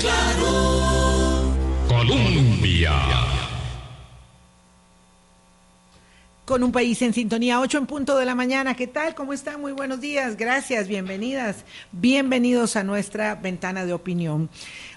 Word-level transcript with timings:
claro. 0.00 0.80
Colombia. 1.88 2.92
Con 6.44 6.64
un 6.64 6.72
país 6.72 7.00
en 7.02 7.14
sintonía, 7.14 7.60
8 7.60 7.78
en 7.78 7.86
punto 7.86 8.16
de 8.16 8.24
la 8.24 8.34
mañana. 8.34 8.74
¿Qué 8.74 8.88
tal? 8.88 9.14
¿Cómo 9.14 9.32
están? 9.32 9.60
Muy 9.60 9.70
buenos 9.70 10.00
días. 10.00 10.36
Gracias, 10.36 10.88
bienvenidas. 10.88 11.64
Bienvenidos 11.92 12.74
a 12.74 12.82
nuestra 12.82 13.36
ventana 13.36 13.86
de 13.86 13.92
opinión. 13.92 14.50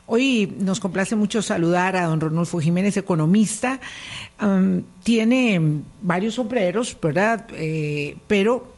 Hoy 0.07 0.51
nos 0.57 0.79
complace 0.79 1.15
mucho 1.15 1.43
saludar 1.43 1.95
a 1.95 2.05
don 2.07 2.19
Ronulfo 2.19 2.59
Jiménez, 2.59 2.97
economista. 2.97 3.79
Tiene 5.03 5.61
varios 6.01 6.33
sombreros, 6.33 6.97
¿verdad? 6.99 7.45
Eh, 7.51 8.17
pero 8.27 8.72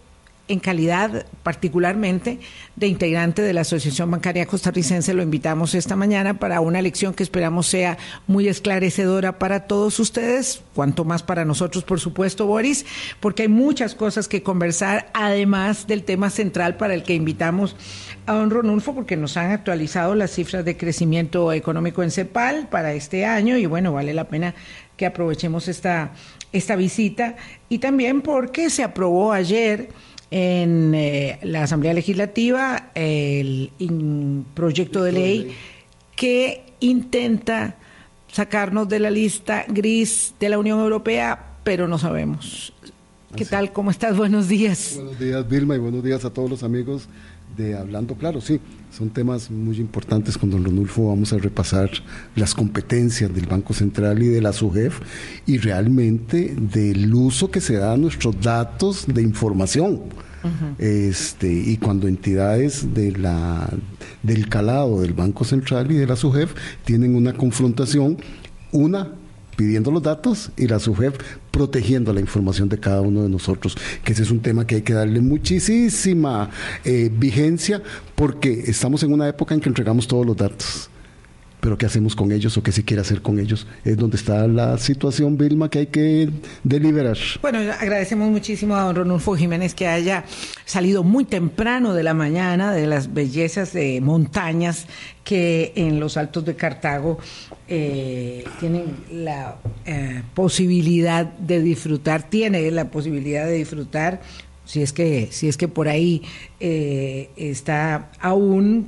en 0.48 0.60
calidad 0.60 1.26
particularmente 1.44 2.40
de 2.76 2.88
integrante 2.88 3.42
de 3.42 3.54
la 3.54 3.62
Asociación 3.62 4.12
Bancaria 4.12 4.46
Costarricense, 4.46 5.14
lo 5.14 5.24
invitamos 5.24 5.74
esta 5.74 5.96
mañana 5.96 6.40
para 6.40 6.62
una 6.62 6.82
lección 6.82 7.14
que 7.14 7.24
esperamos 7.24 7.68
sea 7.68 7.98
muy 8.28 8.48
esclarecedora 8.48 9.40
para 9.40 9.62
todos 9.62 10.00
ustedes, 10.00 10.62
cuanto 10.74 11.04
más 11.04 11.24
para 11.24 11.46
nosotros, 11.46 11.84
por 11.84 12.00
supuesto, 12.00 12.46
Boris, 12.46 12.86
porque 13.20 13.44
hay 13.44 13.48
muchas 13.48 13.96
cosas 13.96 14.28
que 14.28 14.44
conversar, 14.44 15.10
además 15.14 15.88
del 15.88 16.04
tema 16.04 16.30
central 16.30 16.78
para 16.78 16.94
el 16.94 17.04
que 17.04 17.16
invitamos 17.16 17.76
a 18.28 18.34
don 18.34 18.50
Ronulfo, 18.50 18.94
porque 18.94 19.18
nos 19.18 19.38
han 19.38 19.52
actualizado 19.52 20.16
las 20.16 20.32
cifras 20.32 20.66
de 20.66 20.78
crecimiento 20.78 21.54
económico 21.54 22.04
en 22.04 22.12
CEPAL 22.12 22.68
para 22.70 22.94
este 22.94 23.26
año 23.26 23.58
y 23.58 23.66
bueno, 23.66 23.94
vale 23.94 24.14
la 24.14 24.28
pena 24.28 24.56
que 24.98 25.06
aprovechemos 25.06 25.68
esta, 25.68 26.12
esta 26.52 26.76
visita. 26.76 27.36
Y 27.70 27.80
también 27.80 28.22
porque 28.22 28.70
se 28.70 28.84
aprobó 28.84 29.34
ayer 29.34 29.90
en 30.38 30.94
eh, 30.94 31.40
la 31.44 31.64
Asamblea 31.64 31.94
Legislativa 31.94 32.90
el 32.94 33.72
proyecto 34.54 35.02
de 35.02 35.12
ley 35.14 35.56
que 36.14 36.62
intenta 36.82 37.78
sacarnos 38.28 38.90
de 38.90 39.00
la 39.00 39.10
lista 39.10 39.64
gris 39.66 40.34
de 40.38 40.50
la 40.50 40.60
Unión 40.60 40.82
Europea, 40.82 41.56
pero 41.64 41.88
no 41.88 41.98
sabemos. 41.98 42.74
¿Qué 43.34 43.46
tal? 43.46 43.72
¿Cómo 43.72 43.92
estás? 43.92 44.18
Buenos 44.18 44.50
días. 44.50 44.96
Buenos 44.96 45.18
días, 45.18 45.48
Vilma, 45.48 45.76
y 45.76 45.80
buenos 45.80 46.04
días 46.04 46.26
a 46.26 46.30
todos 46.30 46.50
los 46.50 46.64
amigos 46.64 47.08
de 47.56 47.78
Hablando 47.78 48.16
Claro. 48.16 48.42
Sí, 48.42 48.60
son 48.92 49.10
temas 49.12 49.50
muy 49.50 49.78
importantes. 49.78 50.38
Con 50.38 50.50
don 50.50 50.64
Ronulfo 50.64 51.08
vamos 51.08 51.32
a 51.34 51.38
repasar 51.38 51.90
las 52.36 52.54
competencias 52.54 53.34
del 53.34 53.46
Banco 53.46 53.74
Central 53.74 54.22
y 54.22 54.28
de 54.28 54.42
la 54.42 54.52
SUGEF 54.52 55.00
y 55.46 55.58
realmente 55.60 56.54
del 56.58 57.14
uso 57.14 57.52
que 57.52 57.62
se 57.62 57.76
da 57.76 57.94
a 57.94 57.98
nuestros 57.98 58.40
datos 58.42 59.06
de 59.08 59.22
información. 59.22 60.02
Este, 60.78 61.52
y 61.52 61.78
cuando 61.78 62.08
entidades 62.08 62.94
de 62.94 63.12
la, 63.12 63.70
del 64.24 64.50
calado 64.50 65.02
del 65.02 65.14
Banco 65.14 65.44
Central 65.44 65.92
y 65.92 65.96
de 65.96 66.08
la 66.08 66.16
SUGEF 66.16 66.54
tienen 66.84 67.16
una 67.16 67.34
confrontación, 67.34 68.18
una 68.72 69.10
pidiendo 69.56 69.92
los 69.92 70.04
datos 70.04 70.52
y 70.58 70.68
la 70.68 70.80
SUGEF 70.80 71.16
protegiendo 71.52 72.12
la 72.14 72.20
información 72.20 72.68
de 72.68 72.80
cada 72.80 73.02
uno 73.02 73.24
de 73.24 73.30
nosotros, 73.30 73.78
que 74.04 74.14
ese 74.14 74.24
es 74.24 74.32
un 74.32 74.42
tema 74.42 74.68
que 74.68 74.76
hay 74.76 74.82
que 74.82 74.94
darle 74.94 75.22
muchísima 75.22 76.50
eh, 76.84 77.10
vigencia 77.16 77.82
porque 78.16 78.66
estamos 78.68 79.04
en 79.04 79.14
una 79.14 79.28
época 79.28 79.56
en 79.56 79.62
que 79.62 79.70
entregamos 79.70 80.08
todos 80.08 80.26
los 80.26 80.36
datos 80.36 80.90
pero 81.60 81.78
qué 81.78 81.86
hacemos 81.86 82.16
con 82.16 82.32
ellos 82.32 82.58
o 82.58 82.64
qué 82.64 82.72
se 82.72 82.84
quiere 82.84 83.02
hacer 83.02 83.22
con 83.22 83.40
ellos. 83.40 83.68
Es 83.84 83.98
donde 83.98 84.18
está 84.18 84.48
la 84.48 84.78
situación, 84.78 85.38
Vilma, 85.38 85.70
que 85.70 85.80
hay 85.80 85.88
que 85.88 86.30
deliberar. 86.64 87.18
Bueno, 87.42 87.60
agradecemos 87.60 88.30
muchísimo 88.30 88.76
a 88.76 88.84
don 88.84 88.96
Ronulfo 88.96 89.36
Jiménez 89.36 89.74
que 89.74 89.88
haya 89.88 90.26
salido 90.66 91.04
muy 91.04 91.26
temprano 91.26 91.94
de 91.94 92.04
la 92.04 92.14
mañana 92.14 92.74
de 92.74 92.88
las 92.88 93.14
bellezas 93.14 93.74
de 93.74 94.00
montañas 94.02 94.88
que 95.24 95.74
en 95.76 96.00
los 96.00 96.18
altos 96.18 96.46
de 96.46 96.56
Cartago 96.56 97.18
eh, 97.68 98.44
tienen 98.60 98.96
la 99.12 99.58
eh, 99.86 100.22
posibilidad 100.34 101.26
de 101.26 101.62
disfrutar, 101.62 102.30
tiene 102.30 102.70
la 102.72 102.92
posibilidad 102.92 103.46
de 103.46 103.54
disfrutar 103.54 104.22
si 104.66 104.82
es 104.82 104.94
que 104.94 105.30
si 105.32 105.48
es 105.48 105.58
que 105.58 105.68
por 105.68 105.88
ahí 105.88 106.24
eh, 106.60 107.30
está 107.38 108.12
aún 108.20 108.88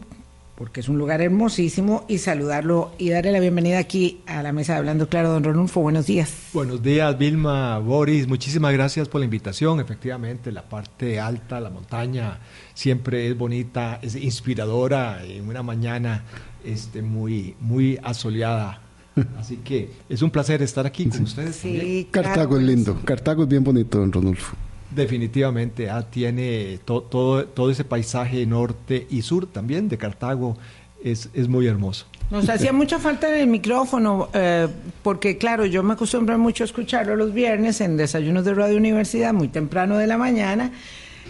porque 0.57 0.79
es 0.79 0.89
un 0.89 0.97
lugar 0.97 1.21
hermosísimo, 1.21 2.03
y 2.07 2.17
saludarlo 2.17 2.91
y 2.97 3.09
darle 3.11 3.31
la 3.31 3.39
bienvenida 3.39 3.77
aquí 3.77 4.21
a 4.25 4.41
la 4.41 4.51
mesa 4.51 4.73
de 4.73 4.79
Hablando 4.79 5.07
Claro, 5.07 5.29
don 5.29 5.43
Ronulfo. 5.43 5.81
Buenos 5.81 6.07
días. 6.07 6.33
Buenos 6.51 6.81
días, 6.81 7.15
Vilma, 7.15 7.77
Boris. 7.77 8.27
Muchísimas 8.27 8.73
gracias 8.73 9.07
por 9.07 9.21
la 9.21 9.25
invitación. 9.25 9.79
Efectivamente, 9.79 10.51
la 10.51 10.63
parte 10.63 11.19
alta, 11.19 11.59
la 11.59 11.69
montaña, 11.69 12.39
siempre 12.73 13.27
es 13.27 13.37
bonita, 13.37 13.99
es 14.01 14.15
inspiradora 14.15 15.23
en 15.23 15.47
una 15.47 15.61
mañana 15.61 16.23
este, 16.65 17.03
muy, 17.03 17.55
muy 17.59 17.99
asoleada. 18.01 18.81
Así 19.37 19.57
que 19.57 19.91
es 20.09 20.23
un 20.23 20.31
placer 20.31 20.63
estar 20.63 20.87
aquí 20.87 21.05
con 21.05 21.21
ustedes. 21.21 21.55
Sí, 21.55 22.07
Cartago 22.09 22.57
es 22.57 22.63
lindo, 22.63 22.99
Cartago 23.05 23.43
es 23.43 23.49
bien 23.49 23.63
bonito, 23.63 23.99
don 23.99 24.11
Ronulfo. 24.11 24.55
Definitivamente, 24.91 25.89
ah, 25.89 26.09
tiene 26.09 26.79
todo, 26.85 27.45
todo 27.45 27.69
ese 27.69 27.83
paisaje 27.83 28.45
norte 28.45 29.05
y 29.09 29.21
sur 29.21 29.47
también 29.47 29.89
de 29.89 29.97
Cartago, 29.97 30.57
es, 31.03 31.29
es 31.33 31.47
muy 31.47 31.67
hermoso. 31.67 32.05
Nos 32.29 32.49
hacía 32.49 32.73
mucha 32.73 32.99
falta 32.99 33.33
el 33.37 33.47
micrófono, 33.47 34.29
eh, 34.33 34.67
porque 35.01 35.37
claro, 35.37 35.65
yo 35.65 35.81
me 35.81 35.93
acostumbro 35.93 36.37
mucho 36.37 36.63
a 36.63 36.65
escucharlo 36.65 37.15
los 37.15 37.33
viernes 37.33 37.79
en 37.79 37.95
desayunos 37.95 38.43
de 38.43 38.53
Radio 38.53 38.75
Universidad, 38.77 39.33
muy 39.33 39.47
temprano 39.47 39.97
de 39.97 40.07
la 40.07 40.17
mañana, 40.17 40.71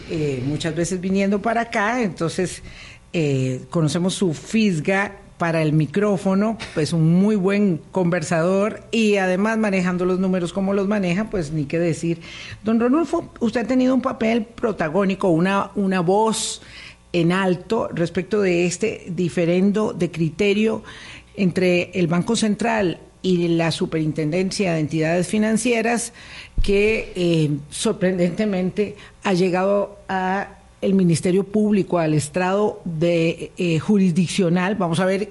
eh, 0.09 0.41
muchas 0.45 0.75
veces 0.75 0.99
viniendo 0.99 1.39
para 1.39 1.61
acá, 1.61 2.01
entonces 2.01 2.63
eh, 3.13 3.61
conocemos 3.69 4.15
su 4.15 4.33
fisga 4.33 5.17
para 5.37 5.61
el 5.61 5.73
micrófono, 5.73 6.57
pues 6.73 6.93
un 6.93 7.13
muy 7.13 7.35
buen 7.35 7.79
conversador 7.91 8.83
y 8.91 9.17
además 9.17 9.57
manejando 9.57 10.05
los 10.05 10.19
números 10.19 10.53
como 10.53 10.73
los 10.73 10.87
maneja, 10.87 11.29
pues 11.29 11.51
ni 11.51 11.65
qué 11.65 11.79
decir. 11.79 12.21
Don 12.63 12.79
Ronulfo, 12.79 13.31
usted 13.39 13.61
ha 13.61 13.67
tenido 13.67 13.93
un 13.93 14.01
papel 14.01 14.45
protagónico, 14.45 15.29
una, 15.29 15.71
una 15.75 15.99
voz 15.99 16.61
en 17.13 17.31
alto 17.31 17.89
respecto 17.93 18.41
de 18.41 18.65
este 18.65 19.05
diferendo 19.09 19.93
de 19.93 20.11
criterio 20.11 20.83
entre 21.35 21.91
el 21.93 22.07
Banco 22.07 22.35
Central 22.35 22.99
y 23.21 23.47
la 23.49 23.71
Superintendencia 23.71 24.73
de 24.73 24.79
Entidades 24.79 25.27
Financieras 25.27 26.13
que 26.63 27.11
eh, 27.15 27.49
sorprendentemente 27.69 28.95
ha 29.23 29.33
llegado 29.33 29.99
a 30.09 30.56
el 30.81 30.93
Ministerio 30.93 31.43
Público 31.43 31.97
al 31.97 32.13
estrado 32.13 32.81
de 32.85 33.51
eh, 33.57 33.79
jurisdiccional. 33.79 34.75
Vamos 34.75 34.99
a 34.99 35.05
ver 35.05 35.29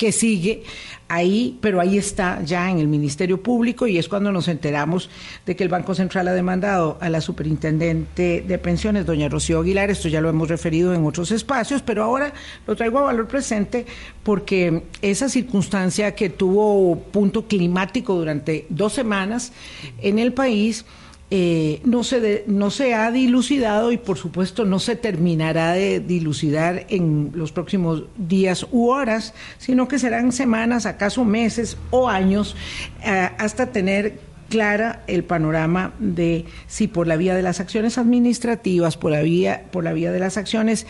qué 0.00 0.12
sigue 0.12 0.62
ahí, 1.08 1.58
pero 1.60 1.78
ahí 1.78 1.98
está 1.98 2.42
ya 2.42 2.70
en 2.70 2.78
el 2.78 2.88
Ministerio 2.88 3.42
Público 3.42 3.86
y 3.86 3.98
es 3.98 4.08
cuando 4.08 4.32
nos 4.32 4.48
enteramos 4.48 5.10
de 5.44 5.54
que 5.54 5.62
el 5.62 5.68
Banco 5.68 5.94
Central 5.94 6.26
ha 6.28 6.32
demandado 6.32 6.96
a 7.02 7.10
la 7.10 7.20
superintendente 7.20 8.42
de 8.48 8.58
pensiones, 8.58 9.04
doña 9.04 9.28
Rocío 9.28 9.60
Aguilar, 9.60 9.90
esto 9.90 10.08
ya 10.08 10.22
lo 10.22 10.30
hemos 10.30 10.48
referido 10.48 10.94
en 10.94 11.04
otros 11.04 11.32
espacios, 11.32 11.82
pero 11.82 12.02
ahora 12.02 12.32
lo 12.66 12.76
traigo 12.76 12.98
a 13.00 13.02
valor 13.02 13.28
presente 13.28 13.84
porque 14.22 14.84
esa 15.02 15.28
circunstancia 15.28 16.14
que 16.14 16.30
tuvo 16.30 16.98
punto 16.98 17.46
climático 17.46 18.14
durante 18.14 18.64
dos 18.70 18.94
semanas 18.94 19.52
en 20.00 20.18
el 20.18 20.32
país, 20.32 20.86
eh, 21.32 21.80
no, 21.84 22.02
se 22.02 22.44
no 22.48 22.70
se 22.70 22.94
ha 22.94 23.10
dilucidado 23.12 23.92
y 23.92 23.98
por 23.98 24.18
supuesto 24.18 24.64
no 24.64 24.80
se 24.80 24.96
terminará 24.96 25.72
de 25.74 26.00
dilucidar 26.00 26.86
en 26.88 27.30
los 27.34 27.52
próximos 27.52 28.04
días 28.16 28.66
u 28.72 28.88
horas, 28.88 29.32
sino 29.58 29.86
que 29.86 30.00
serán 30.00 30.32
semanas, 30.32 30.86
acaso 30.86 31.24
meses 31.24 31.76
o 31.90 32.08
años, 32.08 32.56
eh, 33.04 33.28
hasta 33.38 33.66
tener 33.66 34.18
clara 34.48 35.04
el 35.06 35.22
panorama 35.22 35.94
de 36.00 36.44
si 36.66 36.88
por 36.88 37.06
la 37.06 37.16
vía 37.16 37.36
de 37.36 37.42
las 37.42 37.60
acciones 37.60 37.96
administrativas, 37.96 38.96
por 38.96 39.12
la 39.12 39.22
vía, 39.22 39.66
por 39.70 39.84
la 39.84 39.92
vía 39.92 40.10
de 40.10 40.18
las 40.18 40.36
acciones 40.36 40.86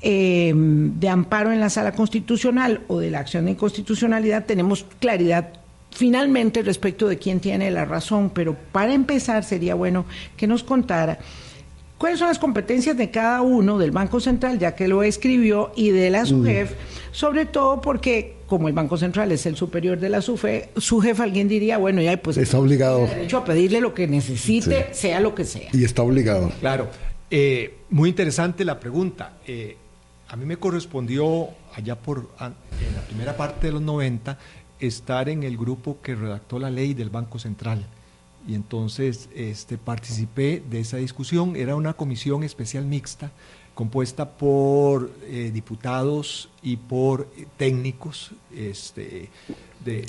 eh, 0.00 0.52
de 0.54 1.08
amparo 1.08 1.52
en 1.52 1.58
la 1.58 1.68
sala 1.68 1.92
constitucional 1.92 2.82
o 2.86 3.00
de 3.00 3.10
la 3.10 3.18
acción 3.18 3.46
de 3.46 3.50
inconstitucionalidad, 3.50 4.46
tenemos 4.46 4.86
claridad 5.00 5.59
finalmente 6.00 6.62
respecto 6.62 7.08
de 7.08 7.18
quién 7.18 7.40
tiene 7.40 7.70
la 7.70 7.84
razón, 7.84 8.30
pero 8.30 8.56
para 8.72 8.94
empezar 8.94 9.44
sería 9.44 9.74
bueno 9.74 10.06
que 10.34 10.46
nos 10.46 10.62
contara 10.64 11.18
cuáles 11.98 12.18
son 12.18 12.28
las 12.28 12.38
competencias 12.38 12.96
de 12.96 13.10
cada 13.10 13.42
uno 13.42 13.76
del 13.76 13.90
Banco 13.90 14.18
Central, 14.18 14.58
ya 14.58 14.74
que 14.74 14.88
lo 14.88 15.02
escribió, 15.02 15.72
y 15.76 15.90
de 15.90 16.08
la 16.08 16.24
SUGEF, 16.24 16.72
sobre 17.12 17.44
todo 17.44 17.82
porque 17.82 18.36
como 18.46 18.66
el 18.68 18.72
Banco 18.72 18.96
Central 18.96 19.30
es 19.30 19.44
el 19.44 19.56
superior 19.56 20.00
de 20.00 20.08
la 20.08 20.22
SUGEF, 20.22 21.20
alguien 21.20 21.48
diría, 21.48 21.76
bueno, 21.76 22.00
ya 22.00 22.16
pues... 22.16 22.38
Está 22.38 22.58
obligado. 22.58 23.00
Derecho 23.00 23.36
a 23.36 23.44
pedirle 23.44 23.82
lo 23.82 23.92
que 23.92 24.06
necesite, 24.06 24.94
sea 24.94 25.20
lo 25.20 25.34
que 25.34 25.44
sea. 25.44 25.68
Y 25.74 25.84
está 25.84 26.00
obligado. 26.00 26.50
Claro. 26.60 26.88
Eh, 27.30 27.74
muy 27.90 28.08
interesante 28.08 28.64
la 28.64 28.80
pregunta. 28.80 29.34
Eh, 29.46 29.76
a 30.28 30.36
mí 30.36 30.46
me 30.46 30.56
correspondió 30.56 31.48
allá 31.74 31.96
por 31.96 32.30
en 32.40 32.94
la 32.94 33.02
primera 33.06 33.36
parte 33.36 33.66
de 33.66 33.74
los 33.74 33.82
90 33.82 34.38
estar 34.80 35.28
en 35.28 35.42
el 35.42 35.56
grupo 35.56 35.98
que 36.02 36.14
redactó 36.14 36.58
la 36.58 36.70
ley 36.70 36.94
del 36.94 37.10
Banco 37.10 37.38
Central. 37.38 37.86
Y 38.48 38.54
entonces 38.54 39.28
este, 39.34 39.78
participé 39.78 40.62
de 40.68 40.80
esa 40.80 40.96
discusión. 40.96 41.56
Era 41.56 41.76
una 41.76 41.92
comisión 41.92 42.42
especial 42.42 42.84
mixta 42.86 43.30
compuesta 43.80 44.28
por 44.28 45.10
eh, 45.22 45.50
diputados 45.54 46.50
y 46.62 46.76
por 46.76 47.28
eh, 47.34 47.46
técnicos 47.56 48.32
este, 48.54 49.30
de, 49.82 50.06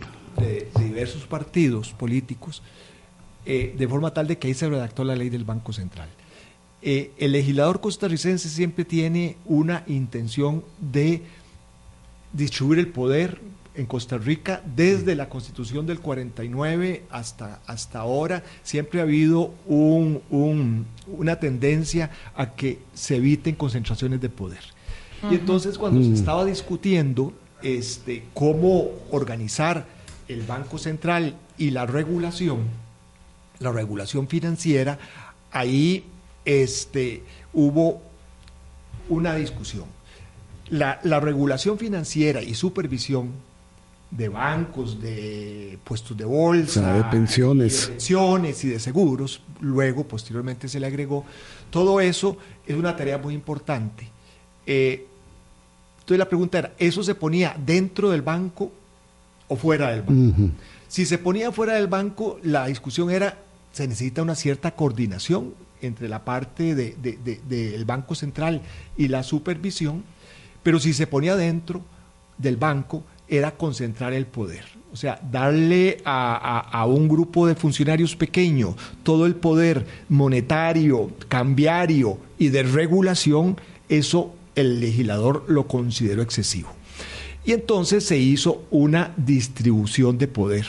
diversos 0.77 1.25
partidos 1.25 1.91
políticos, 1.93 2.61
eh, 3.45 3.73
de 3.77 3.87
forma 3.87 4.13
tal 4.13 4.27
de 4.27 4.37
que 4.37 4.47
ahí 4.47 4.53
se 4.53 4.67
redactó 4.67 5.05
la 5.05 5.15
ley 5.15 5.29
del 5.29 5.45
Banco 5.45 5.71
Central. 5.71 6.09
el 6.81 7.31
legislador 7.31 7.79
costarricense 7.79 8.49
siempre 8.49 8.83
tiene 8.83 9.37
una 9.45 9.85
intención 9.87 10.65
de 10.81 11.21
distribuir 12.33 12.79
el 12.79 12.87
poder 12.87 13.39
en 13.75 13.85
Costa 13.85 14.17
Rica 14.17 14.61
desde 14.75 15.15
la 15.15 15.29
constitución 15.29 15.85
del 15.85 15.99
49 15.99 17.05
hasta, 17.09 17.61
hasta 17.65 17.99
ahora 17.99 18.43
siempre 18.63 18.99
ha 18.99 19.03
habido 19.03 19.53
una 19.67 21.35
tendencia 21.39 22.11
a 22.35 22.53
que 22.53 22.79
se 22.93 23.17
eviten 23.17 23.55
concentraciones 23.55 24.19
de 24.21 24.29
poder. 24.29 24.61
Y 25.29 25.35
entonces 25.35 25.77
cuando 25.77 26.01
se 26.01 26.09
mm. 26.09 26.13
estaba 26.13 26.45
discutiendo 26.45 27.33
este, 27.61 28.25
cómo 28.33 28.89
organizar 29.11 29.85
el 30.27 30.41
Banco 30.41 30.77
Central 30.77 31.35
y 31.57 31.71
la 31.71 31.85
regulación, 31.85 32.59
la 33.59 33.71
regulación 33.71 34.27
financiera, 34.27 34.97
ahí 35.51 36.05
este, 36.45 37.23
hubo 37.53 38.01
una 39.09 39.35
discusión. 39.35 39.85
La, 40.69 40.99
la 41.03 41.19
regulación 41.19 41.77
financiera 41.77 42.41
y 42.41 42.55
supervisión 42.55 43.31
de 44.11 44.27
bancos, 44.27 45.01
de 45.01 45.79
puestos 45.85 46.15
de 46.17 46.25
bolsa, 46.25 46.93
de 46.93 47.03
pensiones. 47.05 47.83
Y 47.83 47.85
de 47.85 47.91
pensiones 47.93 48.63
y 48.65 48.67
de 48.67 48.79
seguros, 48.79 49.41
luego 49.61 50.03
posteriormente 50.05 50.67
se 50.67 50.79
le 50.79 50.87
agregó, 50.87 51.25
todo 51.69 52.01
eso 52.01 52.37
es 52.67 52.75
una 52.75 52.95
tarea 52.95 53.17
muy 53.17 53.33
importante. 53.33 54.09
Eh, 54.65 55.07
entonces 55.99 56.19
la 56.19 56.27
pregunta 56.27 56.59
era, 56.59 56.73
¿eso 56.77 57.01
se 57.03 57.15
ponía 57.15 57.55
dentro 57.57 58.09
del 58.09 58.21
banco 58.21 58.71
o 59.47 59.55
fuera 59.55 59.91
del 59.91 60.01
banco? 60.01 60.51
Si 60.89 61.05
se 61.05 61.17
ponía 61.17 61.53
fuera 61.53 61.75
del 61.75 61.87
banco, 61.87 62.37
la 62.43 62.67
discusión 62.67 63.09
era, 63.09 63.37
se 63.71 63.87
necesita 63.87 64.21
una 64.21 64.35
cierta 64.35 64.71
coordinación 64.75 65.53
entre 65.81 66.09
la 66.09 66.25
parte 66.25 66.75
del 66.75 67.85
Banco 67.85 68.13
Central 68.13 68.61
y 68.97 69.07
la 69.07 69.23
supervisión, 69.23 70.03
pero 70.63 70.79
si 70.79 70.93
se 70.93 71.07
ponía 71.07 71.37
dentro 71.37 71.81
del 72.37 72.57
banco, 72.57 73.03
era 73.31 73.51
concentrar 73.51 74.11
el 74.13 74.25
poder. 74.25 74.65
O 74.91 74.97
sea, 74.97 75.19
darle 75.31 76.01
a, 76.03 76.85
un 76.85 77.07
grupo 77.07 77.47
de 77.47 77.55
funcionarios 77.55 78.17
pequeño 78.17 78.75
todo 79.03 79.25
el 79.25 79.35
poder 79.35 79.87
monetario, 80.09 81.09
cambiario 81.29 82.17
y 82.37 82.49
de 82.49 82.63
regulación, 82.63 83.57
eso 83.87 84.35
el 84.55 84.81
legislador 84.81 85.45
lo 85.47 85.65
consideró 85.65 86.21
excesivo. 86.21 86.69
Y 87.45 87.53
entonces 87.53 88.03
se 88.03 88.17
hizo 88.17 88.65
una 88.69 89.13
distribución 89.15 90.17
de 90.17 90.27
poder. 90.27 90.67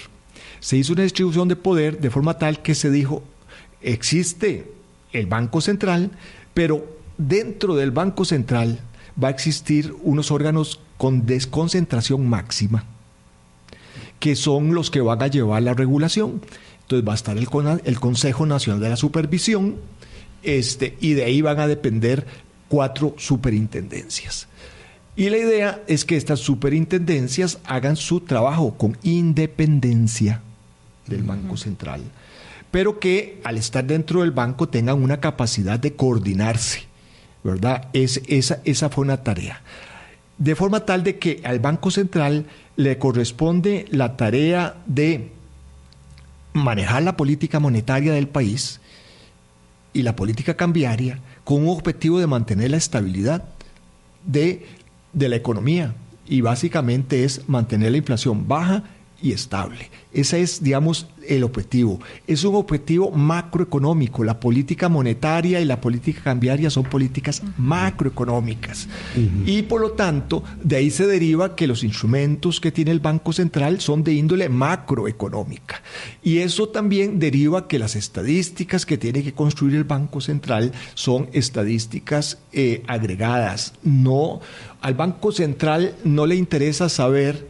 Se 0.61 0.77
hizo 0.77 0.93
una 0.93 1.03
distribución 1.03 1.49
de 1.49 1.57
poder 1.57 2.01
de 2.01 2.11
forma 2.11 2.39
tal 2.39 2.63
que 2.63 2.77
se 2.77 2.93
dijo, 2.93 3.25
existe 3.81 4.71
el 5.13 5.27
Banco 5.27 5.61
Central, 5.61 6.13
pero 6.55 6.87
dentro 7.19 7.75
del 7.75 7.91
Banco 7.91 8.25
Central 8.25 8.79
va 9.23 9.29
a 9.29 9.33
existir 9.33 9.93
unos 10.05 10.31
órganos 10.31 10.81
con 10.97 11.27
desconcentración 11.27 12.29
máxima, 12.29 12.85
que 14.21 14.37
son 14.37 14.75
los 14.75 14.91
que 14.91 15.01
van 15.01 15.23
a 15.23 15.27
llevar 15.27 15.63
la 15.63 15.75
regulación. 15.75 16.41
Entonces 16.83 17.09
va 17.09 17.13
a 17.13 17.17
estar 17.17 17.37
el, 17.37 17.49
el 17.85 18.01
Consejo 18.01 18.47
Nacional 18.47 18.81
de 18.81 18.89
la 18.91 18.97
Supervisión, 18.97 19.77
este, 20.43 20.97
y 21.01 21.15
de 21.15 21.25
ahí 21.25 21.41
van 21.41 21.61
a 21.61 21.67
depender 21.67 22.27
cuatro 22.69 23.15
superintendencias. 23.19 24.49
Y 25.15 25.29
la 25.29 25.37
idea 25.37 25.83
es 25.89 26.05
que 26.05 26.17
estas 26.17 26.41
superintendencias 26.41 27.59
hagan 27.65 27.97
su 27.97 28.21
trabajo 28.21 28.75
con 28.79 28.97
independencia 29.03 30.41
del 31.07 31.23
Banco 31.23 31.57
Central, 31.57 32.01
pero 32.71 32.99
que 32.99 33.41
al 33.45 33.59
estar 33.59 33.85
dentro 33.85 34.21
del 34.21 34.31
banco 34.31 34.69
tengan 34.69 35.03
una 35.03 35.21
capacidad 35.21 35.79
de 35.79 35.95
coordinarse, 35.95 36.85
¿verdad? 37.45 37.89
Es, 37.93 38.23
esa, 38.27 38.61
esa 38.65 38.89
fue 38.89 39.05
una 39.05 39.23
tarea 39.23 39.63
de 40.43 40.57
forma 40.57 40.81
tal 40.81 41.05
de 41.05 41.21
que 41.21 41.41
al 41.45 41.61
Banco 41.61 41.93
Central 41.93 42.47
le 42.75 42.99
corresponde 42.99 43.85
la 43.91 44.17
tarea 44.17 44.75
de 44.87 45.31
manejar 46.53 47.05
la 47.05 47.17
política 47.17 47.61
monetaria 47.61 48.13
del 48.13 48.27
país 48.27 48.81
y 49.93 50.03
la 50.03 50.17
política 50.17 50.57
cambiaria 50.57 51.21
con 51.45 51.63
un 51.63 51.69
objetivo 51.69 52.19
de 52.19 52.27
mantener 52.27 52.73
la 52.73 52.77
estabilidad 52.77 53.45
de, 54.27 54.67
de 55.13 55.29
la 55.29 55.37
economía. 55.37 55.95
Y 56.27 56.41
básicamente 56.41 57.23
es 57.23 57.49
mantener 57.49 57.93
la 57.93 57.99
inflación 57.99 58.49
baja 58.49 58.83
y 59.23 59.33
estable. 59.33 59.91
Ese 60.13 60.43
es, 60.43 60.63
digamos, 60.63 61.07
el 61.27 61.45
objetivo. 61.45 62.01
Es 62.27 62.45
un 62.45 62.57
objetivo 62.57 63.11
macroeconómico. 63.11 64.25
La 64.25 64.39
política 64.39 64.89
monetaria 64.89 65.61
y 65.61 65.65
la 65.65 65.81
política 65.81 66.23
cambiaria 66.23 66.69
son 66.69 66.85
políticas 66.85 67.43
macroeconómicas. 67.57 68.89
Y 69.47 69.63
por 69.63 69.81
lo 69.81 69.93
tanto, 69.93 70.43
de 70.63 70.77
ahí 70.77 70.91
se 70.91 71.07
deriva 71.07 71.57
que 71.57 71.67
los 71.67 71.83
instrumentos 71.83 72.61
que 72.61 72.73
tiene 72.73 72.91
el 72.91 73.01
Banco 73.01 73.33
Central 73.33 73.81
son 73.81 74.05
de 74.05 74.13
índole 74.13 74.49
macroeconómica. 74.49 75.83
Y 76.23 76.39
eso 76.39 76.69
también 76.69 77.19
deriva 77.19 77.69
que 77.69 77.79
las 77.79 77.97
estadísticas 77.97 78.85
que 78.85 78.99
tiene 78.99 79.23
que 79.23 79.33
construir 79.33 79.77
el 79.77 79.85
Banco 79.85 80.21
Central 80.21 80.73
son 80.95 81.29
estadísticas 81.33 82.39
eh, 82.53 82.83
agregadas. 82.87 83.75
No, 83.83 84.41
al 84.81 84.95
Banco 84.95 85.33
Central 85.33 85.95
no 86.05 86.27
le 86.27 86.37
interesa 86.37 86.89
saber 86.89 87.49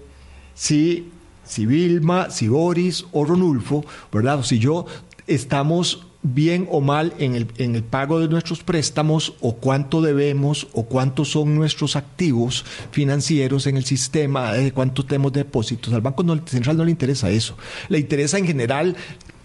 si 0.54 1.10
si 1.44 1.66
Vilma, 1.66 2.30
si 2.30 2.48
Boris 2.48 3.06
o 3.12 3.24
Ronulfo, 3.24 3.84
¿verdad? 4.12 4.42
Si 4.42 4.58
yo 4.58 4.86
estamos 5.26 6.06
bien 6.22 6.68
o 6.70 6.80
mal 6.80 7.12
en 7.18 7.34
el, 7.34 7.48
en 7.58 7.74
el 7.74 7.82
pago 7.82 8.20
de 8.20 8.28
nuestros 8.28 8.62
préstamos 8.62 9.34
o 9.40 9.56
cuánto 9.56 10.00
debemos 10.00 10.68
o 10.72 10.84
cuántos 10.84 11.32
son 11.32 11.54
nuestros 11.54 11.96
activos 11.96 12.64
financieros 12.92 13.66
en 13.66 13.76
el 13.76 13.84
sistema, 13.84 14.52
de 14.52 14.72
cuánto 14.72 15.04
tenemos 15.04 15.32
depósitos. 15.32 15.92
Al 15.92 16.00
Banco 16.00 16.24
Central 16.46 16.76
no 16.76 16.84
le 16.84 16.92
interesa 16.92 17.30
eso. 17.30 17.56
Le 17.88 17.98
interesa 17.98 18.38
en 18.38 18.46
general 18.46 18.96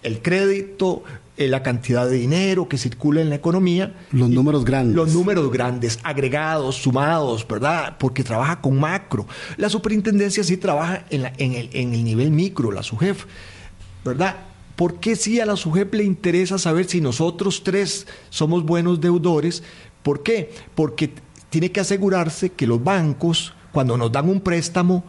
el 0.02 0.22
crédito, 0.22 1.02
eh, 1.36 1.48
la 1.48 1.62
cantidad 1.62 2.08
de 2.08 2.16
dinero 2.16 2.68
que 2.68 2.78
circula 2.78 3.20
en 3.20 3.28
la 3.28 3.36
economía. 3.36 3.94
Los 4.10 4.28
números 4.28 4.64
grandes. 4.64 4.96
Los 4.96 5.14
números 5.14 5.50
grandes, 5.52 5.98
agregados, 6.02 6.76
sumados, 6.76 7.46
¿verdad? 7.46 7.96
Porque 7.98 8.24
trabaja 8.24 8.60
con 8.60 8.78
macro. 8.78 9.26
La 9.56 9.68
superintendencia 9.68 10.42
sí 10.42 10.56
trabaja 10.56 11.04
en, 11.10 11.30
en, 11.38 11.54
el, 11.54 11.70
en 11.72 11.94
el 11.94 12.04
nivel 12.04 12.30
micro, 12.30 12.72
la 12.72 12.82
SUGEF, 12.82 13.26
¿verdad? 14.04 14.36
¿Por 14.74 15.00
qué 15.00 15.16
sí 15.16 15.40
a 15.40 15.46
la 15.46 15.56
SUGEF 15.56 15.92
le 15.94 16.04
interesa 16.04 16.58
saber 16.58 16.86
si 16.86 17.00
nosotros 17.00 17.62
tres 17.64 18.06
somos 18.30 18.64
buenos 18.64 19.00
deudores? 19.00 19.62
¿Por 20.02 20.22
qué? 20.22 20.52
Porque 20.74 21.12
tiene 21.50 21.72
que 21.72 21.80
asegurarse 21.80 22.50
que 22.50 22.66
los 22.66 22.82
bancos, 22.82 23.54
cuando 23.72 23.96
nos 23.96 24.12
dan 24.12 24.28
un 24.28 24.40
préstamo, 24.40 25.04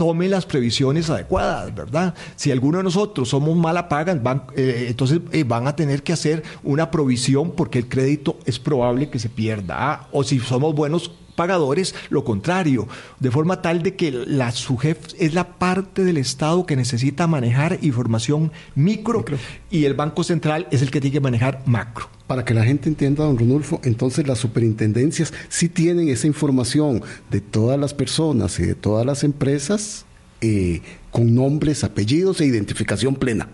tome 0.00 0.30
las 0.30 0.46
previsiones 0.46 1.10
adecuadas, 1.10 1.74
¿verdad? 1.74 2.14
Si 2.34 2.50
alguno 2.50 2.78
de 2.78 2.84
nosotros 2.84 3.28
somos 3.28 3.54
mala 3.54 3.86
paga, 3.86 4.14
van, 4.14 4.44
eh, 4.56 4.86
entonces 4.88 5.20
eh, 5.30 5.44
van 5.44 5.66
a 5.66 5.76
tener 5.76 6.02
que 6.02 6.14
hacer 6.14 6.42
una 6.62 6.90
provisión 6.90 7.50
porque 7.50 7.80
el 7.80 7.86
crédito 7.86 8.38
es 8.46 8.58
probable 8.58 9.10
que 9.10 9.18
se 9.18 9.28
pierda. 9.28 9.76
¿ah? 9.78 10.08
O 10.10 10.24
si 10.24 10.38
somos 10.38 10.74
buenos 10.74 11.10
pagadores, 11.34 11.94
lo 12.10 12.24
contrario, 12.24 12.88
de 13.18 13.30
forma 13.30 13.62
tal 13.62 13.82
de 13.82 13.96
que 13.96 14.10
la 14.10 14.52
SUGEF 14.52 14.98
es 15.18 15.34
la 15.34 15.58
parte 15.58 16.04
del 16.04 16.16
Estado 16.16 16.66
que 16.66 16.76
necesita 16.76 17.26
manejar 17.26 17.78
información 17.82 18.52
micro, 18.74 19.24
y 19.70 19.84
el 19.84 19.94
Banco 19.94 20.24
Central 20.24 20.66
es 20.70 20.82
el 20.82 20.90
que 20.90 21.00
tiene 21.00 21.14
que 21.14 21.20
manejar 21.20 21.62
macro. 21.66 22.08
Para 22.26 22.44
que 22.44 22.54
la 22.54 22.64
gente 22.64 22.88
entienda, 22.88 23.24
don 23.24 23.38
Ronulfo, 23.38 23.80
entonces 23.82 24.26
las 24.26 24.38
superintendencias 24.38 25.32
sí 25.48 25.68
tienen 25.68 26.08
esa 26.08 26.26
información 26.26 27.02
de 27.30 27.40
todas 27.40 27.78
las 27.78 27.94
personas 27.94 28.58
y 28.60 28.62
de 28.62 28.74
todas 28.74 29.04
las 29.04 29.24
empresas 29.24 30.04
eh, 30.40 30.80
con 31.10 31.34
nombres, 31.34 31.84
apellidos 31.84 32.40
e 32.40 32.46
identificación 32.46 33.16
plena. 33.16 33.48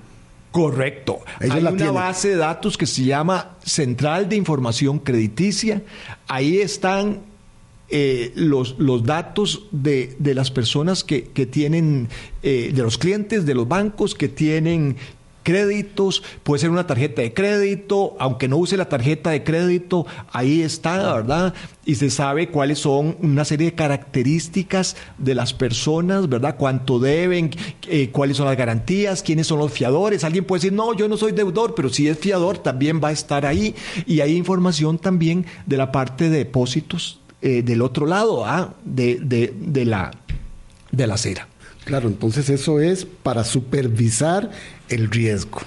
Correcto. 0.56 1.21
Hay 1.40 1.50
una 1.50 1.90
base 1.90 2.30
de 2.30 2.37
datos 2.37 2.78
que 2.78 2.87
se 2.87 3.04
llama 3.04 3.56
Central 3.62 4.28
de 4.28 4.37
Información 4.37 4.99
Crediticia. 4.99 5.83
Ahí 6.28 6.59
están 6.59 7.21
eh, 7.88 8.33
los, 8.35 8.76
los, 8.78 9.05
datos 9.05 9.66
de, 9.71 10.16
de 10.19 10.35
las 10.35 10.50
personas 10.50 11.05
que, 11.05 11.25
que 11.25 11.47
tienen, 11.47 12.09
eh, 12.43 12.73
de 12.75 12.83
los 12.83 12.99
clientes 12.99 13.47
de 13.47 13.55
los 13.55 13.69
bancos 13.69 14.14
que 14.14 14.28
tienen 14.28 14.97
créditos, 15.47 16.25
puede 16.43 16.59
ser 16.59 16.71
una 16.71 16.88
tarjeta 16.88 17.23
de 17.23 17.33
crédito, 17.33 18.16
aunque 18.19 18.49
no 18.49 18.57
use 18.57 18.76
la 18.76 18.88
tarjeta 18.88 19.31
de 19.31 19.45
crédito, 19.45 20.05
ahí 20.33 20.62
está, 20.62 21.14
¿verdad? 21.14 21.55
Y 21.85 21.95
se 21.95 22.11
sabe 22.11 22.49
cuáles 22.49 22.81
son 22.81 23.16
una 23.23 23.45
serie 23.45 23.71
de 23.71 23.76
características 23.76 24.97
de 25.19 25.37
las 25.37 25.55
personas, 25.55 26.28
¿verdad? 26.28 26.57
Cuánto 26.59 26.99
deben, 26.99 27.50
eh, 27.87 28.11
cuáles 28.11 28.38
son 28.38 28.47
las 28.47 28.57
garantías, 28.57 29.23
quiénes 29.23 29.47
son 29.47 29.61
los 29.61 29.71
fiadores. 29.71 30.25
Alguien 30.25 30.45
puede 30.45 30.62
decir, 30.62 30.73
no, 30.73 30.93
yo 30.95 31.07
no 31.07 31.16
soy 31.16 31.31
deudor, 31.31 31.76
pero 31.76 31.90
si 31.90 32.09
es 32.09 32.19
fiador 32.19 32.59
también 32.59 33.00
va 33.00 33.11
a 33.11 33.12
estar 33.12 33.47
ahí. 33.47 33.76
Y 34.05 34.23
hay 34.23 34.35
información 34.35 34.99
también 34.99 35.47
de 35.66 35.76
la 35.76 35.93
parte 35.93 36.28
de 36.28 36.38
depósitos 36.38 37.21
eh, 37.47 37.62
del 37.62 37.81
otro 37.81 38.07
lado, 38.07 38.45
¿ah? 38.45 38.75
de, 38.85 39.21
de, 39.23 39.55
de, 39.57 39.85
la, 39.85 40.11
de 40.91 41.07
la 41.07 41.15
acera. 41.15 41.47
Claro, 41.85 42.09
entonces 42.09 42.50
eso 42.50 42.81
es 42.81 43.05
para 43.05 43.45
supervisar 43.45 44.50
el 44.88 45.09
riesgo 45.09 45.61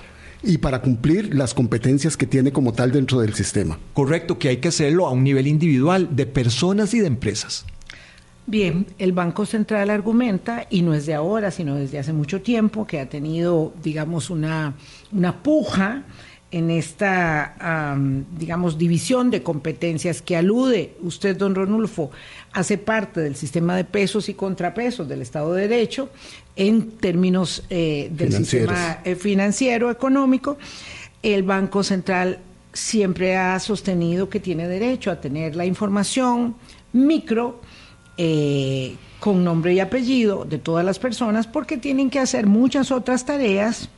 y 0.44 0.58
para 0.58 0.82
cumplir 0.82 1.34
las 1.34 1.54
competencias 1.54 2.18
que 2.18 2.26
tiene 2.26 2.52
como 2.52 2.74
tal 2.74 2.92
dentro 2.92 3.22
del 3.22 3.34
sistema. 3.34 3.80
Correcto, 3.94 4.38
que 4.38 4.50
hay 4.50 4.58
que 4.58 4.68
hacerlo 4.68 5.08
a 5.08 5.12
un 5.12 5.24
nivel 5.24 5.48
individual 5.48 6.18
de 6.18 6.26
personas 6.26 6.94
y 6.94 7.00
de 7.00 7.08
empresas. 7.08 7.66
Bien, 8.46 8.86
el 8.98 9.14
Banco 9.14 9.46
Central 9.46 9.90
argumenta, 9.90 10.68
y 10.70 10.82
no 10.82 10.94
es 10.94 11.06
de 11.06 11.14
ahora, 11.14 11.50
sino 11.50 11.76
desde 11.76 11.98
hace 12.00 12.12
mucho 12.12 12.42
tiempo, 12.42 12.86
que 12.86 13.00
ha 13.00 13.08
tenido, 13.08 13.74
digamos, 13.82 14.30
una, 14.30 14.74
una 15.14 15.42
puja 15.42 16.04
en 16.52 16.72
esta, 16.72 17.96
digamos, 18.38 18.78
división 18.78 19.30
de 19.30 19.44
competencias 19.44 20.22
que 20.22 20.36
alude 20.36 20.96
usted, 21.02 21.38
don 21.38 21.54
Ronulfo, 21.54 22.10
hace 22.54 22.78
parte 22.78 23.22
del 23.22 23.36
sistema 23.36 23.76
de 23.76 23.84
pesos 23.84 24.30
y 24.30 24.34
contrapesos 24.34 25.08
del 25.08 25.22
Estado 25.22 25.54
de 25.54 25.68
Derecho 25.68 26.10
en 26.56 26.92
términos 26.92 27.64
eh, 27.70 28.10
del 28.12 28.34
sistema 28.34 29.00
eh, 29.04 29.16
financiero 29.16 29.92
económico. 29.92 30.58
El 31.22 31.44
Banco 31.44 31.84
Central 31.84 32.40
siempre 32.74 33.38
ha 33.38 33.60
sostenido 33.60 34.30
que 34.30 34.40
tiene 34.40 34.68
derecho 34.68 35.12
a 35.12 35.22
tener 35.22 35.56
la 35.56 35.66
información 35.66 36.56
micro 36.94 37.62
eh, 38.18 38.96
con 39.20 39.44
nombre 39.44 39.74
y 39.74 39.80
apellido 39.80 40.46
de 40.46 40.58
todas 40.58 40.86
las 40.86 40.98
personas 40.98 41.46
porque 41.46 41.78
tienen 41.78 42.10
que 42.10 42.20
hacer 42.20 42.48
muchas 42.48 42.92
otras 42.92 43.26
tareas 43.26 43.90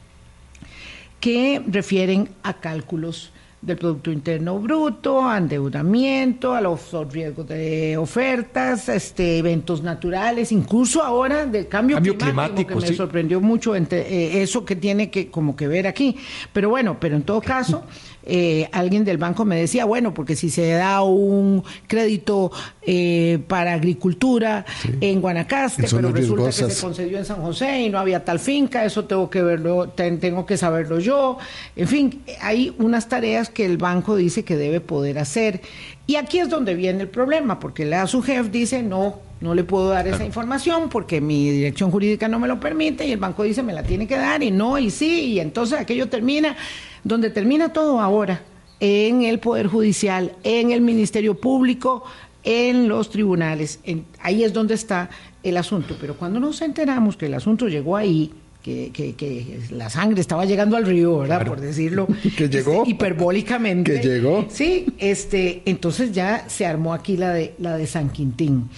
que 1.21 1.63
refieren 1.67 2.27
a 2.43 2.55
cálculos 2.55 3.31
del 3.61 3.77
Producto 3.77 4.11
Interno 4.11 4.57
Bruto, 4.57 5.23
a 5.23 5.37
endeudamiento, 5.37 6.55
a 6.55 6.61
los 6.61 6.91
riesgos 7.11 7.47
de 7.47 7.95
ofertas, 7.95 8.89
este, 8.89 9.37
eventos 9.37 9.83
naturales, 9.83 10.51
incluso 10.51 11.03
ahora 11.03 11.45
del 11.45 11.67
cambio, 11.67 11.99
climático, 12.01 12.79
que 12.79 12.87
me 12.87 12.93
sorprendió 12.95 13.39
mucho 13.39 13.75
entre, 13.75 14.01
eh, 14.01 14.41
eso 14.41 14.65
que 14.65 14.75
tiene 14.75 15.11
que 15.11 15.29
como 15.29 15.55
que 15.55 15.67
ver 15.67 15.85
aquí. 15.85 16.17
Pero 16.51 16.69
bueno, 16.69 16.97
pero 16.99 17.15
en 17.15 17.21
todo 17.21 17.39
caso, 17.39 17.83
eh, 18.23 18.69
alguien 18.71 19.03
del 19.03 19.17
banco 19.17 19.45
me 19.45 19.55
decía, 19.55 19.85
bueno, 19.85 20.13
porque 20.13 20.35
si 20.35 20.49
se 20.49 20.71
da 20.71 21.01
un 21.01 21.63
crédito 21.87 22.51
eh, 22.81 23.39
para 23.47 23.73
agricultura 23.73 24.65
en 24.99 25.21
Guanacaste, 25.21 25.87
pero 25.89 26.11
resulta 26.11 26.45
que 26.45 26.51
se 26.51 26.81
concedió 26.81 27.17
en 27.17 27.25
San 27.25 27.41
José 27.41 27.81
y 27.81 27.89
no 27.89 27.99
había 27.99 28.23
tal 28.23 28.39
finca, 28.39 28.85
eso 28.85 29.05
tengo 29.05 29.29
que 29.29 29.41
verlo, 29.41 29.89
tengo 29.89 30.45
que 30.45 30.57
saberlo 30.57 30.99
yo. 30.99 31.37
En 31.75 31.87
fin, 31.87 32.21
hay 32.41 32.75
unas 32.77 33.07
tareas 33.09 33.49
que 33.49 33.65
el 33.65 33.77
banco 33.77 34.15
dice 34.15 34.43
que 34.43 34.55
debe 34.55 34.81
poder 34.81 35.17
hacer. 35.19 35.61
Y 36.07 36.15
aquí 36.15 36.39
es 36.39 36.49
donde 36.49 36.75
viene 36.75 37.03
el 37.03 37.09
problema, 37.09 37.59
porque 37.59 37.85
la 37.85 38.05
su 38.07 38.21
jefe 38.21 38.49
dice, 38.49 38.83
no, 38.83 39.19
no 39.41 39.55
le 39.55 39.63
puedo 39.63 39.89
dar 39.89 40.07
esa 40.07 40.23
información 40.23 40.87
porque 40.89 41.19
mi 41.19 41.49
dirección 41.49 41.91
jurídica 41.91 42.27
no 42.27 42.39
me 42.39 42.47
lo 42.47 42.59
permite 42.59 43.05
y 43.05 43.11
el 43.11 43.19
banco 43.19 43.43
dice, 43.43 43.63
me 43.63 43.73
la 43.73 43.83
tiene 43.83 44.07
que 44.07 44.15
dar 44.15 44.41
y 44.43 44.51
no, 44.51 44.77
y 44.77 44.91
sí, 44.91 45.33
y 45.33 45.39
entonces 45.39 45.79
aquello 45.79 46.07
termina 46.07 46.55
donde 47.03 47.29
termina 47.29 47.73
todo 47.73 47.99
ahora, 47.99 48.43
en 48.79 49.23
el 49.23 49.39
Poder 49.39 49.67
Judicial, 49.67 50.33
en 50.43 50.71
el 50.71 50.81
Ministerio 50.81 51.35
Público, 51.39 52.03
en 52.43 52.87
los 52.87 53.09
tribunales. 53.09 53.79
ahí 54.19 54.43
es 54.43 54.53
donde 54.53 54.73
está 54.73 55.09
el 55.43 55.57
asunto. 55.57 55.97
Pero 55.99 56.15
cuando 56.15 56.39
nos 56.39 56.61
enteramos 56.61 57.17
que 57.17 57.27
el 57.27 57.33
asunto 57.33 57.67
llegó 57.67 57.95
ahí, 57.95 58.31
que, 58.63 58.91
que, 58.91 59.59
la 59.71 59.89
sangre 59.89 60.21
estaba 60.21 60.45
llegando 60.45 60.77
al 60.77 60.85
río, 60.85 61.19
¿verdad? 61.19 61.45
Por 61.45 61.59
decirlo 61.59 62.07
que 62.37 62.47
llegó, 62.47 62.83
hiperbólicamente. 62.85 63.99
Que 63.99 64.07
llegó. 64.07 64.45
Sí, 64.49 64.85
este, 64.99 65.63
entonces 65.65 66.11
ya 66.11 66.47
se 66.47 66.65
armó 66.65 66.93
aquí 66.93 67.17
la 67.17 67.33
de, 67.33 67.55
la 67.57 67.77
de 67.77 67.87
San 67.87 68.09
Quintín. 68.09 68.69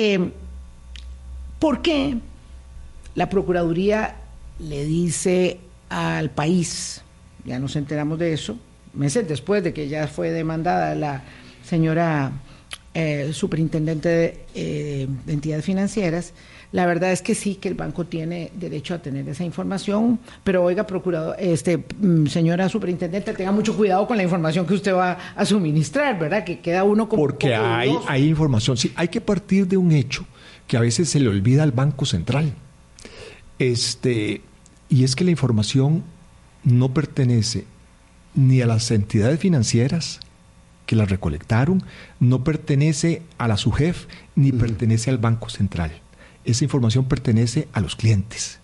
Eh, 0.00 0.30
¿Por 1.58 1.82
qué 1.82 2.16
la 3.16 3.28
Procuraduría 3.28 4.14
le 4.60 4.84
dice 4.84 5.58
al 5.88 6.30
país, 6.30 7.02
ya 7.44 7.58
nos 7.58 7.74
enteramos 7.74 8.16
de 8.20 8.32
eso, 8.32 8.56
meses 8.94 9.26
después 9.26 9.64
de 9.64 9.72
que 9.72 9.88
ya 9.88 10.06
fue 10.06 10.30
demandada 10.30 10.94
la 10.94 11.24
señora 11.64 12.30
eh, 12.94 13.30
superintendente 13.32 14.08
de, 14.08 14.44
eh, 14.54 15.06
de, 15.26 15.32
entidades 15.32 15.64
financieras, 15.64 16.32
la 16.72 16.84
verdad 16.84 17.12
es 17.12 17.22
que 17.22 17.34
sí, 17.34 17.54
que 17.54 17.68
el 17.68 17.74
banco 17.74 18.04
tiene 18.04 18.50
derecho 18.54 18.94
a 18.94 18.98
tener 18.98 19.28
esa 19.28 19.44
información, 19.44 20.18
pero 20.44 20.64
oiga, 20.64 20.86
procurador, 20.86 21.36
este, 21.38 21.78
mm, 21.78 22.26
señora 22.26 22.68
superintendente, 22.68 23.32
tenga 23.32 23.52
mucho 23.52 23.76
cuidado 23.76 24.06
con 24.06 24.16
la 24.16 24.22
información 24.22 24.66
que 24.66 24.74
usted 24.74 24.94
va 24.94 25.16
a 25.34 25.44
suministrar, 25.44 26.18
¿verdad? 26.18 26.44
Que 26.44 26.60
queda 26.60 26.84
uno 26.84 27.08
como... 27.08 27.22
Porque 27.22 27.54
hay, 27.54 27.94
hay 28.06 28.28
información, 28.28 28.76
sí, 28.76 28.92
hay 28.96 29.08
que 29.08 29.20
partir 29.20 29.66
de 29.66 29.76
un 29.76 29.92
hecho 29.92 30.26
que 30.66 30.76
a 30.76 30.80
veces 30.80 31.08
se 31.08 31.20
le 31.20 31.28
olvida 31.28 31.62
al 31.62 31.72
Banco 31.72 32.04
Central. 32.04 32.52
Este, 33.58 34.42
y 34.88 35.04
es 35.04 35.16
que 35.16 35.24
la 35.24 35.30
información 35.30 36.04
no 36.64 36.92
pertenece 36.92 37.64
ni 38.34 38.60
a 38.60 38.66
las 38.66 38.90
entidades 38.90 39.40
financieras 39.40 40.20
que 40.88 40.96
la 40.96 41.04
recolectaron, 41.04 41.84
no 42.18 42.42
pertenece 42.42 43.20
a 43.36 43.46
la 43.46 43.58
SUGEF, 43.58 44.06
ni 44.34 44.52
pertenece 44.52 45.10
al 45.10 45.18
Banco 45.18 45.50
Central. 45.50 45.92
Esa 46.46 46.64
información 46.64 47.04
pertenece 47.04 47.68
a 47.74 47.82
los 47.82 47.94
clientes, 47.94 48.58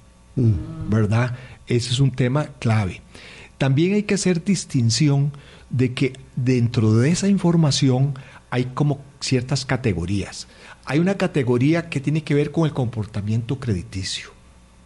¿verdad? 0.89 1.37
Ese 1.67 1.91
es 1.91 2.01
un 2.01 2.13
tema 2.13 2.47
clave. 2.61 3.03
También 3.59 3.93
hay 3.93 4.05
que 4.05 4.15
hacer 4.15 4.43
distinción 4.43 5.33
de 5.69 5.93
que 5.93 6.15
dentro 6.35 6.95
de 6.95 7.11
esa 7.11 7.29
información 7.29 8.15
hay 8.49 8.65
como 8.73 9.03
ciertas 9.21 9.67
categorías. 9.67 10.49
Hay 10.87 11.01
una 11.01 11.17
categoría 11.17 11.91
que 11.91 12.01
tiene 12.01 12.25
que 12.25 12.33
ver 12.33 12.53
con 12.53 12.65
el 12.65 12.73
comportamiento 12.73 13.61
crediticio 13.61 14.35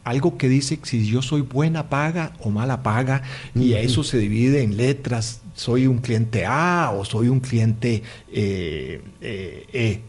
algo 0.09 0.39
que 0.39 0.49
dice 0.49 0.79
si 0.85 1.07
yo 1.07 1.21
soy 1.21 1.43
buena 1.43 1.91
paga 1.91 2.33
o 2.41 2.49
mala 2.49 2.83
paga, 2.83 3.23
y 3.55 3.75
a 3.75 3.81
eso 3.81 4.03
se 4.03 4.17
divide 4.17 4.63
en 4.63 4.79
letras, 4.79 5.43
soy 5.59 5.89
un 5.89 5.99
cliente 5.99 6.47
A 6.47 6.93
o 6.95 7.05
soy 7.05 7.29
un 7.29 7.41
cliente 7.41 8.03
eh, 8.33 9.03
eh, 9.21 9.67
E. 9.73 10.01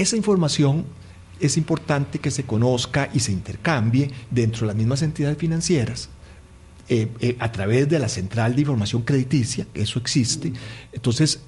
Esa 0.00 0.16
información 0.16 0.84
es 1.40 1.56
importante 1.56 2.20
que 2.20 2.30
se 2.30 2.44
conozca 2.44 3.10
y 3.12 3.18
se 3.18 3.32
intercambie 3.32 4.12
dentro 4.30 4.60
de 4.60 4.66
las 4.68 4.76
mismas 4.76 5.02
entidades 5.02 5.36
financieras. 5.38 6.08
Eh, 6.88 7.36
a 7.40 7.50
través 7.50 7.88
de 7.88 7.98
la 7.98 8.08
central 8.08 8.54
de 8.54 8.60
información 8.60 9.02
crediticia, 9.02 9.66
eso 9.74 9.98
existe. 9.98 10.52
Entonces, 10.92 11.40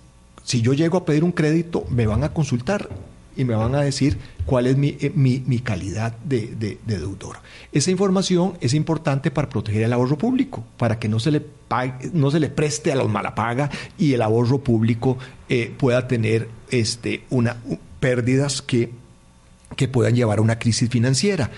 si 0.43 0.61
yo 0.61 0.73
llego 0.73 0.99
a 0.99 1.05
pedir 1.05 1.23
un 1.23 1.31
crédito, 1.31 1.85
me 1.91 2.09
van 2.09 2.25
a 2.25 2.33
consultar 2.33 2.89
y 3.39 3.45
me 3.45 3.55
van 3.55 3.75
a 3.77 3.81
decir 3.81 4.19
cuál 4.45 4.67
es 4.67 4.77
mi, 4.77 4.97
eh, 5.01 5.61
calidad 5.63 6.17
de, 6.19 6.79
deudor. 6.85 7.37
Esa 7.73 7.93
información 7.93 8.59
es 8.61 8.75
importante 8.75 9.31
para 9.31 9.49
proteger 9.49 9.85
el 9.85 9.93
ahorro 9.93 10.19
público, 10.19 10.65
para 10.77 10.99
que 10.99 11.09
no 11.09 11.21
se 11.21 11.31
le, 11.31 11.47
no 12.13 12.33
se 12.33 12.41
le 12.41 12.49
preste 12.49 12.91
a 12.91 12.97
los 12.97 13.09
malapaga 13.09 13.71
y 13.97 14.13
el 14.13 14.23
ahorro 14.23 14.59
público 14.59 15.19
eh, 15.49 15.73
pueda 15.79 16.09
tener 16.09 16.49
este, 16.71 17.23
una, 17.31 17.57
pérdidas 18.01 18.61
que, 18.61 18.91
que 19.77 19.87
puedan 19.87 20.17
llevar 20.17 20.39
a 20.39 20.43
una 20.43 20.59
crisis 20.59 20.91
financiera. 20.91 21.53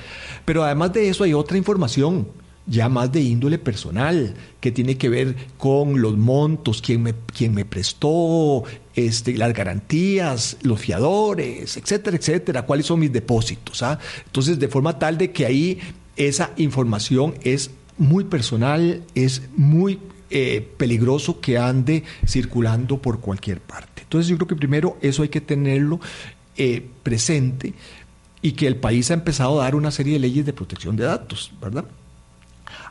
Pero 0.44 0.64
además 0.64 0.92
de 0.92 1.08
eso 1.08 1.24
hay 1.24 1.32
otra 1.32 1.56
información 1.56 2.28
ya 2.66 2.88
más 2.88 3.10
de 3.10 3.20
índole 3.20 3.58
personal, 3.58 4.34
que 4.60 4.70
tiene 4.70 4.96
que 4.96 5.08
ver 5.08 5.36
con 5.58 6.00
los 6.00 6.16
montos, 6.16 6.82
quién 6.82 7.02
me, 7.02 7.14
quién 7.36 7.54
me 7.54 7.64
prestó, 7.64 8.64
este, 8.94 9.36
las 9.36 9.52
garantías, 9.52 10.56
los 10.62 10.80
fiadores, 10.80 11.76
etcétera, 11.76 12.16
etcétera, 12.16 12.62
cuáles 12.62 12.86
son 12.86 13.00
mis 13.00 13.12
depósitos. 13.12 13.82
¿ah? 13.82 13.98
Entonces, 14.26 14.58
de 14.58 14.68
forma 14.68 14.98
tal 14.98 15.18
de 15.18 15.32
que 15.32 15.46
ahí 15.46 15.80
esa 16.16 16.50
información 16.56 17.34
es 17.42 17.70
muy 17.98 18.24
personal, 18.24 19.02
es 19.14 19.42
muy 19.56 19.98
eh, 20.30 20.66
peligroso 20.76 21.40
que 21.40 21.58
ande 21.58 22.04
circulando 22.26 22.98
por 22.98 23.20
cualquier 23.20 23.60
parte. 23.60 24.02
Entonces, 24.02 24.28
yo 24.28 24.36
creo 24.36 24.48
que 24.48 24.56
primero 24.56 24.96
eso 25.02 25.22
hay 25.22 25.28
que 25.28 25.40
tenerlo 25.40 26.00
eh, 26.56 26.86
presente 27.02 27.74
y 28.42 28.52
que 28.52 28.66
el 28.66 28.76
país 28.76 29.10
ha 29.10 29.14
empezado 29.14 29.60
a 29.60 29.64
dar 29.64 29.74
una 29.74 29.90
serie 29.90 30.14
de 30.14 30.18
leyes 30.20 30.46
de 30.46 30.52
protección 30.52 30.96
de 30.96 31.04
datos, 31.04 31.52
¿verdad? 31.60 31.84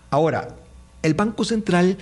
Ahora, 0.10 0.56
el 1.02 1.14
Banco 1.14 1.44
Central 1.44 1.98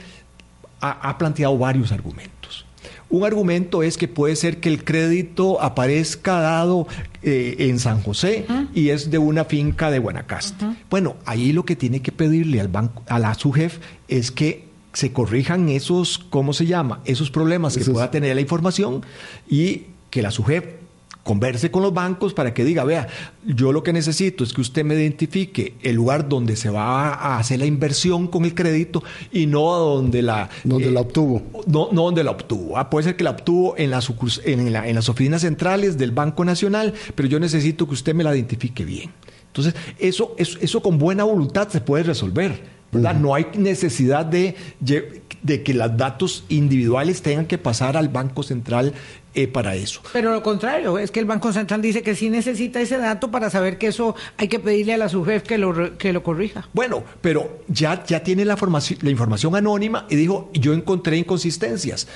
ha, 0.79 1.17
planteado 1.17 1.57
varios 1.57 1.91
argumentos. 1.91 2.65
Un 3.09 3.23
argumento 3.23 3.83
es 3.83 3.97
que 3.97 4.07
puede 4.07 4.35
ser 4.35 4.59
que 4.59 4.69
el 4.69 4.83
crédito 4.83 5.61
aparezca 5.61 6.39
dado 6.39 6.87
eh, 7.23 7.55
en 7.59 7.79
San 7.79 8.01
José 8.01 8.45
y 8.73 8.89
es 8.89 9.09
de 9.09 9.17
una 9.17 9.45
finca 9.45 9.89
de 9.89 9.99
Guanacaste. 9.99 10.65
Bueno, 10.89 11.15
ahí 11.25 11.53
lo 11.53 11.63
que 11.65 11.75
tiene 11.75 12.01
que 12.01 12.11
pedirle 12.11 12.59
al 12.59 12.67
banco, 12.67 13.03
a 13.07 13.17
la 13.17 13.33
SUGEF 13.33 13.79
es 14.07 14.31
que 14.31 14.67
se 14.93 15.13
corrijan 15.13 15.69
esos, 15.69 16.17
¿cómo 16.17 16.53
se 16.53 16.65
llama? 16.65 17.01
Esos 17.05 17.31
problemas 17.31 17.77
que 17.77 17.85
pueda 17.85 18.11
tener 18.11 18.35
la 18.35 18.41
información 18.41 19.05
y 19.49 19.83
que 20.09 20.21
la 20.21 20.31
SUGEF 20.31 20.65
converse 21.27 21.69
con 21.69 21.83
los 21.83 21.93
bancos 21.93 22.33
para 22.33 22.53
que 22.53 22.63
diga, 22.63 22.85
vea, 22.85 23.09
yo 23.45 23.73
lo 23.73 23.83
que 23.83 23.91
necesito 23.91 24.45
es 24.45 24.53
que 24.53 24.61
usted 24.61 24.85
me 24.85 24.95
identifique 24.95 25.73
el 25.83 25.95
lugar 25.97 26.29
donde 26.29 26.55
se 26.55 26.69
va 26.69 27.09
a 27.09 27.37
hacer 27.37 27.59
la 27.59 27.65
inversión 27.65 28.27
con 28.27 28.45
el 28.45 28.55
crédito 28.55 29.03
y 29.33 29.45
no 29.45 29.73
donde 29.73 30.21
la... 30.21 30.49
Donde 30.63 30.89
la 30.89 31.01
obtuvo. 31.01 31.43
No, 31.67 31.89
no 31.91 32.03
donde 32.03 32.23
la 32.23 32.31
obtuvo. 32.31 32.77
Ah, 32.77 32.89
puede 32.89 33.03
ser 33.03 33.17
que 33.17 33.25
la 33.25 33.31
obtuvo 33.31 33.75
en, 33.77 33.91
la 33.91 34.01
en, 34.45 34.75
en 34.75 34.95
las 34.95 35.09
oficinas 35.09 35.41
centrales 35.41 35.97
del 35.97 36.11
Banco 36.11 36.45
Nacional, 36.45 36.93
pero 37.13 37.27
yo 37.27 37.41
necesito 37.41 37.87
que 37.87 37.93
usted 37.93 38.15
me 38.15 38.23
la 38.23 38.33
identifique 38.33 38.85
bien. 38.85 39.11
Entonces, 39.47 39.75
eso, 39.99 40.33
eso, 40.37 40.57
eso 40.61 40.81
con 40.81 40.97
buena 40.97 41.25
voluntad 41.25 41.67
se 41.67 41.81
puede 41.81 42.03
resolver. 42.03 42.77
No 42.91 43.35
hay 43.35 43.47
necesidad 43.57 44.25
de, 44.25 44.55
de 44.79 45.63
que 45.63 45.73
los 45.73 45.97
datos 45.97 46.45
individuales 46.47 47.21
tengan 47.21 47.45
que 47.45 47.57
pasar 47.57 47.97
al 47.97 48.07
Banco 48.07 48.43
Central 48.43 48.93
eh, 49.37 49.47
para 49.47 49.75
eso. 49.75 50.01
Pero 50.13 50.33
lo 50.33 50.41
contrario, 50.41 50.97
es 50.97 51.11
que 51.11 51.19
el 51.19 51.27
Banco 51.27 51.53
Central 51.53 51.79
dice 51.79 52.01
que 52.01 52.15
sí 52.15 52.31
necesita 52.31 52.81
ese 52.81 52.97
dato 52.97 53.29
para 53.29 53.51
saber 53.51 53.77
que 53.77 53.85
eso 53.85 54.15
hay 54.35 54.47
que 54.47 54.57
pedirle 54.57 54.95
a 54.95 54.97
la 54.97 55.09
SUGEF 55.09 55.43
que 55.43 55.59
lo, 55.59 55.95
que 55.99 56.11
lo 56.11 56.23
corrija. 56.23 56.67
Bueno, 56.73 57.03
pero 57.21 57.59
ya, 57.67 58.03
ya 58.03 58.23
tiene 58.23 58.45
la, 58.45 58.55
la 58.55 59.09
información 59.11 59.55
anónima 59.55 60.07
y 60.09 60.15
dijo, 60.15 60.49
yo 60.53 60.73
encontré 60.73 61.17
inconsistencias. 61.17 62.07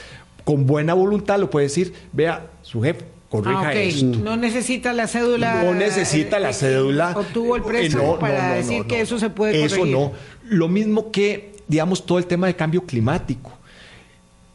Con 0.43 0.65
buena 0.65 0.95
voluntad 0.95 1.37
lo 1.37 1.51
puede 1.51 1.67
decir, 1.67 1.93
vea, 2.11 2.47
SUGEF, 2.63 3.03
corrija 3.29 3.67
ah, 3.67 3.73
esto. 3.75 4.17
No 4.17 4.35
necesita 4.35 4.91
la 4.91 5.07
cédula. 5.07 5.61
No 5.61 5.75
necesita 5.75 6.39
la 6.39 6.53
cédula. 6.53 7.13
Obtuvo 7.15 7.55
el 7.55 7.61
préstamo 7.61 8.17
para 8.17 8.55
decir 8.55 8.85
que 8.85 9.01
eso 9.01 9.19
se 9.19 9.29
puede 9.29 9.61
corregir. 9.61 9.77
Eso 9.77 9.85
no. 9.85 10.11
Lo 10.49 10.67
mismo 10.67 11.11
que, 11.11 11.53
digamos, 11.67 12.03
todo 12.03 12.17
el 12.17 12.25
tema 12.25 12.47
de 12.47 12.55
cambio 12.55 12.83
climático. 12.83 13.60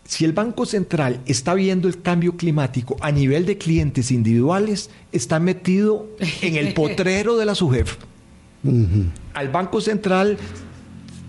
Si 0.07 0.25
el 0.25 0.33
Banco 0.33 0.67
Central 0.67 1.21
está 1.27 1.55
viendo 1.55 1.89
el 1.89 2.01
cambio 2.01 2.37
climático 2.37 2.97
a 3.01 3.11
nivel 3.11 3.45
de 3.45 3.59
clientes 3.59 4.11
individuales, 4.11 4.91
está 5.13 5.41
metido 5.41 6.09
en 6.43 6.57
el 6.57 6.75
potrero 6.75 7.37
de 7.37 7.45
la 7.45 7.55
SUGEF. 7.55 7.97
Al 9.35 9.49
Banco 9.51 9.81
Central 9.81 10.39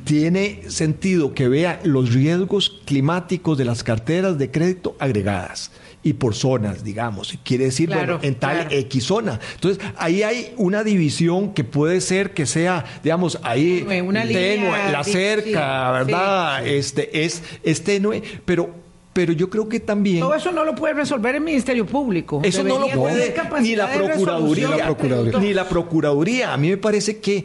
tiene 0.04 0.62
sentido 0.70 1.34
que 1.34 1.48
vea 1.48 1.80
los 1.84 2.14
riesgos 2.14 2.82
climáticos 2.86 3.58
de 3.58 3.66
las 3.66 3.84
carteras 3.84 4.38
de 4.38 4.50
crédito 4.50 4.96
agregadas 5.00 5.72
y 6.04 6.14
por 6.14 6.36
zonas, 6.36 6.84
digamos. 6.84 7.38
Quiere 7.44 7.66
decir, 7.66 7.90
bueno, 7.90 8.20
en 8.22 8.36
tal 8.36 8.68
X 8.72 9.04
zona. 9.04 9.40
Entonces, 9.56 9.84
ahí 9.98 10.24
hay 10.24 10.54
una 10.58 10.84
división 10.84 11.54
que 11.54 11.64
puede 11.64 12.02
ser 12.02 12.34
que 12.34 12.46
sea, 12.46 12.86
digamos, 13.04 13.40
ahí 13.44 13.86
una 14.06 14.26
tenue, 14.26 14.92
la 14.92 15.04
cerca, 15.04 15.92
¿verdad? 15.92 16.66
Este 16.66 17.26
es, 17.26 17.44
es 17.64 17.84
tenue, 17.84 18.22
pero 18.46 18.88
pero 19.18 19.34
yo 19.34 19.50
creo 19.50 19.68
que 19.68 19.80
también... 19.80 20.20
Todo 20.20 20.36
eso 20.36 20.52
no 20.52 20.64
lo 20.64 20.76
puede 20.76 20.94
resolver 20.94 21.34
el 21.34 21.42
Ministerio 21.42 21.88
Público. 21.88 22.40
Eso 22.44 22.62
no 22.62 22.78
lo 22.78 22.88
puede, 22.88 23.34
ni 23.62 23.76
la 23.76 23.92
Procuraduría, 23.92 24.96
ni 25.40 25.56
la 25.56 25.68
Procuraduría. 25.68 26.54
A 26.54 26.58
mí 26.58 26.70
me 26.70 26.78
parece 26.78 27.18
que 27.18 27.44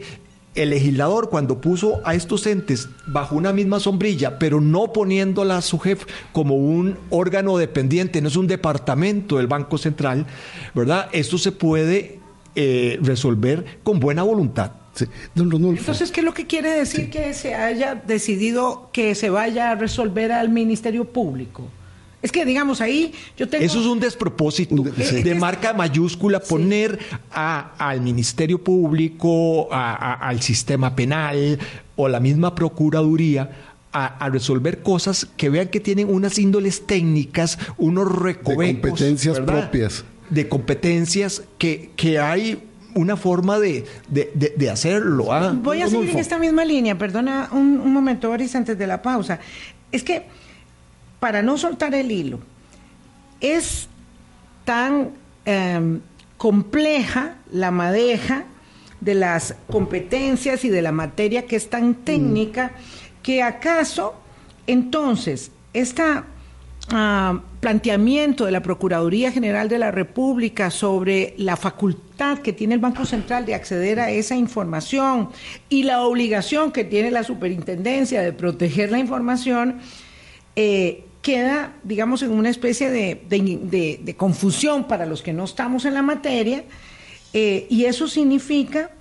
el 0.55 0.69
legislador 0.69 1.29
cuando 1.29 1.59
puso 1.59 2.01
a 2.05 2.13
estos 2.15 2.45
entes 2.47 2.89
bajo 3.07 3.35
una 3.35 3.53
misma 3.53 3.79
sombrilla, 3.79 4.37
pero 4.39 4.61
no 4.61 4.93
poniéndola 4.93 5.57
a 5.57 5.61
su 5.61 5.79
jefe 5.79 6.05
como 6.31 6.55
un 6.55 6.97
órgano 7.09 7.57
dependiente, 7.57 8.21
no 8.21 8.27
es 8.27 8.35
un 8.35 8.47
departamento 8.47 9.37
del 9.37 9.47
Banco 9.47 9.77
Central, 9.77 10.25
¿verdad? 10.73 11.09
Esto 11.11 11.37
se 11.37 11.51
puede 11.51 12.19
eh, 12.55 12.99
resolver 13.01 13.79
con 13.83 13.99
buena 13.99 14.23
voluntad. 14.23 14.71
Entonces, 15.35 16.11
¿qué 16.11 16.21
es 16.21 16.25
lo 16.25 16.33
que 16.35 16.45
quiere 16.45 16.69
decir 16.69 17.09
que 17.09 17.33
se 17.33 17.55
haya 17.55 17.95
decidido 17.95 18.89
que 18.93 19.15
se 19.15 19.31
vaya 19.31 19.71
a 19.71 19.75
resolver 19.75 20.31
al 20.31 20.49
Ministerio 20.49 21.05
Público? 21.05 21.67
Es 22.23 22.31
que, 22.31 22.45
digamos, 22.45 22.79
ahí 22.79 23.13
yo 23.37 23.49
tengo... 23.49 23.65
Eso 23.65 23.81
es 23.81 23.85
un 23.85 23.99
despropósito 23.99 24.75
de 24.75 25.35
marca 25.35 25.73
mayúscula 25.73 26.39
poner 26.39 26.97
al 27.29 27.99
Ministerio 27.99 28.63
Público, 28.63 29.67
al 29.69 30.41
sistema 30.41 30.95
penal 30.95 31.59
o 31.97 32.07
la 32.07 32.21
misma 32.21 32.55
Procuraduría 32.55 33.51
a, 33.91 34.29
resolver 34.29 34.81
cosas 34.81 35.27
que 35.35 35.49
vean 35.49 35.67
que 35.67 35.81
tienen 35.81 36.09
unas 36.09 36.39
índoles 36.39 36.87
técnicas, 36.87 37.59
unos 37.77 38.09
recovecos... 38.09 38.67
De 38.67 38.89
competencias 38.89 39.39
propias. 39.41 40.05
De 40.29 40.47
competencias 40.47 41.43
que, 41.57 41.91
que 41.97 42.19
hay 42.19 42.63
una 42.95 43.17
forma 43.17 43.59
de, 43.59 43.85
hacerlo. 44.71 45.33
¿ah? 45.33 45.53
Voy 45.61 45.81
a 45.81 45.89
seguir 45.89 46.11
en 46.11 46.19
esta 46.19 46.39
misma 46.39 46.63
línea, 46.63 46.97
perdona 46.97 47.49
un, 47.51 47.81
un 47.81 47.91
momento, 47.91 48.29
Boris, 48.29 48.55
antes 48.55 48.77
de 48.77 48.87
la 48.87 49.01
pausa. 49.01 49.41
Es 49.91 50.03
que 50.03 50.23
para 51.23 51.41
no 51.41 51.57
soltar 51.57 51.95
el 51.95 52.11
hilo, 52.11 52.41
es 53.39 53.87
tan 54.65 55.11
em, 55.45 56.01
compleja 56.35 57.37
la 57.49 57.71
madeja 57.71 58.43
de 58.99 59.15
las 59.15 59.55
competencias 59.71 60.65
y 60.65 60.69
de 60.69 60.81
la 60.81 60.91
materia 60.91 61.45
que 61.45 61.55
es 61.55 61.69
tan 61.69 61.93
técnica 61.93 62.73
que 63.21 63.41
acaso 63.41 64.15
entonces 64.67 65.53
este 65.71 66.03
planteamiento 67.61 68.43
de 68.43 68.51
la 68.51 68.61
Procuraduría 68.61 69.31
General 69.31 69.69
de 69.69 69.79
la 69.79 69.91
República 69.91 70.71
sobre 70.71 71.35
la 71.37 71.55
facultad 71.55 72.39
que 72.39 72.51
tiene 72.51 72.73
el 72.73 72.81
Banco 72.81 73.05
Central 73.05 73.45
de 73.45 73.55
acceder 73.55 74.01
a 74.01 74.11
esa 74.11 74.35
información 74.35 75.29
y 75.69 75.83
la 75.83 76.01
obligación 76.01 76.73
que 76.73 76.83
tiene 76.83 77.11
la 77.11 77.23
Superintendencia 77.23 78.21
de 78.21 78.33
proteger 78.33 78.91
la 78.91 78.99
información, 78.99 79.79
eh, 80.57 81.05
queda, 81.23 81.73
digamos, 81.83 82.21
en 82.21 82.31
una 82.31 82.49
especie 82.49 82.91
de, 82.91 84.15
confusión 84.17 84.83
para 84.83 85.07
los 85.07 85.23
que 85.23 85.33
no 85.33 85.45
estamos 85.45 85.85
en 85.85 85.95
la 85.95 86.03
materia, 86.03 86.65
eh, 87.31 87.65
y 87.69 87.85
eso 87.85 88.07
significa 88.07 88.91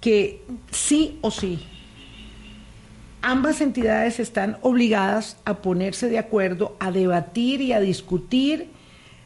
que 0.00 0.42
sí 0.72 1.18
o 1.22 1.30
sí, 1.30 1.64
ambas 3.22 3.60
entidades 3.60 4.18
están 4.18 4.58
obligadas 4.62 5.36
a 5.44 5.62
ponerse 5.62 6.08
de 6.08 6.18
acuerdo, 6.18 6.76
a 6.80 6.90
debatir 6.90 7.60
y 7.60 7.72
a 7.72 7.80
discutir, 7.80 8.68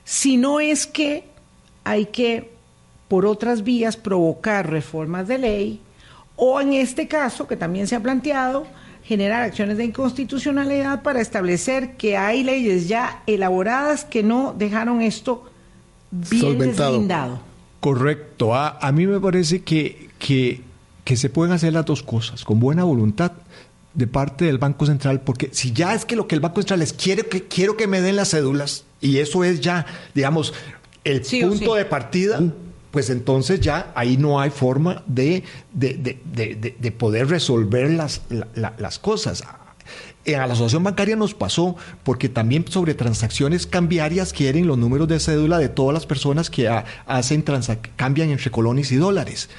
si 0.04 0.36
no 0.36 0.60
es 0.60 0.86
que 0.86 1.24
hay 1.82 2.06
que, 2.06 2.50
por 3.08 3.24
otras 3.24 3.64
vías, 3.64 3.96
provocar 3.96 4.70
reformas 4.70 5.26
de 5.28 5.38
ley, 5.38 5.80
o 6.36 6.60
en 6.60 6.74
este 6.74 7.08
caso, 7.08 7.48
que 7.48 7.56
también 7.56 7.86
se 7.86 7.96
ha 7.96 8.00
planteado, 8.00 8.66
generar 9.04 9.42
acciones 9.42 9.76
de 9.76 9.84
inconstitucionalidad 9.84 11.02
para 11.02 11.20
establecer 11.20 11.96
que 11.96 12.16
hay 12.16 12.42
leyes 12.42 12.88
ya 12.88 13.22
elaboradas 13.26 14.04
que 14.04 14.22
no 14.22 14.54
dejaron 14.56 15.02
esto 15.02 15.44
bien 16.10 16.58
deslindado. 16.58 17.40
Correcto. 17.80 18.54
A, 18.54 18.78
a, 18.78 18.92
mí 18.92 19.06
me 19.06 19.20
parece 19.20 19.62
que, 19.62 20.08
que, 20.18 20.62
que 21.04 21.16
se 21.16 21.28
pueden 21.28 21.52
hacer 21.52 21.74
las 21.74 21.84
dos 21.84 22.02
cosas 22.02 22.44
con 22.44 22.60
buena 22.60 22.84
voluntad 22.84 23.32
de 23.92 24.06
parte 24.06 24.46
del 24.46 24.58
Banco 24.58 24.86
Central, 24.86 25.20
porque 25.20 25.50
si 25.52 25.72
ya 25.72 25.94
es 25.94 26.04
que 26.04 26.16
lo 26.16 26.26
que 26.26 26.34
el 26.34 26.40
Banco 26.40 26.60
Central 26.60 26.80
les 26.80 26.92
quiere 26.92 27.24
que 27.24 27.44
quiero 27.44 27.76
que 27.76 27.86
me 27.86 28.00
den 28.00 28.16
las 28.16 28.30
cédulas 28.30 28.84
y 29.00 29.18
eso 29.18 29.44
es 29.44 29.60
ya, 29.60 29.86
digamos, 30.14 30.54
el 31.04 31.20
punto 31.20 31.74
de 31.74 31.84
partida, 31.84 32.40
pues 32.94 33.10
entonces 33.10 33.58
ya 33.58 33.90
ahí 33.96 34.16
no 34.16 34.40
hay 34.40 34.50
forma 34.50 35.02
de, 35.08 35.42
de, 35.72 36.94
poder 36.96 37.28
resolver 37.28 37.90
las, 37.90 38.20
las 38.54 39.00
cosas. 39.00 39.42
En 40.24 40.38
la 40.38 40.44
asociación 40.44 40.84
bancaria 40.84 41.16
nos 41.16 41.34
pasó 41.34 41.74
porque 42.04 42.28
también 42.28 42.64
sobre 42.68 42.94
transacciones 42.94 43.66
cambiarias 43.66 44.32
quieren 44.32 44.68
los 44.68 44.78
números 44.78 45.08
de 45.08 45.18
cédula 45.18 45.58
de 45.58 45.68
todas 45.68 45.92
las 45.92 46.06
personas 46.06 46.50
que 46.50 46.68
hacen 46.68 47.44
cambian 47.96 48.30
entre 48.30 48.52
colones 48.52 48.92
y 48.92 48.96
dólares. 48.96 49.50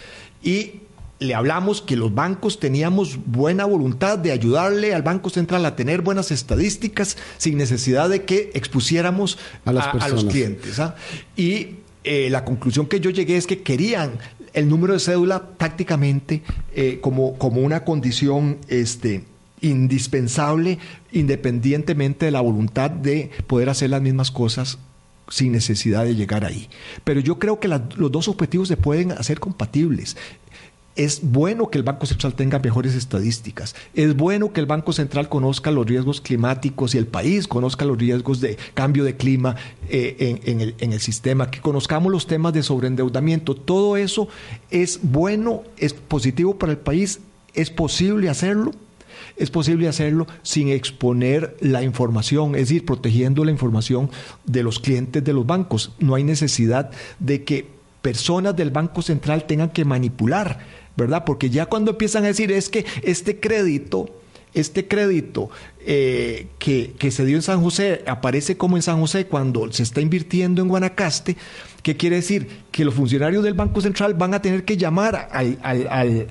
Y 0.41 0.83
le 1.19 1.35
hablamos 1.35 1.81
que 1.81 1.97
los 1.97 2.15
bancos 2.15 2.61
teníamos 2.61 3.19
buena 3.25 3.65
voluntad 3.65 4.17
de 4.17 4.31
ayudarle 4.31 4.95
al 4.95 5.01
Banco 5.01 5.29
Central 5.29 5.65
a 5.65 5.75
tener 5.75 6.03
buenas 6.03 6.31
estadísticas 6.31 7.17
sin 7.37 7.57
necesidad 7.57 8.07
de 8.07 8.23
que 8.23 8.51
expusiéramos 8.53 9.37
a, 9.65 9.73
los 9.73 10.23
clientes. 10.23 10.79
¿ah? 10.79 10.95
Y 11.35 11.79
eh, 12.05 12.29
la 12.29 12.45
conclusión 12.45 12.87
que 12.87 12.99
yo 12.99 13.09
llegué 13.09 13.35
es 13.35 13.47
que 13.47 13.61
querían 13.61 14.19
el 14.53 14.69
número 14.69 14.93
de 14.93 14.99
cédula 14.99 15.49
prácticamente 15.57 16.43
eh, 16.73 16.99
como, 17.01 17.37
como 17.37 17.61
una 17.61 17.83
condición 17.83 18.57
este, 18.67 19.23
indispensable, 19.61 20.79
independientemente 21.11 22.25
de 22.25 22.31
la 22.31 22.41
voluntad 22.41 22.89
de 22.89 23.31
poder 23.47 23.69
hacer 23.69 23.89
las 23.89 24.01
mismas 24.01 24.31
cosas 24.31 24.77
sin 25.29 25.51
necesidad 25.51 26.03
de 26.05 26.15
llegar 26.15 26.45
ahí. 26.45 26.69
Pero 27.03 27.19
yo 27.19 27.39
creo 27.39 27.59
que 27.59 27.67
los 27.67 28.11
dos 28.11 28.27
objetivos 28.27 28.67
se 28.67 28.77
pueden 28.77 29.11
hacer 29.11 29.39
compatibles. 29.39 30.15
Es 30.95 31.19
bueno 31.23 31.69
que 31.69 31.77
el 31.77 31.83
Banco 31.83 32.05
Central 32.05 32.33
tenga 32.35 32.59
mejores 32.59 32.95
estadísticas. 32.95 33.75
Es 33.93 34.15
bueno 34.15 34.53
que 34.53 34.61
el 34.61 34.65
Banco 34.65 34.93
Central 34.93 35.27
conozca 35.27 35.71
los 35.71 35.85
riesgos 35.85 36.21
climáticos 36.21 36.95
y 36.95 36.97
el 36.97 37.07
país 37.07 37.47
conozca 37.47 37.85
los 37.85 37.97
riesgos 37.97 38.39
de 38.39 38.57
cambio 38.73 39.03
de 39.03 39.17
clima 39.17 39.55
eh, 39.89 40.39
en, 40.45 40.61
el, 40.61 40.75
en, 40.79 40.93
el, 40.93 40.99
sistema, 40.99 41.51
que 41.51 41.59
conozcamos 41.59 42.11
los 42.11 42.27
temas 42.27 42.53
de 42.53 42.63
sobreendeudamiento. 42.63 43.55
Todo 43.55 43.97
eso 43.97 44.29
es 44.71 44.99
bueno, 45.03 45.63
es 45.77 45.93
positivo 45.93 46.57
para 46.57 46.71
el 46.71 46.77
país, 46.77 47.19
es 47.53 47.69
posible 47.69 48.29
hacerlo. 48.29 48.71
Es 49.37 49.49
posible 49.49 49.87
hacerlo 49.89 50.27
sin 50.43 50.69
exponer 50.69 51.57
la 51.59 51.83
información, 51.83 52.55
es 52.55 52.69
decir, 52.69 52.85
protegiendo 52.85 53.43
la 53.43 53.51
información 53.51 54.09
de 54.45 54.63
los 54.63 54.79
clientes 54.79 55.23
de 55.23 55.33
los 55.33 55.45
bancos. 55.45 55.91
No 55.99 56.15
hay 56.15 56.23
necesidad 56.23 56.91
de 57.19 57.43
que 57.43 57.67
personas 58.01 58.55
del 58.55 58.69
Banco 58.69 59.01
Central 59.01 59.45
tengan 59.45 59.71
que 59.71 59.83
manipular 59.83 60.59
¿verdad? 60.95 61.23
Porque 61.25 61.49
ya 61.49 61.65
cuando 61.65 61.91
empiezan 61.91 62.23
a 62.23 62.27
decir 62.27 62.51
es 62.51 62.69
que 62.69 62.85
este 63.03 63.39
crédito, 63.39 64.09
este 64.53 64.87
crédito 64.87 65.49
eh, 65.87 66.47
que, 66.57 67.11
se 67.11 67.25
dio 67.25 67.35
en 67.35 67.41
San 67.41 67.61
José 67.61 68.03
aparece 68.07 68.57
como 68.57 68.77
en 68.77 68.81
San 68.81 68.99
José 68.99 69.27
cuando 69.27 69.71
se 69.71 69.83
está 69.83 70.01
invirtiendo 70.01 70.61
en 70.61 70.69
Guanacaste, 70.69 71.35
¿qué 71.83 71.97
quiere 71.97 72.15
decir? 72.15 72.47
Que 72.71 72.85
los 72.85 72.95
funcionarios 72.95 73.43
del 73.43 73.53
Banco 73.53 73.81
Central 73.81 74.15
van 74.15 74.33
a 74.33 74.41
tener 74.41 74.63
que 74.63 74.77
llamar 74.77 75.29
al, 75.31 75.59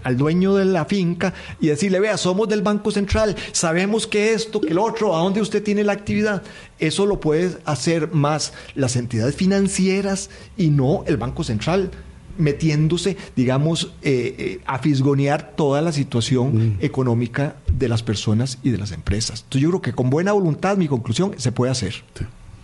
al, 0.02 0.16
dueño 0.16 0.54
de 0.54 0.64
la 0.64 0.86
finca 0.86 1.34
y 1.60 1.68
decirle, 1.68 2.00
vea, 2.00 2.16
somos 2.16 2.48
del 2.48 2.62
Banco 2.62 2.90
Central, 2.90 3.36
sabemos 3.52 4.06
que 4.06 4.32
esto, 4.32 4.60
que 4.60 4.74
lo 4.74 4.82
otro, 4.82 5.14
a 5.14 5.20
dónde 5.20 5.40
usted 5.40 5.62
tiene 5.62 5.84
la 5.84 5.92
actividad. 5.92 6.42
Eso 6.80 7.06
lo 7.06 7.20
puede 7.20 7.58
hacer 7.66 8.10
más 8.12 8.54
las 8.74 8.96
entidades 8.96 9.36
financieras 9.36 10.30
y 10.56 10.70
no 10.70 11.04
el 11.06 11.18
Banco 11.18 11.44
Central 11.44 11.90
metiéndose, 12.38 13.16
digamos, 13.36 13.92
eh, 14.02 14.34
eh, 14.38 14.60
a 14.66 14.78
fisgonear 14.78 15.54
toda 15.56 15.82
la 15.82 15.92
situación 15.92 16.76
mm. 16.76 16.78
económica 16.80 17.56
de 17.72 17.88
las 17.88 18.02
personas 18.02 18.58
y 18.62 18.70
de 18.70 18.78
las 18.78 18.92
empresas. 18.92 19.42
Entonces 19.44 19.62
yo 19.62 19.68
creo 19.70 19.82
que 19.82 19.92
con 19.92 20.10
buena 20.10 20.32
voluntad, 20.32 20.76
mi 20.76 20.88
conclusión, 20.88 21.34
se 21.36 21.52
puede 21.52 21.72
hacer. 21.72 21.94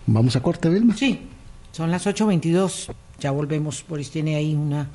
Vamos 0.07 0.35
a 0.35 0.41
corte, 0.41 0.69
Vilma. 0.69 0.95
Sí, 0.95 1.19
son 1.71 1.91
las 1.91 2.05
8.22. 2.05 2.93
Ya 3.19 3.31
volvemos. 3.31 3.85
Boris 3.87 4.09
tiene 4.09 4.35
ahí 4.35 4.55
una 4.55 4.89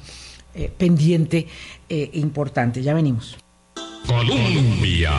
eh, 0.54 0.70
pendiente 0.76 1.46
importante. 1.88 2.82
Ya 2.82 2.94
venimos. 2.94 3.36
Colombia. 4.06 5.12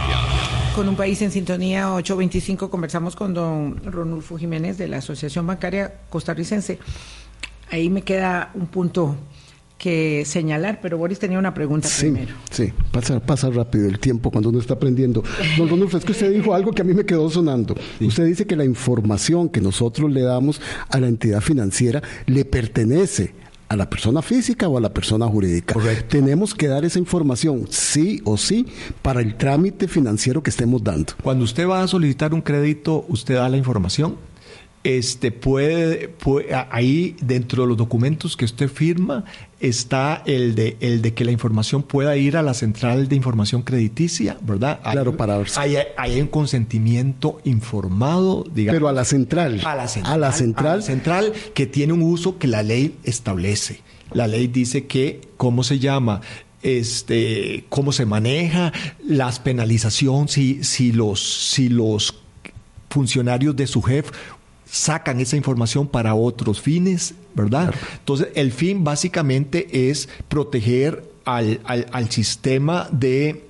Con 0.75 0.87
un 0.87 0.95
país 0.95 1.21
en 1.21 1.31
sintonía 1.31 1.91
825 1.93 2.69
conversamos 2.69 3.15
con 3.15 3.33
don 3.33 3.83
Ronulfo 3.83 4.37
Jiménez 4.37 4.77
de 4.77 4.87
la 4.87 4.97
Asociación 4.97 5.45
Bancaria 5.45 6.01
Costarricense. 6.09 6.79
Ahí 7.71 7.89
me 7.89 8.03
queda 8.03 8.51
un 8.53 8.67
punto 8.67 9.15
que 9.77 10.23
señalar, 10.25 10.79
pero 10.81 10.97
Boris 10.97 11.19
tenía 11.19 11.37
una 11.37 11.53
pregunta 11.53 11.87
primero. 11.99 12.33
Sí, 12.49 12.73
pasa, 12.91 13.19
pasa 13.19 13.49
rápido 13.49 13.87
el 13.87 13.99
tiempo 13.99 14.31
cuando 14.31 14.49
uno 14.49 14.59
está 14.59 14.73
aprendiendo. 14.73 15.23
Don 15.57 15.83
es 15.83 16.05
que 16.05 16.11
usted 16.11 16.33
dijo 16.33 16.53
algo 16.53 16.71
que 16.71 16.81
a 16.81 16.85
mí 16.85 16.93
me 16.93 17.05
quedó 17.05 17.29
sonando. 17.29 17.75
Usted 17.99 18.25
dice 18.25 18.47
que 18.47 18.55
la 18.55 18.65
información 18.65 19.49
que 19.49 19.61
nosotros 19.61 20.11
le 20.11 20.21
damos 20.21 20.61
a 20.89 20.99
la 20.99 21.07
entidad 21.07 21.41
financiera 21.41 22.01
le 22.25 22.45
pertenece 22.45 23.33
a 23.69 23.75
la 23.75 23.89
persona 23.89 24.21
física 24.21 24.67
o 24.67 24.77
a 24.77 24.81
la 24.81 24.93
persona 24.93 25.27
jurídica. 25.27 25.75
Tenemos 26.07 26.55
que 26.55 26.67
dar 26.67 26.85
esa 26.85 26.99
información 26.99 27.67
sí 27.69 28.21
o 28.23 28.37
sí 28.37 28.65
para 29.01 29.21
el 29.21 29.35
trámite 29.35 29.87
financiero 29.87 30.41
que 30.41 30.49
estemos 30.49 30.83
dando. 30.83 31.13
Cuando 31.21 31.43
usted 31.43 31.67
va 31.67 31.83
a 31.83 31.87
solicitar 31.87 32.33
un 32.33 32.41
crédito, 32.41 33.05
usted 33.09 33.35
da 33.35 33.49
la 33.49 33.57
información 33.57 34.15
este 34.83 35.31
puede, 35.31 36.13
ahí 36.71 37.15
dentro 37.21 37.63
de 37.63 37.69
los 37.69 37.77
documentos 37.77 38.37
que 38.37 38.45
usted 38.45 38.69
firma 38.69 39.25
está 39.59 40.23
el 40.25 40.55
de 40.55 40.77
el 40.79 41.01
de 41.01 41.13
que 41.13 41.25
la 41.25 41.31
información 41.31 41.83
pueda 41.83 42.15
ir 42.15 42.37
a 42.37 42.43
la 42.43 42.53
central 42.53 43.09
de 43.09 43.15
información 43.15 43.63
crediticia, 43.63 44.37
¿verdad? 44.41 44.79
Claro, 44.83 45.17
para 45.17 45.43
hay, 45.57 45.77
hay, 45.97 46.21
un 46.21 46.27
consentimiento 46.27 47.41
informado, 47.43 48.45
digamos. 48.53 48.77
Pero 48.77 48.87
a 48.87 48.93
la 48.93 49.03
central. 49.03 49.61
A 49.65 49.75
la 49.75 49.87
central. 49.87 50.13
A 50.13 50.17
la 50.17 50.31
central. 50.31 50.73
A 50.73 50.75
la 50.77 50.81
central 50.81 51.33
que 51.53 51.65
tiene 51.65 51.93
un 51.93 52.03
uso 52.03 52.37
que 52.37 52.47
la 52.47 52.63
ley 52.63 52.95
establece. 53.03 53.81
La 54.13 54.27
ley 54.27 54.47
dice 54.47 54.85
que, 54.85 55.21
¿cómo 55.35 55.63
se 55.63 55.79
llama? 55.79 56.21
Este, 56.63 57.65
cómo 57.69 57.91
se 57.91 58.05
maneja, 58.05 58.71
las 59.05 59.39
penalizaciones, 59.39 60.31
si, 60.31 60.63
si 60.63 60.91
los, 60.91 61.49
si 61.51 61.69
los 61.69 62.15
funcionarios 62.89 63.55
de 63.55 63.67
su 63.67 63.81
jefe 63.81 64.11
sacan 64.69 65.19
esa 65.19 65.37
información 65.37 65.87
para 65.87 66.15
otros 66.15 66.61
fines, 66.61 67.15
¿verdad? 67.35 67.73
Entonces, 67.99 68.29
el 68.35 68.51
fin 68.51 68.83
básicamente 68.83 69.89
es 69.89 70.09
proteger 70.27 71.03
al, 71.25 71.59
al, 71.65 72.09
sistema 72.09 72.87
de 72.91 73.43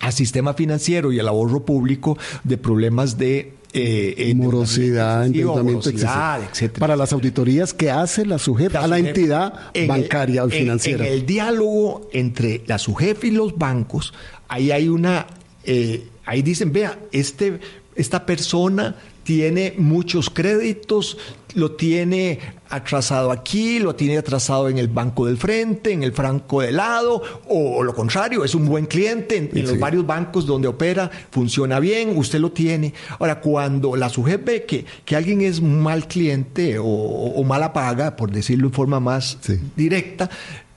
al 0.00 0.12
sistema 0.12 0.54
financiero 0.54 1.12
y 1.12 1.20
al 1.20 1.28
ahorro 1.28 1.64
público 1.64 2.18
de 2.42 2.58
problemas 2.58 3.16
de 3.16 3.54
eh, 3.72 4.32
morosidad, 4.36 5.26
endeudamiento, 5.26 5.90
etc. 5.90 6.78
Para 6.78 6.96
las 6.96 7.12
auditorías 7.12 7.72
que 7.72 7.90
hace 7.90 8.26
la 8.26 8.38
SUGEF 8.38 8.76
a 8.76 8.86
la 8.86 8.98
entidad 8.98 9.72
bancaria 9.86 10.44
o 10.44 10.50
financiera. 10.50 11.06
En, 11.06 11.12
el 11.12 11.26
diálogo 11.26 12.08
entre 12.12 12.62
la 12.66 12.78
SUGEF 12.78 13.24
y 13.24 13.30
los 13.30 13.56
bancos, 13.56 14.12
ahí 14.48 14.70
hay 14.70 14.88
una, 14.88 15.26
eh, 15.64 16.06
ahí 16.24 16.42
dicen, 16.42 16.72
vea, 16.72 16.98
este, 17.10 17.58
esta 17.96 18.26
persona 18.26 18.96
tiene 19.24 19.74
muchos 19.76 20.30
créditos, 20.30 21.18
lo 21.54 21.72
tiene 21.72 22.38
atrasado 22.68 23.30
aquí, 23.30 23.78
lo 23.78 23.94
tiene 23.94 24.18
atrasado 24.18 24.68
en 24.68 24.78
el 24.78 24.88
banco 24.88 25.26
del 25.26 25.36
frente, 25.36 25.92
en 25.92 26.02
el 26.02 26.12
franco 26.12 26.60
de 26.60 26.72
lado, 26.72 27.22
o, 27.48 27.82
lo 27.82 27.94
contrario, 27.94 28.44
es 28.44 28.54
un 28.54 28.66
buen 28.66 28.86
cliente. 28.86 29.36
En, 29.36 29.66
los 29.66 29.78
varios 29.78 30.06
bancos 30.06 30.46
donde 30.46 30.68
opera, 30.68 31.10
funciona 31.30 31.80
bien, 31.80 32.16
usted 32.16 32.38
lo 32.38 32.52
tiene. 32.52 32.92
Ahora, 33.18 33.40
cuando 33.40 33.96
la 33.96 34.08
SUGEP 34.08 34.44
ve 34.44 34.64
que, 34.64 34.84
que 35.04 35.16
alguien 35.16 35.40
es 35.40 35.58
un 35.58 35.82
mal 35.82 36.06
cliente 36.06 36.76
o, 36.78 37.42
mala 37.44 37.72
paga, 37.72 38.16
por 38.16 38.30
decirlo 38.30 38.68
en 38.68 38.72
forma 38.72 39.00
más 39.00 39.38
directa, 39.76 40.28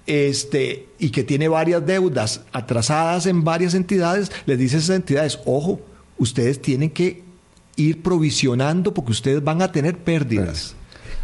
este, 0.06 0.88
y 1.00 1.10
que 1.10 1.24
tiene 1.24 1.50
varias 1.50 1.86
deudas 1.86 2.42
atrasadas 2.54 3.26
en 3.26 3.44
varias 3.44 3.74
entidades, 3.74 4.32
les 4.46 4.58
dice 4.58 4.78
a 4.78 4.80
esas 4.80 4.96
entidades, 4.96 5.40
ojo, 5.46 5.82
ustedes 6.18 6.62
tienen 6.62 6.92
que 6.92 7.27
ir 7.78 8.02
provisionando 8.02 8.94
porque 8.94 9.12
ustedes 9.12 9.42
van 9.42 9.62
a 9.62 9.72
tener 9.72 9.98
pérdidas. 9.98 10.76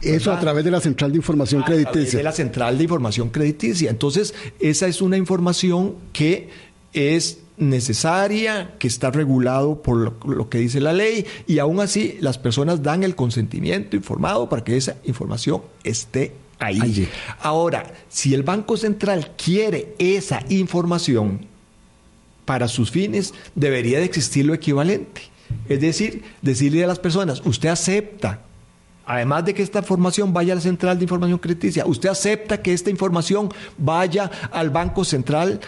Eso 0.01 0.31
a 0.31 0.39
través 0.39 0.63
de 0.63 0.71
la 0.71 0.81
central 0.81 1.11
de 1.11 1.17
información 1.17 1.63
crediticia. 1.63 1.89
A 1.89 1.93
través 1.93 2.13
de 2.13 2.23
la 2.23 2.31
central 2.31 2.77
de 2.77 2.83
información 2.83 3.29
crediticia. 3.29 3.89
Entonces, 3.89 4.33
esa 4.59 4.87
es 4.87 5.01
una 5.01 5.17
información 5.17 5.95
que 6.11 6.49
es 6.93 7.39
necesaria, 7.57 8.75
que 8.79 8.87
está 8.87 9.11
regulado 9.11 9.81
por 9.81 10.27
lo, 10.27 10.49
que 10.49 10.57
dice 10.57 10.81
la 10.81 10.93
ley 10.93 11.25
y 11.47 11.59
aún 11.59 11.79
así 11.79 12.17
las 12.19 12.37
personas 12.37 12.81
dan 12.81 13.03
el 13.03 13.15
consentimiento 13.15 13.95
informado 13.95 14.49
para 14.49 14.63
que 14.63 14.75
esa 14.75 14.97
información 15.05 15.61
esté 15.83 16.33
ahí. 16.59 16.79
Allí. 16.81 17.07
Ahora, 17.41 17.93
si 18.09 18.33
el 18.33 18.43
Banco 18.43 18.75
Central 18.77 19.31
quiere 19.37 19.95
esa 19.99 20.43
información 20.49 21.45
para 22.45 22.67
sus 22.67 22.91
fines, 22.91 23.33
debería 23.55 23.99
de 23.99 24.05
existir 24.05 24.45
lo 24.45 24.53
equivalente. 24.53 25.32
Es 25.69 25.81
decir, 25.81 26.23
decirle 26.41 26.83
a 26.83 26.87
las 26.87 26.99
personas, 26.99 27.41
usted 27.45 27.69
acepta, 27.69 28.41
además 29.05 29.45
de 29.45 29.53
que 29.53 29.63
esta 29.63 29.79
información 29.79 30.33
vaya 30.33 30.53
a 30.53 30.55
la 30.55 30.61
central 30.61 30.97
de 30.97 31.05
información 31.05 31.39
crediticia, 31.39 31.85
usted 31.85 32.09
acepta 32.09 32.61
que 32.61 32.73
esta 32.73 32.89
información 32.89 33.49
vaya 33.77 34.29
al 34.51 34.69
Banco 34.69 35.03
Central 35.03 35.59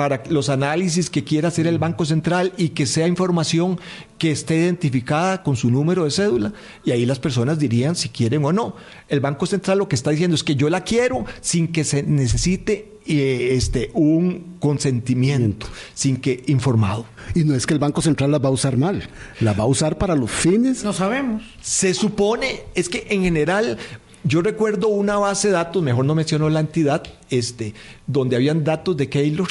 para 0.00 0.22
los 0.30 0.48
análisis 0.48 1.10
que 1.10 1.24
quiera 1.24 1.48
hacer 1.48 1.66
el 1.66 1.78
Banco 1.78 2.06
Central 2.06 2.54
y 2.56 2.70
que 2.70 2.86
sea 2.86 3.06
información 3.06 3.78
que 4.16 4.30
esté 4.30 4.56
identificada 4.56 5.42
con 5.42 5.56
su 5.56 5.70
número 5.70 6.04
de 6.04 6.10
cédula 6.10 6.54
y 6.86 6.92
ahí 6.92 7.04
las 7.04 7.18
personas 7.18 7.58
dirían 7.58 7.94
si 7.94 8.08
quieren 8.08 8.42
o 8.46 8.50
no. 8.50 8.76
El 9.10 9.20
Banco 9.20 9.44
Central 9.44 9.76
lo 9.76 9.88
que 9.88 9.96
está 9.96 10.10
diciendo 10.10 10.34
es 10.34 10.42
que 10.42 10.56
yo 10.56 10.70
la 10.70 10.84
quiero 10.84 11.26
sin 11.42 11.68
que 11.68 11.84
se 11.84 12.02
necesite 12.02 12.92
eh, 13.04 13.50
este, 13.52 13.90
un 13.92 14.56
consentimiento, 14.58 15.66
sin 15.92 16.16
que 16.16 16.44
informado. 16.46 17.04
Y 17.34 17.44
no 17.44 17.54
es 17.54 17.66
que 17.66 17.74
el 17.74 17.80
Banco 17.80 18.00
Central 18.00 18.30
la 18.30 18.38
va 18.38 18.48
a 18.48 18.52
usar 18.52 18.78
mal, 18.78 19.06
la 19.40 19.52
va 19.52 19.64
a 19.64 19.66
usar 19.66 19.98
para 19.98 20.16
los 20.16 20.30
fines. 20.30 20.82
No 20.82 20.94
sabemos. 20.94 21.42
Se 21.60 21.92
supone, 21.92 22.62
es 22.74 22.88
que 22.88 23.06
en 23.10 23.22
general 23.22 23.76
yo 24.24 24.40
recuerdo 24.40 24.88
una 24.88 25.18
base 25.18 25.48
de 25.48 25.52
datos, 25.52 25.82
mejor 25.82 26.06
no 26.06 26.14
menciono 26.14 26.48
la 26.48 26.60
entidad, 26.60 27.02
este, 27.28 27.74
donde 28.06 28.36
habían 28.36 28.64
datos 28.64 28.96
de 28.96 29.10
Keylor 29.10 29.48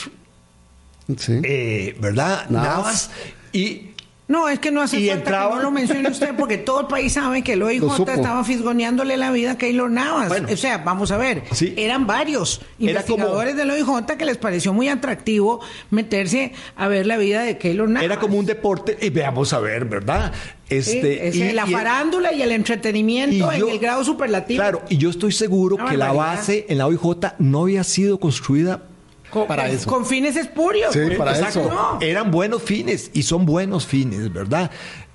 eh, 1.44 1.96
¿Verdad? 2.00 2.50
Navas. 2.50 3.12
Y 3.52 3.90
no, 4.30 4.48
es 4.48 4.60
que 4.60 4.70
no 4.70 4.82
hace 4.82 5.10
falta 5.10 5.50
que 5.50 5.56
no 5.56 5.62
lo 5.64 5.72
mencione 5.72 6.08
usted 6.08 6.36
porque 6.38 6.60
todo 6.60 6.82
el 6.82 6.86
país 6.86 7.14
sabe 7.14 7.42
que 7.42 7.54
el 7.54 7.64
OIJ 7.64 8.08
estaba 8.08 8.44
fisgoneándole 8.44 9.18
la 9.18 9.32
vida 9.32 9.54
a 9.54 9.58
Keylor 9.58 9.90
Navas. 9.90 10.32
o 10.32 10.56
sea, 10.56 10.78
vamos 10.78 11.12
a 11.12 11.18
ver, 11.18 11.42
eran 11.76 12.06
varios 12.06 12.62
investigadores 12.78 13.58
del 13.58 13.72
OIJ 13.72 14.06
que 14.20 14.26
les 14.26 14.38
pareció 14.38 14.72
muy 14.72 14.88
atractivo 14.88 15.62
meterse 15.90 16.54
a 16.76 16.88
ver 16.88 17.08
la 17.08 17.18
vida 17.18 17.42
de 17.42 17.58
Keylor 17.58 17.90
Navas. 17.90 18.06
Era 18.06 18.20
como 18.20 18.38
un 18.38 18.46
deporte 18.46 18.96
y 19.02 19.10
veamos 19.10 19.52
a 19.52 19.60
ver, 19.62 19.86
¿verdad? 19.86 20.32
Este, 20.70 21.32
y, 21.34 21.52
la 21.54 21.66
farándula 21.66 22.32
y 22.32 22.44
el 22.44 22.52
entretenimiento 22.52 23.52
en 23.52 23.68
el 23.68 23.80
grado 23.80 24.04
superlativo. 24.04 24.60
Claro, 24.60 24.84
y 24.90 24.98
yo 24.98 25.10
estoy 25.10 25.32
seguro 25.32 25.76
que 25.90 25.98
la 25.98 26.14
base 26.14 26.68
en 26.70 26.78
la 26.78 26.86
OIJ 26.86 27.34
no 27.40 27.64
había 27.64 27.84
sido 27.84 28.20
construida 28.20 28.84
Con, 29.30 29.48
para 29.48 29.66
con- 29.68 29.76
eso. 29.76 29.90
con 29.90 30.06
fines 30.06 30.36
espurios. 30.36 30.94
Sí, 30.94 31.00
para 31.18 31.32
Exacto. 31.38 31.60
eso. 31.62 31.70
No. 31.70 32.02
Eran 32.02 32.32
buenos 32.32 32.62
fines 32.64 33.12
y 33.14 33.24
son 33.24 33.46
buenos 33.46 33.86
fines, 33.86 34.32
¿verdad? 34.34 34.72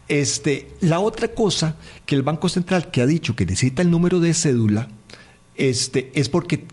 Este, 0.08 0.68
la 0.80 1.00
otra 1.00 1.28
cosa 1.28 1.76
que 2.06 2.14
el 2.14 2.22
Banco 2.22 2.48
Central 2.48 2.90
que 2.90 3.00
ha 3.00 3.06
dicho 3.06 3.34
que 3.34 3.46
necesita 3.46 3.82
el 3.82 3.90
número 3.90 4.20
de 4.20 4.34
cédula, 4.34 4.88
este, 5.56 6.12
es 6.14 6.28
porque 6.28 6.66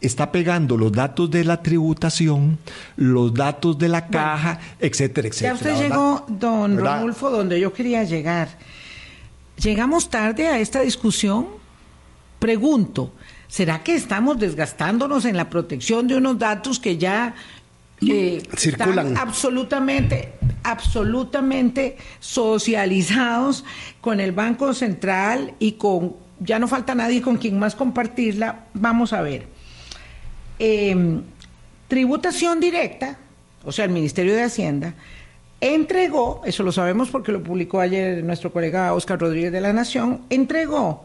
está 0.00 0.30
pegando 0.30 0.76
los 0.76 0.92
datos 0.92 1.30
de 1.30 1.44
la 1.44 1.62
tributación, 1.62 2.58
los 2.96 3.34
datos 3.34 3.78
de 3.78 3.88
la 3.88 4.06
caja, 4.08 4.60
etcétera, 4.78 5.28
Ya 5.28 5.50
etcétera. 5.50 5.54
usted 5.54 5.70
¿verdad? 5.70 5.82
llegó, 5.88 6.26
don 6.28 6.76
¿Verdad? 6.76 6.96
Rodolfo, 6.98 7.30
donde 7.30 7.58
yo 7.58 7.72
quería 7.72 8.04
llegar. 8.04 8.48
¿Llegamos 9.60 10.08
tarde 10.08 10.46
a 10.48 10.58
esta 10.60 10.82
discusión? 10.82 11.46
Pregunto, 12.38 13.12
¿será 13.48 13.82
que 13.82 13.94
estamos 13.94 14.38
desgastándonos 14.38 15.24
en 15.24 15.36
la 15.36 15.50
protección 15.50 16.06
de 16.06 16.16
unos 16.16 16.38
datos 16.38 16.78
que 16.78 16.98
ya 16.98 17.34
eh, 18.06 18.42
Circulan. 18.56 19.08
están 19.08 19.28
absolutamente, 19.28 20.34
absolutamente 20.62 21.96
socializados 22.20 23.64
con 24.00 24.20
el 24.20 24.32
Banco 24.32 24.72
Central 24.74 25.54
y 25.58 25.72
con, 25.72 26.14
ya 26.38 26.58
no 26.58 26.68
falta 26.68 26.94
nadie 26.94 27.22
con 27.22 27.38
quien 27.38 27.58
más 27.58 27.74
compartirla? 27.74 28.66
Vamos 28.74 29.12
a 29.12 29.22
ver. 29.22 29.46
Eh, 30.58 31.20
tributación 31.88 32.60
directa, 32.60 33.18
o 33.64 33.72
sea, 33.72 33.86
el 33.86 33.90
Ministerio 33.90 34.34
de 34.34 34.42
Hacienda, 34.42 34.94
entregó, 35.60 36.42
eso 36.44 36.62
lo 36.62 36.70
sabemos 36.70 37.10
porque 37.10 37.32
lo 37.32 37.42
publicó 37.42 37.80
ayer 37.80 38.22
nuestro 38.22 38.52
colega 38.52 38.94
Oscar 38.94 39.18
Rodríguez 39.18 39.50
de 39.50 39.60
la 39.60 39.72
Nación, 39.72 40.22
entregó 40.30 41.04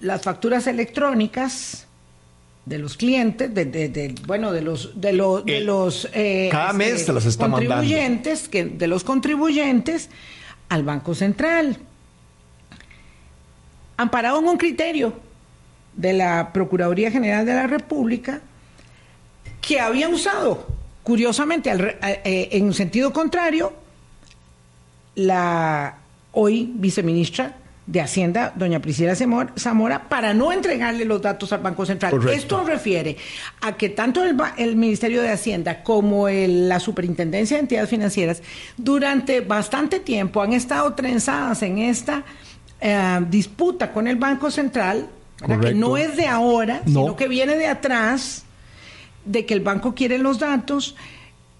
las 0.00 0.22
facturas 0.22 0.66
electrónicas 0.66 1.86
de 2.66 2.78
los 2.78 2.96
clientes, 2.96 3.52
de, 3.54 3.64
de- 3.64 3.88
de- 3.88 4.14
bueno, 4.26 4.52
de 4.52 4.62
los 4.62 5.00
de 5.00 5.12
los 5.12 5.44
de 5.44 5.58
Eh, 5.58 5.60
los 5.62 6.08
eh, 6.12 6.48
cada 6.50 6.72
mes 6.72 7.04
se 7.06 7.12
las 7.12 7.24
está 7.26 7.48
mandando. 7.48 7.74
contribuyentes, 7.76 8.48
que 8.48 8.64
de 8.64 8.86
los 8.86 9.02
contribuyentes 9.04 10.08
al 10.68 10.82
Banco 10.84 11.14
Central, 11.14 11.78
amparado 13.96 14.38
en 14.40 14.46
un 14.48 14.56
criterio 14.56 15.12
de 15.94 16.12
la 16.12 16.52
Procuraduría 16.52 17.10
General 17.10 17.44
de 17.44 17.54
la 17.54 17.66
República 17.66 18.40
que 19.60 19.80
había 19.80 20.08
usado, 20.08 20.66
curiosamente, 21.02 21.70
al 21.70 21.98
a- 22.00 22.10
eh, 22.12 22.48
en 22.52 22.64
un 22.64 22.74
sentido 22.74 23.12
contrario, 23.12 23.72
la 25.14 25.96
hoy 26.32 26.70
viceministra 26.76 27.56
de 27.90 28.00
Hacienda, 28.00 28.52
doña 28.54 28.78
Priscila 28.80 29.14
Zamor- 29.16 29.50
Zamora, 29.58 30.08
para 30.08 30.32
no 30.32 30.52
entregarle 30.52 31.04
los 31.04 31.20
datos 31.20 31.52
al 31.52 31.58
Banco 31.60 31.84
Central. 31.84 32.12
Correcto. 32.12 32.32
Esto 32.32 32.62
refiere 32.64 33.16
a 33.62 33.76
que 33.76 33.88
tanto 33.88 34.22
el, 34.24 34.36
el 34.58 34.76
Ministerio 34.76 35.20
de 35.22 35.30
Hacienda 35.30 35.82
como 35.82 36.28
el- 36.28 36.68
la 36.68 36.78
Superintendencia 36.78 37.56
de 37.56 37.62
Entidades 37.62 37.90
Financieras 37.90 38.42
durante 38.76 39.40
bastante 39.40 39.98
tiempo 39.98 40.40
han 40.40 40.52
estado 40.52 40.94
trenzadas 40.94 41.62
en 41.62 41.78
esta 41.78 42.22
eh, 42.80 43.20
disputa 43.28 43.92
con 43.92 44.06
el 44.06 44.16
Banco 44.16 44.52
Central, 44.52 45.08
que 45.44 45.74
no 45.74 45.96
es 45.96 46.16
de 46.16 46.28
ahora, 46.28 46.82
No. 46.86 47.00
sino 47.02 47.16
que 47.16 47.26
viene 47.26 47.56
de 47.56 47.66
atrás 47.66 48.44
de 49.24 49.44
que 49.46 49.52
el 49.54 49.60
banco 49.60 49.94
quiere 49.96 50.16
los 50.18 50.38
datos 50.38 50.94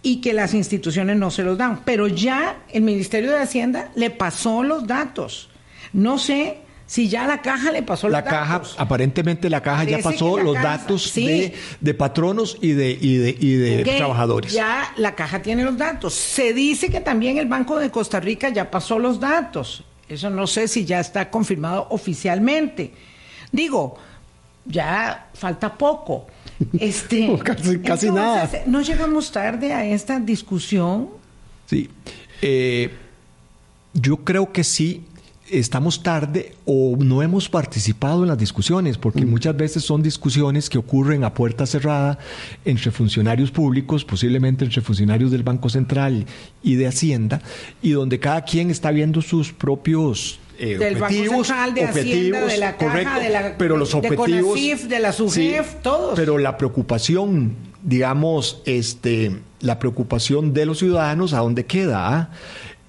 y 0.02 0.20
que 0.22 0.32
las 0.32 0.54
instituciones 0.54 1.16
no 1.18 1.30
se 1.30 1.42
los 1.42 1.58
dan. 1.58 1.80
Pero 1.84 2.06
ya 2.06 2.56
el 2.72 2.82
Ministerio 2.82 3.32
de 3.32 3.40
Hacienda 3.40 3.90
le 3.96 4.10
pasó 4.10 4.62
los 4.62 4.86
datos. 4.86 5.49
No 5.92 6.18
sé 6.18 6.58
si 6.86 7.08
ya 7.08 7.26
la 7.26 7.40
caja 7.40 7.70
le 7.70 7.82
pasó 7.84 8.08
La 8.08 8.20
los 8.20 8.28
caja, 8.28 8.52
datos. 8.54 8.74
aparentemente 8.78 9.48
la 9.48 9.62
caja 9.62 9.84
ya 9.84 9.98
pasó 9.98 10.38
los 10.38 10.54
caja- 10.56 10.78
datos 10.78 11.04
sí. 11.10 11.24
de, 11.26 11.54
de 11.80 11.94
patronos 11.94 12.56
y 12.60 12.72
de, 12.72 12.90
y 13.00 13.16
de, 13.16 13.36
y 13.38 13.52
de 13.54 13.84
trabajadores. 13.96 14.52
Ya 14.52 14.92
la 14.96 15.14
caja 15.14 15.40
tiene 15.40 15.62
los 15.64 15.76
datos. 15.78 16.14
Se 16.14 16.52
dice 16.52 16.88
que 16.90 17.00
también 17.00 17.38
el 17.38 17.46
Banco 17.46 17.78
de 17.78 17.90
Costa 17.90 18.18
Rica 18.18 18.48
ya 18.48 18.70
pasó 18.70 18.98
los 18.98 19.20
datos. 19.20 19.84
Eso 20.08 20.30
no 20.30 20.48
sé 20.48 20.66
si 20.66 20.84
ya 20.84 20.98
está 20.98 21.30
confirmado 21.30 21.86
oficialmente. 21.90 22.92
Digo, 23.52 23.96
ya 24.66 25.28
falta 25.34 25.72
poco. 25.76 26.26
Este, 26.78 27.26
Casi- 27.42 27.78
casi 27.80 28.06
entonces, 28.08 28.12
nada. 28.12 28.50
No 28.66 28.82
llegamos 28.82 29.30
tarde 29.32 29.72
a 29.72 29.84
esta 29.86 30.18
discusión. 30.20 31.08
Sí. 31.66 31.88
Eh, 32.42 32.90
yo 33.94 34.18
creo 34.18 34.52
que 34.52 34.62
sí. 34.64 35.04
Estamos 35.50 36.02
tarde 36.04 36.54
o 36.64 36.96
no 36.98 37.22
hemos 37.22 37.48
participado 37.48 38.22
en 38.22 38.28
las 38.28 38.38
discusiones, 38.38 38.98
porque 38.98 39.26
muchas 39.26 39.56
veces 39.56 39.82
son 39.82 40.02
discusiones 40.02 40.70
que 40.70 40.78
ocurren 40.78 41.24
a 41.24 41.34
puerta 41.34 41.66
cerrada 41.66 42.18
entre 42.64 42.90
funcionarios 42.92 43.50
públicos, 43.50 44.04
posiblemente 44.04 44.64
entre 44.64 44.80
funcionarios 44.80 45.30
del 45.32 45.42
Banco 45.42 45.68
Central 45.68 46.24
y 46.62 46.76
de 46.76 46.86
Hacienda, 46.86 47.42
y 47.82 47.90
donde 47.90 48.20
cada 48.20 48.44
quien 48.44 48.70
está 48.70 48.92
viendo 48.92 49.22
sus 49.22 49.52
propios 49.52 50.38
eh, 50.58 50.76
Del 50.78 50.94
Banco 50.96 51.06
objetivos, 51.06 51.46
Central, 51.48 51.74
de 51.74 51.84
Hacienda, 51.84 52.46
de 52.46 52.56
la 52.58 52.76
Caja, 52.76 52.90
correcto, 52.92 53.20
de 53.20 53.30
la- 53.30 53.58
pero 53.58 53.76
los 53.76 53.90
de 53.92 53.96
objetivos, 53.98 54.50
CONACYF, 54.50 54.84
de 54.84 55.00
la 55.00 55.12
SUGEF, 55.12 55.74
todos. 55.82 56.12
Pero 56.14 56.38
la 56.38 56.56
preocupación, 56.58 57.56
digamos, 57.82 58.60
este, 58.66 59.40
la 59.60 59.78
preocupación 59.78 60.52
de 60.52 60.66
los 60.66 60.78
ciudadanos, 60.78 61.32
¿a 61.32 61.38
dónde 61.38 61.64
queda? 61.66 62.14
ah? 62.14 62.30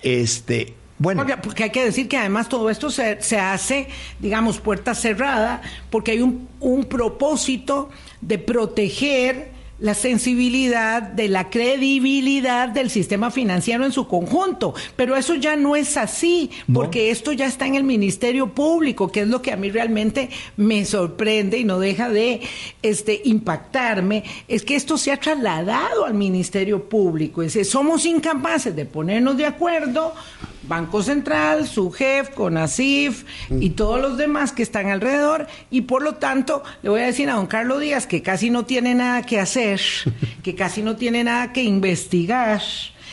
Este, 0.03 0.73
bueno, 1.01 1.21
Porque, 1.23 1.37
porque 1.41 1.63
hay 1.63 1.69
que 1.71 1.83
decir 1.83 2.07
que 2.07 2.17
además 2.17 2.47
todo 2.47 2.69
esto 2.69 2.91
se, 2.91 3.21
se 3.21 3.39
hace, 3.39 3.87
digamos, 4.19 4.59
puerta 4.59 4.93
cerrada, 4.93 5.61
porque 5.89 6.11
hay 6.11 6.21
un, 6.21 6.47
un 6.59 6.85
propósito 6.85 7.89
de 8.21 8.37
proteger 8.37 9.49
la 9.79 9.95
sensibilidad 9.95 11.01
de 11.01 11.27
la 11.27 11.49
credibilidad 11.49 12.69
del 12.69 12.91
sistema 12.91 13.31
financiero 13.31 13.83
en 13.83 13.91
su 13.91 14.07
conjunto. 14.07 14.75
Pero 14.95 15.15
eso 15.17 15.33
ya 15.33 15.55
no 15.55 15.75
es 15.75 15.97
así, 15.97 16.51
No. 16.67 16.75
porque 16.81 17.09
esto 17.09 17.31
ya 17.31 17.47
está 17.47 17.65
en 17.65 17.73
el 17.73 17.83
Ministerio 17.83 18.53
Público, 18.53 19.11
que 19.11 19.21
es 19.21 19.27
lo 19.27 19.41
que 19.41 19.51
a 19.51 19.57
mí 19.57 19.71
realmente 19.71 20.29
me 20.55 20.85
sorprende 20.85 21.57
y 21.57 21.63
no 21.63 21.79
deja 21.79 22.09
de 22.09 22.41
este, 22.83 23.21
impactarme, 23.25 24.23
es 24.47 24.61
que 24.63 24.75
esto 24.75 24.99
se 24.99 25.11
ha 25.11 25.17
trasladado 25.17 26.05
al 26.05 26.13
Ministerio 26.13 26.87
Público. 26.87 27.41
Es 27.41 27.53
decir, 27.55 27.65
somos 27.65 28.05
incapaces 28.05 28.75
de 28.75 28.85
ponernos 28.85 29.35
de 29.35 29.47
acuerdo, 29.47 30.13
Banco 30.63 31.01
Central, 31.01 31.67
SUGEF, 31.67 32.29
CONACIF 32.29 33.25
y 33.49 33.71
todos 33.71 33.99
los 33.99 34.17
demás 34.17 34.51
que 34.51 34.63
están 34.63 34.87
alrededor, 34.87 35.47
y 35.69 35.81
por 35.81 36.03
lo 36.03 36.15
tanto 36.15 36.63
le 36.83 36.89
voy 36.89 37.01
a 37.01 37.05
decir 37.05 37.29
a 37.29 37.33
don 37.33 37.47
Carlos 37.47 37.79
Díaz 37.81 38.07
que 38.07 38.21
casi 38.21 38.49
no 38.49 38.65
tiene 38.65 38.93
nada 38.93 39.23
que 39.23 39.39
hacer, 39.39 39.81
que 40.43 40.55
casi 40.55 40.81
no 40.81 40.95
tiene 40.95 41.23
nada 41.23 41.53
que 41.53 41.63
investigar 41.63 42.61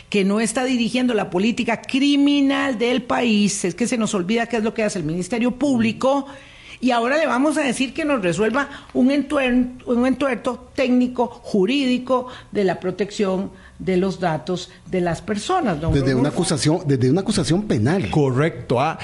que 0.09 0.25
no 0.25 0.41
está 0.41 0.65
dirigiendo 0.65 1.13
la 1.13 1.29
política 1.29 1.83
criminal 1.83 2.79
del 2.79 3.03
país, 3.03 3.65
es 3.65 3.75
que 3.75 3.87
se 3.87 3.99
nos 3.99 4.15
olvida 4.15 4.47
qué 4.47 4.57
es 4.57 4.65
lo 4.65 4.73
que 4.73 4.83
hace 4.83 4.99
el 4.99 5.05
Ministerio 5.05 5.53
Público, 5.53 6.27
y 6.81 6.93
ahora 6.93 7.19
le 7.19 7.27
vamos 7.27 7.59
a 7.59 7.63
decir 7.63 7.93
que 7.93 8.05
nos 8.05 8.23
resuelva 8.23 8.69
un 8.95 9.11
entuerto 9.11 10.71
técnico, 10.75 11.27
jurídico, 11.27 12.29
de 12.53 12.65
la 12.65 12.79
protección 12.79 13.51
de 13.79 13.97
los 13.97 14.19
datos 14.21 14.71
de 14.91 15.01
las 15.01 15.23
personas. 15.23 15.81
don 15.81 15.93
Desde 15.93 16.15
una 16.15 16.31
acusación, 16.31 16.81
desde 16.87 17.11
una 17.11 17.21
acusación 17.21 17.63
penal. 17.65 18.11
Correcto. 18.11 18.81
ah. 18.81 18.99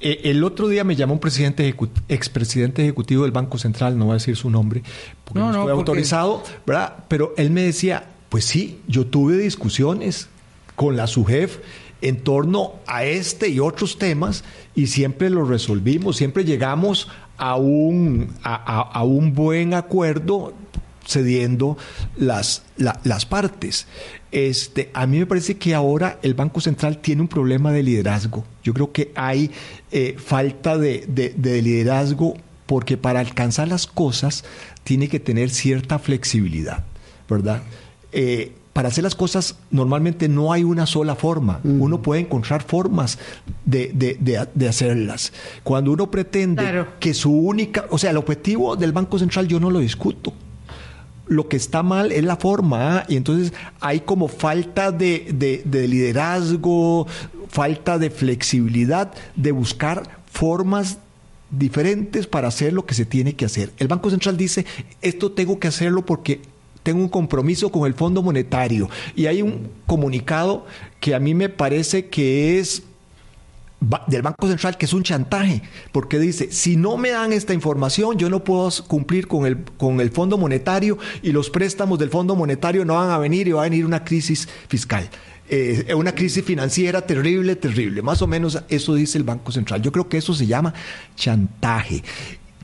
Eh, 0.00 0.20
El 0.24 0.44
otro 0.44 0.68
día 0.68 0.84
me 0.84 0.96
llamó 0.96 1.14
un 1.14 1.20
presidente 1.20 1.74
expresidente 2.08 2.82
ejecutivo 2.82 3.22
del 3.22 3.32
Banco 3.32 3.56
Central, 3.58 3.96
no 3.98 4.06
voy 4.06 4.12
a 4.12 4.14
decir 4.14 4.36
su 4.36 4.50
nombre, 4.50 4.82
porque 5.24 5.38
No, 5.40 5.46
no, 5.46 5.52
no, 5.52 5.58
estoy 5.60 5.74
porque- 5.76 5.90
autorizado, 5.90 6.42
¿verdad? 6.66 6.94
Pero 7.08 7.32
él 7.38 7.50
me 7.50 7.62
decía, 7.62 8.04
pues 8.28 8.44
sí, 8.44 8.80
yo 8.86 9.06
tuve 9.06 9.36
discusiones 9.38 10.28
con 10.76 10.96
la 10.96 11.06
SUGEF 11.06 11.58
en 12.02 12.20
torno 12.22 12.72
a 12.86 13.04
este 13.04 13.48
y 13.48 13.60
otros 13.60 13.96
temas 13.96 14.44
y 14.74 14.88
siempre 14.88 15.30
lo 15.30 15.44
resolvimos, 15.46 16.16
siempre 16.16 16.44
llegamos 16.44 17.08
a 17.38 17.56
un, 17.56 18.28
a, 18.42 18.54
a- 18.56 18.82
a 18.82 19.04
un 19.04 19.32
buen 19.32 19.72
acuerdo 19.72 20.52
cediendo 21.06 21.76
las, 22.16 22.62
la- 22.76 23.00
las 23.04 23.26
partes. 23.26 23.86
Este, 24.32 24.90
a 24.94 25.06
mí 25.06 25.18
me 25.18 25.26
parece 25.26 25.56
que 25.56 25.74
ahora 25.74 26.18
el 26.22 26.34
Banco 26.34 26.60
Central 26.60 26.98
tiene 26.98 27.22
un 27.22 27.28
problema 27.28 27.72
de 27.72 27.82
liderazgo. 27.82 28.44
Yo 28.62 28.74
creo 28.74 28.92
que 28.92 29.12
hay 29.14 29.50
eh, 29.92 30.16
falta 30.18 30.76
de, 30.78 31.04
de- 31.08 31.34
de 31.36 31.62
liderazgo 31.62 32.34
porque 32.66 32.96
para 32.96 33.20
alcanzar 33.20 33.68
las 33.68 33.86
cosas 33.86 34.44
tiene 34.82 35.08
que 35.08 35.20
tener 35.20 35.50
cierta 35.50 35.98
flexibilidad, 35.98 36.84
¿verdad? 37.28 37.62
Eh, 38.12 38.52
para 38.72 38.88
hacer 38.88 39.04
las 39.04 39.14
cosas 39.14 39.54
normalmente 39.70 40.28
no 40.28 40.52
hay 40.52 40.64
una 40.64 40.86
sola 40.86 41.14
forma. 41.14 41.60
Uno 41.62 42.02
puede 42.02 42.22
encontrar 42.22 42.64
formas 42.64 43.18
de, 43.64 43.92
de- 43.94 44.16
de- 44.18 44.48
de 44.52 44.68
hacerlas. 44.68 45.32
Cuando 45.62 45.92
uno 45.92 46.10
pretende 46.10 46.62
Claro. 46.62 46.88
que 46.98 47.14
su 47.14 47.30
única, 47.30 47.84
o 47.90 47.98
sea, 47.98 48.10
el 48.10 48.16
objetivo 48.16 48.74
del 48.74 48.90
Banco 48.90 49.16
Central 49.20 49.46
yo 49.46 49.60
no 49.60 49.70
lo 49.70 49.78
discuto. 49.78 50.32
Lo 51.26 51.48
que 51.48 51.56
está 51.56 51.82
mal 51.82 52.12
es 52.12 52.22
la 52.24 52.36
forma, 52.36 52.98
¿ah? 52.98 53.04
y 53.08 53.16
entonces 53.16 53.52
hay 53.80 54.00
como 54.00 54.28
falta 54.28 54.92
de, 54.92 55.28
de- 55.34 55.62
de 55.64 55.88
liderazgo, 55.88 57.06
falta 57.48 57.98
de 57.98 58.10
flexibilidad 58.10 59.12
de 59.36 59.52
buscar 59.52 60.02
formas 60.30 60.98
diferentes 61.50 62.26
para 62.26 62.48
hacer 62.48 62.72
lo 62.72 62.84
que 62.84 62.94
se 62.94 63.04
tiene 63.06 63.34
que 63.34 63.44
hacer. 63.44 63.72
El 63.78 63.88
Banco 63.88 64.10
Central 64.10 64.36
dice, 64.36 64.66
esto 65.02 65.32
tengo 65.32 65.58
que 65.58 65.68
hacerlo 65.68 66.04
porque 66.04 66.40
tengo 66.82 67.00
un 67.00 67.08
compromiso 67.08 67.70
con 67.70 67.86
el 67.86 67.94
Fondo 67.94 68.22
Monetario. 68.22 68.90
Y 69.14 69.26
hay 69.26 69.40
un 69.40 69.68
comunicado 69.86 70.66
que 71.00 71.14
a 71.14 71.20
mí 71.20 71.32
me 71.34 71.48
parece 71.48 72.06
que 72.06 72.58
es 72.58 72.82
del 74.06 74.22
Banco 74.22 74.48
Central 74.48 74.76
que 74.76 74.86
es 74.86 74.92
un 74.92 75.02
chantaje, 75.02 75.62
porque 75.92 76.18
dice, 76.18 76.50
si 76.50 76.76
no 76.76 76.96
me 76.96 77.10
dan 77.10 77.32
esta 77.32 77.54
información, 77.54 78.18
yo 78.18 78.30
no 78.30 78.44
puedo 78.44 78.70
cumplir 78.86 79.26
con 79.26 79.46
el, 79.46 79.64
con 79.76 80.00
el 80.00 80.10
Fondo 80.10 80.38
Monetario 80.38 80.98
y 81.22 81.32
los 81.32 81.50
préstamos 81.50 81.98
del 81.98 82.10
Fondo 82.10 82.34
Monetario 82.36 82.84
no 82.84 82.94
van 82.94 83.10
a 83.10 83.18
venir 83.18 83.48
y 83.48 83.52
va 83.52 83.62
a 83.62 83.64
venir 83.64 83.84
una 83.84 84.04
crisis 84.04 84.48
fiscal. 84.68 85.08
Eh, 85.48 85.92
una 85.94 86.14
crisis 86.14 86.42
financiera 86.42 87.02
terrible, 87.02 87.54
terrible. 87.56 88.00
Más 88.00 88.22
o 88.22 88.26
menos 88.26 88.62
eso 88.68 88.94
dice 88.94 89.18
el 89.18 89.24
Banco 89.24 89.52
Central. 89.52 89.82
Yo 89.82 89.92
creo 89.92 90.08
que 90.08 90.16
eso 90.16 90.32
se 90.32 90.46
llama 90.46 90.72
chantaje, 91.16 92.02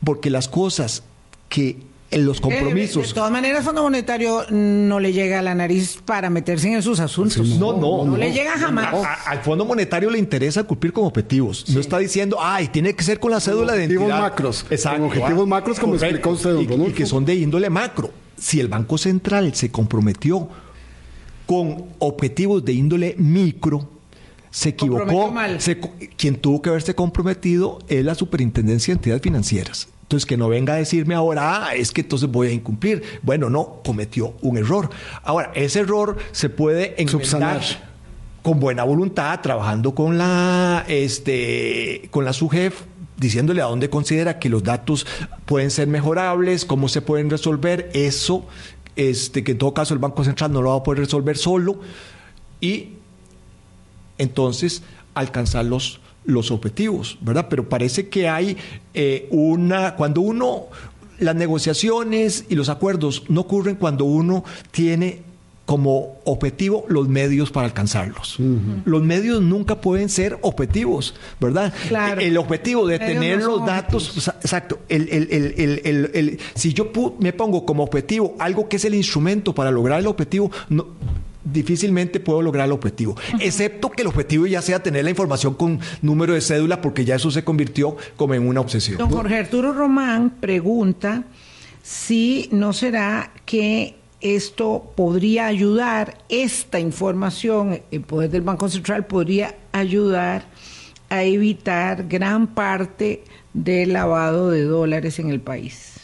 porque 0.03 0.31
las 0.31 0.49
cosas 0.49 1.03
que 1.51 1.90
en 2.11 2.25
los 2.25 2.41
compromisos. 2.41 3.09
de 3.09 3.15
todas 3.15 3.31
maneras, 3.31 3.61
el 3.61 3.65
Fondo 3.65 3.83
Monetario 3.83 4.45
no 4.51 4.99
le 4.99 5.13
llega 5.13 5.39
a 5.39 5.43
la 5.43 5.55
nariz 5.55 5.99
para 6.05 6.29
meterse 6.29 6.69
en 6.69 6.75
esos 6.75 6.99
asuntos. 7.01 7.47
no, 7.47 7.73
no, 7.73 8.05
no, 8.05 8.17
le 8.17 8.33
llega 8.33 8.59
jamás. 8.59 8.95
al 9.27 9.41
Fondo 9.41 9.65
Monetario 9.65 10.11
le 10.11 10.19
interesa 10.19 10.65
cumplir 10.65 10.93
con 10.93 11.05
objetivos. 11.05 11.69
No 11.69 11.81
está 11.81 11.99
diciendo, 11.99 12.39
ay, 12.41 12.69
tiene 12.69 12.95
que 12.95 13.05
ser 13.05 13.21
con 13.21 13.31
la 13.31 13.41
cédula 13.41 13.75
de 13.75 13.85
identidad. 13.85 14.03
Objetivos 14.03 14.21
macros. 14.21 14.67
Exacto. 14.71 15.05
objetivos 15.05 15.47
macros, 15.47 15.79
como 15.79 15.95
explicó 15.95 16.31
usted, 16.31 16.55
don 16.55 16.83
y 16.83 16.93
que 16.93 17.07
son 17.07 17.25
de 17.25 17.35
índole 17.35 17.71
macro. 17.71 18.11
Si 18.37 18.59
el 18.59 18.69
Banco 18.69 18.99
Central 18.99 19.55
se 19.55 19.71
comprometió 19.71 20.49
con 21.47 21.85
objetivos 21.99 22.65
de 22.65 22.73
índole 22.73 23.15
micro, 23.19 23.89
se 24.51 24.71
equivocó. 24.71 25.33
quien 26.17 26.37
tuvo 26.37 26.63
que 26.63 26.71
haberse 26.71 26.95
comprometido 26.95 27.79
es 27.89 28.05
la 28.05 28.15
Superintendencia 28.15 28.93
de 28.93 28.99
Entidades 28.99 29.23
Financieras. 29.23 29.89
Entonces, 30.11 30.27
que 30.27 30.37
no 30.37 30.49
venga 30.49 30.75
a 30.75 30.77
decirme 30.77 31.15
ahora, 31.15 31.69
ah, 31.69 31.75
es 31.77 31.93
que 31.93 32.01
entonces 32.01 32.29
voy 32.29 32.49
a 32.49 32.51
incumplir. 32.51 33.01
Bueno, 33.23 33.49
no, 33.49 33.81
cometió 33.85 34.35
un 34.43 34.59
error. 34.59 34.91
Ahora, 35.23 35.53
ese 35.55 35.79
error 35.79 36.17
se 36.33 36.49
puede 36.49 37.01
enmendar 37.01 37.61
con 38.43 38.59
buena 38.59 38.83
voluntad, 38.83 39.39
trabajando 39.41 39.95
con 39.95 40.19
la, 40.19 40.85
este, 40.89 42.09
con 42.11 42.25
la 42.25 42.33
SUGEF, 42.33 42.83
diciéndole 43.19 43.63
a 43.63 43.67
dónde 43.67 43.89
considera 43.89 44.41
que 44.41 44.49
los 44.49 44.65
datos 44.65 45.07
pueden 45.47 45.71
ser 45.71 45.87
mejorables, 45.87 46.65
cómo 46.65 46.89
se 46.89 47.03
pueden 47.03 47.31
resolver. 47.31 47.89
Eso, 47.95 48.49
este, 48.97 49.45
que 49.45 49.53
en 49.53 49.59
todo 49.59 49.75
caso 49.75 49.95
el 49.95 50.01
Banco 50.01 50.25
Central 50.25 50.53
no 50.53 50.61
lo 50.61 50.71
va 50.71 50.79
a 50.79 50.83
poder 50.83 51.03
resolver 51.03 51.39
solo. 51.39 51.79
Y 52.61 52.95
entonces 54.19 54.83
alcanzar 55.15 55.67
los 55.67 56.01
los 56.25 56.51
objetivos, 56.51 57.19
¿verdad? 57.21 57.47
Pero 57.49 57.69
parece 57.69 58.09
que 58.09 58.29
hay 58.29 58.57
eh, 58.95 59.29
una, 59.31 59.97
cuando 59.97 60.21
uno, 60.21 60.67
las 61.19 61.35
negociaciones 61.35 62.45
y 62.49 62.55
los 62.55 62.69
acuerdos 62.69 63.25
no 63.29 63.43
ocurren 63.43 63.77
cuando 63.77 64.05
uno 64.05 64.45
tiene 64.71 65.31
como 65.71 66.19
objetivo 66.25 66.85
los 66.89 67.09
medios 67.09 67.53
para 67.53 67.65
alcanzarlos. 67.65 68.39
Los 68.85 69.03
medios 69.05 69.41
nunca 69.41 69.81
pueden 69.81 70.09
ser 70.09 70.37
objetivos, 70.43 71.15
¿verdad? 71.41 71.73
El 72.19 72.37
objetivo 72.39 72.89
de 72.89 72.99
tener 72.99 73.41
los 73.41 73.65
datos, 73.65 74.33
exacto, 74.43 74.81
el, 74.89 75.09
el, 75.09 76.41
si 76.55 76.73
yo 76.73 76.91
me 77.21 77.33
pongo 77.33 77.65
como 77.65 77.85
objetivo 77.85 78.35
algo 78.41 78.69
que 78.69 78.79
es 78.79 78.85
el 78.85 78.97
instrumento 78.97 79.55
para 79.55 79.71
lograr 79.71 80.01
el 80.01 80.09
objetivo, 80.09 80.51
no, 80.71 80.89
difícilmente 81.53 82.21
puedo 82.21 82.43
lograr 82.43 82.67
el 82.67 82.73
objetivo, 82.73 83.17
excepto 83.41 83.91
que 83.91 84.03
el 84.03 84.09
objetivo 84.09 84.47
ya 84.47 84.63
sea 84.63 84.83
tener 84.83 85.05
la 85.05 85.11
información 85.11 85.55
con 85.55 85.81
número 86.03 86.35
de 86.35 86.41
cédula, 86.41 86.81
porque 86.81 87.05
ya 87.05 87.17
eso 87.17 87.31
se 87.31 87.45
convirtió 87.45 87.97
como 88.17 88.35
en 88.35 88.47
una 88.47 88.61
obsesión. 88.61 88.99
Don 88.99 89.11
Jorge 89.11 89.39
Arturo 89.39 89.73
Román 89.73 90.31
pregunta 90.41 91.25
si 91.83 92.49
no 92.53 92.73
será 92.73 93.33
que 93.47 93.97
esto 94.21 94.93
podría 94.97 95.47
ayudar, 95.47 96.19
esta 96.29 96.79
información, 96.79 97.81
el 97.91 98.03
poder 98.03 98.31
del 98.31 98.43
Banco 98.43 98.69
Central 98.69 99.07
podría 99.07 99.55
ayudar 99.73 100.45
a 101.09 101.25
evitar 101.25 102.07
gran 102.07 102.47
parte 102.49 103.25
del 103.55 103.95
lavado 103.95 104.51
de 104.51 104.63
dólares 104.63 105.19
en 105.19 105.31
el 105.31 105.41
país. 105.41 106.01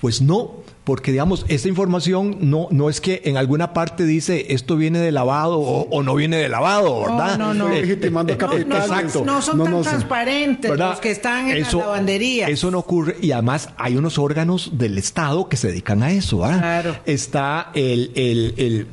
Pues 0.00 0.20
no, 0.20 0.62
porque 0.84 1.12
digamos, 1.12 1.44
esta 1.48 1.68
información 1.68 2.38
no, 2.40 2.66
no 2.70 2.90
es 2.90 3.00
que 3.00 3.22
en 3.24 3.36
alguna 3.36 3.72
parte 3.72 4.04
dice 4.04 4.46
esto 4.50 4.76
viene 4.76 4.98
de 4.98 5.12
lavado 5.12 5.60
o, 5.60 6.02
no 6.02 6.14
viene 6.16 6.36
de 6.36 6.48
lavado, 6.48 7.02
¿verdad? 7.02 7.38
No, 7.38 7.54
no, 7.54 7.68
no. 7.68 7.74
Eh, 7.74 7.82
legitimando 7.82 8.36
capital. 8.36 8.82
Exacto. 8.82 9.24
No, 9.24 9.40
son 9.40 9.62
tan 9.62 9.82
transparentes 9.82 10.76
los 10.76 10.98
que 10.98 11.10
están 11.10 11.50
en 11.50 11.62
la 11.62 11.70
lavandería. 11.70 12.48
Eso 12.48 12.70
no 12.70 12.80
ocurre 12.80 13.16
y 13.20 13.30
además 13.30 13.70
hay 13.76 13.96
unos 13.96 14.18
órganos 14.18 14.70
del 14.78 14.98
Estado 14.98 15.48
que 15.48 15.56
se 15.56 15.68
dedican 15.68 16.02
a 16.02 16.10
eso. 16.10 16.40
¿verdad? 16.40 16.58
Claro. 16.58 16.96
Está 17.06 17.70
el, 17.74 18.10
el, 18.16 18.54
el 18.56 18.86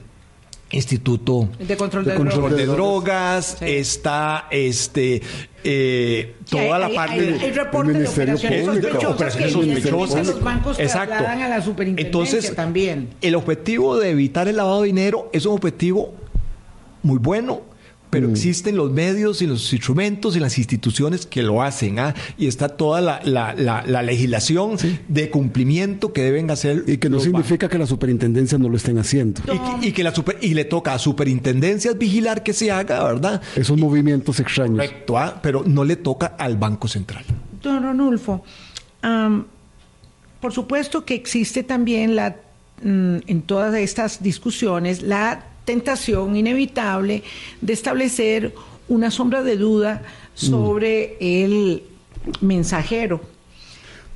Instituto 0.72 1.50
de 1.60 1.76
Control 1.76 2.06
de, 2.56 2.66
Drogas, 2.68 3.58
está 3.62 4.48
este 4.52 5.22
eh, 5.64 6.36
toda 6.50 6.78
la 6.78 6.90
parte 6.90 7.22
del 7.22 7.56
reporte 7.56 7.94
de 7.94 8.08
operaciones 8.08 9.52
sospechosas, 9.52 10.28
los 10.28 10.44
bancos 10.44 10.80
Exacto. 10.80 11.16
a 11.16 11.36
la 11.36 11.62
superintendencia 11.62 12.06
Entonces, 12.06 12.56
también. 12.56 13.10
El 13.22 13.36
objetivo 13.36 13.98
de 13.98 14.12
evitar 14.12 14.48
el 14.48 14.58
lavado 14.58 14.82
de 14.82 14.88
dinero 14.88 15.30
es 15.34 15.46
un 15.46 15.54
objetivo 15.54 16.14
muy 17.02 17.18
bueno, 17.18 17.62
pero 18.10 18.28
mm. 18.28 18.32
existen 18.32 18.76
los 18.76 18.92
medios 18.92 19.42
y 19.42 19.48
los 19.48 19.72
instrumentos 19.72 20.36
y 20.36 20.40
las 20.40 20.58
instituciones 20.58 21.26
que 21.26 21.44
lo 21.44 21.62
hacen, 21.62 22.00
¿ah? 22.00 22.16
y 22.38 22.48
está 22.48 22.70
toda 22.70 23.02
la, 23.02 23.22
la, 23.24 24.04
legislación 24.04 24.78
de 25.08 25.30
cumplimiento 25.30 26.14
que 26.14 26.24
deben 26.24 26.50
hacer. 26.50 26.84
Y 26.88 26.98
que 26.98 27.10
no 27.10 27.20
significa 27.20 27.70
que 27.70 27.78
la 27.78 27.86
superintendencia 27.86 28.58
no 28.58 28.70
lo 28.70 28.78
estén 28.78 28.98
haciendo. 28.98 29.42
Y, 29.82 29.92
que 29.92 30.04
la 30.04 30.14
super, 30.14 30.38
y 30.42 30.54
le 30.54 30.66
toca 30.66 30.94
a 30.94 31.00
superintendencias 31.00 31.98
vigilar 31.98 32.44
que 32.44 32.54
se 32.54 32.72
haga, 32.72 33.04
¿verdad? 33.04 33.42
Esos 33.56 33.78
movimientos 33.78 34.40
extraños. 34.40 34.78
Correcto, 34.78 35.18
¿ah? 35.18 35.40
pero 35.42 35.64
no 35.66 35.84
le 35.84 35.96
toca 35.96 36.28
al 36.38 36.58
Banco 36.58 36.88
Central. 36.88 37.24
Don 37.62 37.84
Ronulfo, 37.84 38.44
por 40.40 40.54
supuesto 40.54 41.06
que 41.06 41.16
existe 41.16 41.64
también 41.64 42.16
la 42.16 42.38
mm, 42.82 43.18
en 43.28 43.42
todas 43.42 43.76
estas 43.76 44.24
discusiones 44.24 45.02
la 45.02 45.49
tentación 45.70 46.36
inevitable 46.36 47.22
de 47.62 47.74
establecer 47.74 48.56
una 48.88 49.12
sombra 49.12 49.44
de 49.44 49.56
duda 49.56 50.02
sobre 50.34 51.16
el 51.20 51.84
mensajero. 52.42 53.22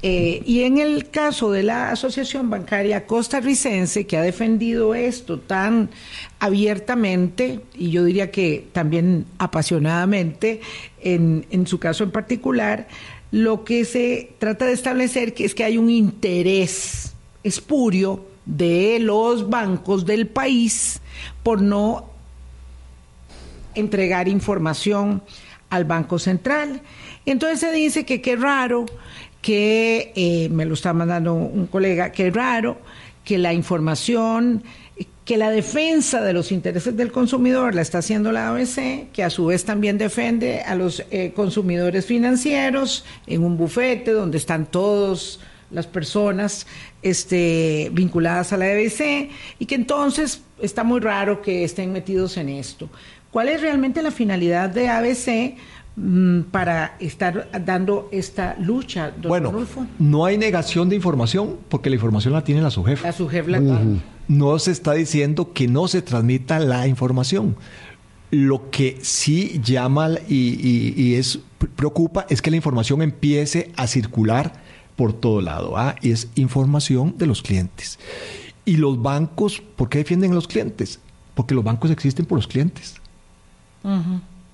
Eh, 0.02 0.42
y 0.48 0.64
en 0.64 0.80
el 0.80 1.12
caso 1.12 1.52
de 1.52 1.62
la 1.62 1.92
Asociación 1.92 2.50
Bancaria 2.50 3.06
Costarricense, 3.06 4.08
que 4.08 4.18
ha 4.18 4.24
defendido 4.24 4.96
esto 4.96 5.38
tan 5.38 5.92
abiertamente, 6.40 7.60
y 7.76 7.92
yo 7.92 8.04
diría 8.04 8.32
que 8.32 8.66
también 8.72 9.28
apasionadamente, 9.38 10.60
en, 11.02 11.46
en 11.52 11.68
su 11.68 11.78
caso 11.78 12.04
en 12.04 12.10
particular, 12.10 12.88
lo 13.30 13.64
que 13.64 13.86
se 13.86 14.32
trata 14.40 14.66
de 14.66 14.74
establecer 14.74 15.36
que 15.36 15.46
es 15.46 15.54
que 15.54 15.66
hay 15.66 15.78
un 15.78 15.92
interés 15.92 17.14
espurio 17.44 18.26
de 18.48 18.98
los 19.00 19.52
bancos 19.52 20.08
del 20.08 20.26
país 20.26 21.00
por 21.44 21.62
no 21.62 22.06
entregar 23.76 24.28
información 24.28 25.24
al 25.70 25.86
Banco 25.86 26.20
Central. 26.20 26.82
Entonces 27.26 27.60
se 27.60 27.72
dice 27.72 28.06
que 28.06 28.22
qué 28.22 28.36
raro, 28.36 28.86
que 29.42 30.14
eh, 30.16 30.50
me 30.50 30.66
lo 30.66 30.74
está 30.74 30.94
mandando 30.94 31.34
un 31.34 31.68
colega, 31.68 32.12
qué 32.12 32.30
raro 32.30 32.78
que 33.24 33.38
la 33.38 33.54
información, 33.54 34.64
que 35.26 35.38
la 35.38 35.50
defensa 35.50 36.22
de 36.22 36.34
los 36.34 36.52
intereses 36.52 36.96
del 36.96 37.12
consumidor 37.12 37.74
la 37.76 37.82
está 37.82 38.00
haciendo 38.00 38.32
la 38.32 38.50
ABC, 38.50 39.12
que 39.12 39.24
a 39.24 39.30
su 39.30 39.48
vez 39.48 39.64
también 39.64 39.98
defiende 39.98 40.62
a 40.62 40.76
los 40.76 41.04
eh, 41.12 41.32
consumidores 41.36 42.06
financieros 42.06 43.06
en 43.26 43.44
un 43.44 43.58
bufete 43.58 44.12
donde 44.12 44.38
están 44.38 44.66
todos 44.66 45.40
las 45.72 45.88
personas 45.88 46.68
este, 47.02 47.90
vinculadas 47.94 48.54
a 48.54 48.58
la 48.58 48.66
ABC 48.66 49.30
y 49.60 49.66
que 49.66 49.76
entonces 49.76 50.42
está 50.64 50.84
muy 50.84 51.00
raro 51.00 51.42
que 51.42 51.64
estén 51.64 51.92
metidos 51.92 52.38
en 52.38 52.50
esto. 52.50 52.90
¿Cuál 53.32 53.50
es 53.50 53.62
realmente 53.62 54.02
la 54.02 54.12
finalidad 54.12 54.70
de 54.70 54.90
ABC 54.90 55.56
mm, 55.96 56.42
para 56.52 56.96
estar 57.00 57.50
dando 57.66 58.10
esta 58.12 58.56
lucha, 58.60 59.12
don 59.12 59.30
Bueno, 59.30 59.54
no 60.00 60.26
hay 60.26 60.38
negación 60.38 60.90
de 60.90 60.96
información 60.96 61.58
porque 61.70 61.90
la 61.90 61.96
información 61.96 62.34
la 62.34 62.44
tiene 62.44 62.62
la 62.62 62.72
SUGEF. 62.72 63.04
La 63.04 63.12
SUGEF 63.12 63.48
la 63.48 63.62
No 64.28 64.58
se 64.60 64.72
está 64.72 64.94
diciendo 64.94 65.54
que 65.54 65.68
no 65.68 65.88
se 65.88 66.02
transmita 66.02 66.60
la 66.60 66.88
información. 66.88 67.56
Lo 68.32 68.72
que 68.72 68.98
sí 69.02 69.60
llama 69.64 70.10
y, 70.28 70.94
y 70.96 71.16
es 71.16 71.40
preocupa 71.76 72.26
es 72.30 72.42
que 72.42 72.50
la 72.50 72.58
información 72.58 73.02
empiece 73.02 73.72
a 73.76 73.88
circular 73.88 74.54
por 74.96 75.14
todo 75.14 75.42
lado. 75.42 75.78
¿ah? 75.78 75.96
Es 76.02 76.30
información 76.36 77.16
de 77.18 77.28
los 77.28 77.42
clientes. 77.42 78.00
Y 78.66 78.78
los 78.78 79.02
bancos, 79.02 79.62
¿por 79.76 79.90
qué 79.90 80.00
defienden 80.00 80.32
a 80.32 80.36
los 80.36 80.48
clientes? 80.48 81.00
Porque 81.36 81.56
los 81.56 81.64
bancos 81.64 81.92
existen 81.92 82.26
por 82.26 82.38
los 82.38 82.48
clientes. 82.48 82.96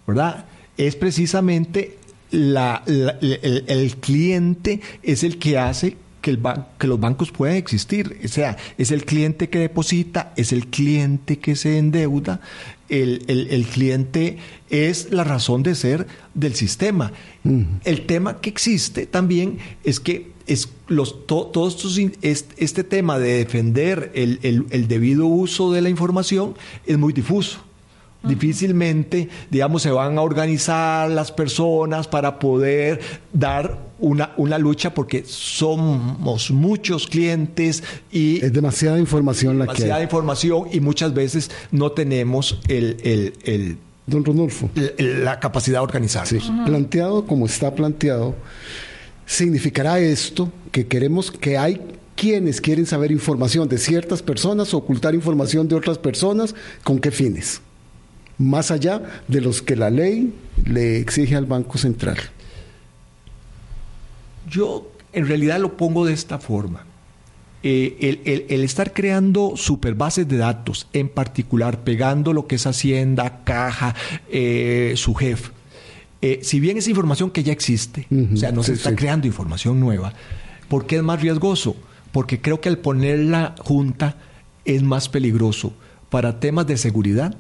¿Verdad? 0.08 0.46
Es 0.78 0.96
precisamente 0.96 1.98
la, 2.32 2.84
el, 2.88 3.96
cliente 4.00 4.82
es 5.04 5.24
el 5.24 5.38
que 5.38 5.58
hace 5.58 5.98
que, 6.22 6.32
el 6.32 6.42
que 6.78 6.88
los 6.88 7.00
bancos 7.00 7.32
pueden 7.32 7.58
existir. 7.58 8.20
O 8.24 8.28
sea, 8.28 8.58
es 8.78 8.92
el 8.92 9.06
cliente 9.06 9.50
que 9.50 9.60
deposita, 9.60 10.34
es 10.36 10.52
el 10.52 10.68
cliente 10.68 11.38
que 11.38 11.56
se 11.56 11.78
endeuda, 11.78 12.42
el, 12.90 13.24
el, 13.28 13.66
cliente 13.68 14.38
es 14.70 15.12
la 15.12 15.24
razón 15.24 15.62
de 15.62 15.76
ser 15.76 16.08
del 16.34 16.56
sistema. 16.56 17.12
El 17.84 18.06
tema 18.08 18.42
que 18.42 18.50
existe 18.50 19.06
también 19.06 19.60
es 19.84 20.00
que 20.00 20.32
es 20.50 20.70
los, 20.88 21.26
todos 21.28 21.76
estos, 21.76 21.98
este, 22.22 22.84
tema 22.84 23.20
de 23.20 23.38
defender 23.38 24.12
el, 24.16 24.40
el 24.42 24.88
debido 24.88 25.26
uso 25.28 25.72
de 25.72 25.82
la 25.82 25.90
información 25.90 26.56
es 26.86 26.98
muy 26.98 27.14
difuso. 27.14 27.60
Difícilmente, 28.22 29.30
digamos, 29.50 29.82
se 29.82 29.92
van 29.92 30.18
a 30.18 30.22
organizar 30.22 31.10
las 31.10 31.32
personas 31.32 32.06
para 32.10 32.38
poder 32.38 33.00
dar 33.32 33.80
una, 33.98 34.32
una 34.36 34.58
lucha 34.58 34.94
porque 34.94 35.24
somos 35.26 36.52
muchos 36.52 37.08
clientes 37.08 37.82
y... 38.12 38.44
Es 38.44 38.52
demasiada 38.52 39.00
información 39.00 39.58
la 39.58 39.68
que... 39.68 39.74
Demasiada 39.74 40.04
información 40.04 40.66
y 40.70 40.82
muchas 40.82 41.14
veces 41.14 41.50
no 41.72 41.94
tenemos 41.94 42.60
el... 42.68 43.34
el, 43.44 43.78
Don 44.06 44.26
Rodolfo. 44.26 44.72
la 44.98 45.40
capacidad 45.40 45.78
de 45.78 45.84
organizar. 45.84 46.28
Planteado 46.66 47.28
como 47.28 47.46
está 47.46 47.76
planteado, 47.76 48.34
significará 49.30 50.00
esto 50.00 50.52
que 50.72 50.88
queremos 50.88 51.32
que 51.32 51.58
hay 51.58 51.80
quienes 52.16 52.60
quieren 52.60 52.86
saber 52.86 53.12
información 53.12 53.70
de 53.70 53.78
ciertas 53.78 54.22
personas, 54.22 54.74
ocultar 54.74 55.16
información 55.16 55.68
de 55.68 55.76
otras 55.76 55.98
personas, 55.98 56.54
¿con 56.84 57.00
qué 57.00 57.12
fines? 57.12 57.62
más 58.40 58.72
allá 58.72 59.04
de 59.28 59.42
los 59.42 59.62
que 59.62 59.76
la 59.76 59.92
ley 59.92 60.34
le 60.66 60.98
exige 60.98 61.36
al 61.36 61.46
Banco 61.46 61.78
Central? 61.78 62.18
Yo 64.50 64.92
en 65.14 65.28
realidad 65.28 65.60
lo 65.60 65.78
pongo 65.78 66.06
de 66.06 66.14
esta 66.14 66.40
forma. 66.40 66.86
Eh, 67.62 68.46
el, 68.50 68.64
estar 68.64 68.94
creando 68.94 69.58
superbases 69.58 70.28
de 70.28 70.38
datos, 70.38 70.88
en 70.94 71.10
particular 71.10 71.84
pegando 71.84 72.32
lo 72.32 72.48
que 72.48 72.56
es 72.56 72.66
Hacienda, 72.66 73.44
Caja, 73.44 73.96
eh, 74.32 74.94
su 74.96 75.14
jefe, 75.14 75.52
eh, 76.22 76.40
si 76.42 76.60
bien 76.60 76.78
es 76.78 76.88
información 76.88 77.32
que 77.32 77.44
ya 77.44 77.54
existe, 77.54 78.08
o 78.34 78.36
sea, 78.36 78.52
no 78.52 78.64
se 78.64 78.74
está 78.74 78.96
creando 78.96 79.28
información 79.28 79.80
nueva, 79.80 80.14
¿por 80.68 80.86
qué 80.86 80.98
es 80.98 81.04
más 81.04 81.22
riesgoso? 81.22 81.76
Porque 82.12 82.42
creo 82.42 82.60
que 82.60 82.70
al 82.70 82.80
poner 82.80 83.20
la 83.20 83.56
junta 83.60 84.18
es 84.66 84.84
más 84.84 85.10
peligroso 85.10 85.74
para 86.10 86.40
temas 86.40 86.68
de 86.68 86.78
seguridad 86.78 87.36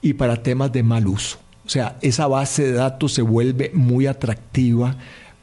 y 0.00 0.14
para 0.14 0.42
temas 0.42 0.72
de 0.72 0.82
mal 0.82 1.06
uso. 1.06 1.38
O 1.66 1.68
sea, 1.68 1.96
esa 2.02 2.26
base 2.26 2.64
de 2.64 2.72
datos 2.72 3.14
se 3.14 3.22
vuelve 3.22 3.70
muy 3.74 4.06
atractiva 4.06 4.96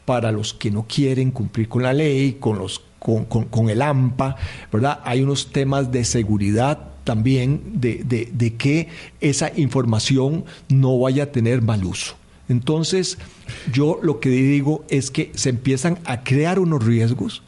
para 0.05 0.32
los 0.32 0.53
que 0.53 0.72
no 0.72 0.86
quieren 0.88 1.32
cumplir 1.32 1.67
con 1.67 1.84
la 1.84 1.93
ley, 1.93 2.38
con, 2.39 2.57
los, 2.57 2.82
con, 2.99 3.69
el 3.69 3.82
AMPA, 3.82 4.36
¿verdad? 4.72 4.99
Hay 5.03 5.22
unos 5.22 5.51
temas 5.51 5.91
de 5.91 6.05
seguridad 6.05 6.80
también 7.03 7.61
de, 7.82 8.03
de, 8.32 8.55
que 8.55 8.88
esa 9.19 9.51
información 9.57 10.45
no 10.69 10.99
vaya 10.99 11.24
a 11.24 11.26
tener 11.28 11.61
mal 11.61 11.84
uso. 11.84 12.15
Entonces, 12.51 13.17
yo 13.71 13.99
lo 14.03 14.19
que 14.19 14.29
digo 14.29 14.83
es 14.89 15.09
que 15.09 15.31
se 15.35 15.49
empiezan 15.49 15.99
a 16.03 16.23
crear 16.23 16.59
unos 16.59 16.83
riesgos 16.85 17.43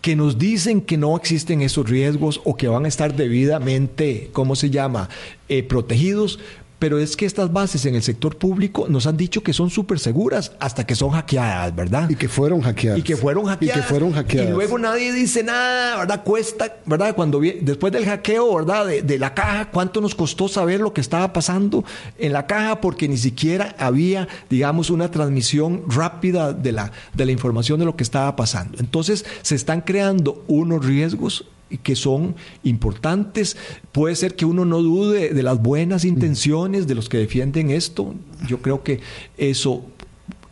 que 0.00 0.16
nos 0.16 0.38
dicen 0.38 0.80
que 0.80 0.96
no 0.96 1.16
existen 1.16 1.62
esos 1.62 1.88
riesgos 1.88 2.40
o 2.44 2.56
que 2.56 2.68
van 2.68 2.84
a 2.84 2.88
estar 2.88 3.16
debidamente, 3.16 4.30
¿cómo 4.32 4.54
se 4.54 4.70
llama?, 4.70 5.08
eh, 5.48 5.62
protegidos, 5.62 6.38
pero 6.78 6.98
es 6.98 7.16
que 7.16 7.24
estas 7.24 7.52
bases 7.52 7.86
en 7.86 7.94
el 7.94 8.02
sector 8.02 8.36
público 8.36 8.86
nos 8.88 9.06
han 9.06 9.16
dicho 9.16 9.42
que 9.42 9.52
son 9.52 9.70
súper 9.70 9.98
seguras 9.98 10.52
hasta 10.60 10.86
que 10.86 10.94
son 10.94 11.10
hackeadas, 11.10 11.74
¿verdad? 11.74 12.08
Y 12.10 12.16
que 12.16 12.28
fueron 12.28 12.60
hackeadas. 12.60 12.98
Y 12.98 13.02
que 13.02 13.16
fueron 13.16 13.46
hackeadas. 13.46 13.76
Y 13.76 13.80
que 13.80 13.86
fueron 13.86 14.12
hackeadas. 14.12 14.50
Y 14.50 14.52
luego 14.52 14.78
nadie 14.78 15.12
dice 15.12 15.42
nada, 15.42 15.96
¿verdad? 15.96 16.22
Cuesta, 16.22 16.76
¿verdad? 16.84 17.14
Cuando 17.14 17.40
después 17.40 17.92
del 17.92 18.04
hackeo, 18.04 18.54
¿verdad? 18.54 18.86
De, 18.86 19.18
la 19.18 19.32
caja, 19.32 19.70
¿cuánto 19.70 20.00
nos 20.00 20.14
costó 20.14 20.48
saber 20.48 20.80
lo 20.80 20.92
que 20.92 21.00
estaba 21.00 21.32
pasando 21.32 21.84
en 22.18 22.32
la 22.32 22.46
caja? 22.46 22.80
Porque 22.80 23.08
ni 23.08 23.16
siquiera 23.16 23.74
había, 23.78 24.28
digamos, 24.50 24.90
una 24.90 25.10
transmisión 25.10 25.84
rápida 25.88 26.52
de 26.52 26.72
la, 26.72 26.92
de 27.14 27.24
la 27.24 27.32
información 27.32 27.78
de 27.78 27.86
lo 27.86 27.96
que 27.96 28.02
estaba 28.02 28.36
pasando. 28.36 28.78
Entonces, 28.78 29.24
se 29.40 29.54
están 29.54 29.80
creando 29.80 30.44
unos 30.48 30.84
riesgos 30.84 31.46
que 31.82 31.96
son 31.96 32.34
importantes. 32.62 33.56
Puede 33.92 34.16
ser 34.16 34.36
que 34.36 34.44
uno 34.44 34.64
no 34.64 34.82
dude 34.82 35.34
de 35.34 35.42
las 35.42 35.60
buenas 35.60 36.04
intenciones 36.04 36.86
de 36.86 36.94
los 36.94 37.08
que 37.08 37.18
defienden 37.18 37.70
esto. 37.70 38.14
Yo 38.46 38.62
creo 38.62 38.82
que 38.82 39.00
eso 39.36 39.84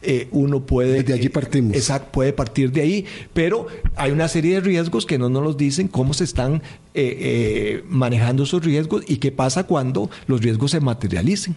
eh, 0.06 0.28
uno 0.32 0.60
puede... 0.60 1.02
De 1.02 1.14
allí 1.14 1.28
partimos. 1.28 1.74
exacto, 1.74 2.10
puede 2.12 2.32
partir 2.32 2.70
de 2.72 2.82
ahí, 2.82 3.06
pero 3.32 3.66
hay 3.96 4.10
una 4.10 4.28
serie 4.28 4.56
de 4.56 4.60
riesgos 4.60 5.06
que 5.06 5.18
no 5.18 5.30
nos 5.30 5.42
los 5.42 5.56
dicen, 5.56 5.88
cómo 5.88 6.12
se 6.12 6.24
están 6.24 6.56
eh, 6.56 6.60
eh, 6.94 7.84
manejando 7.88 8.42
esos 8.42 8.62
riesgos 8.62 9.04
y 9.08 9.16
qué 9.16 9.32
pasa 9.32 9.64
cuando 9.64 10.10
los 10.26 10.42
riesgos 10.42 10.72
se 10.72 10.80
materialicen. 10.80 11.56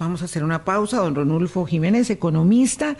Vamos 0.00 0.22
a 0.22 0.24
hacer 0.24 0.42
una 0.42 0.64
pausa, 0.64 0.96
don 0.98 1.14
Ronulfo 1.14 1.64
Jiménez, 1.64 2.10
economista 2.10 2.96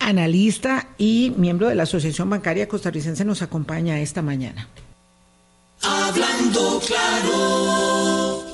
analista 0.00 0.88
y 0.98 1.32
miembro 1.36 1.68
de 1.68 1.76
la 1.76 1.84
Asociación 1.84 2.28
Bancaria 2.28 2.66
Costarricense, 2.66 3.24
nos 3.24 3.42
acompaña 3.42 4.00
esta 4.00 4.22
mañana. 4.22 4.68
Hablando 5.82 6.80
claro. 6.86 8.44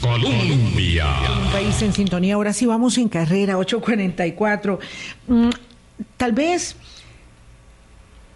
Colombia. 0.00 1.06
Un 1.44 1.52
país 1.52 1.82
en 1.82 1.92
sintonía. 1.92 2.34
Ahora 2.34 2.52
sí 2.52 2.66
vamos 2.66 2.98
en 2.98 3.08
carrera, 3.08 3.56
844. 3.58 4.78
Mm, 5.26 5.50
tal 6.16 6.32
vez 6.32 6.76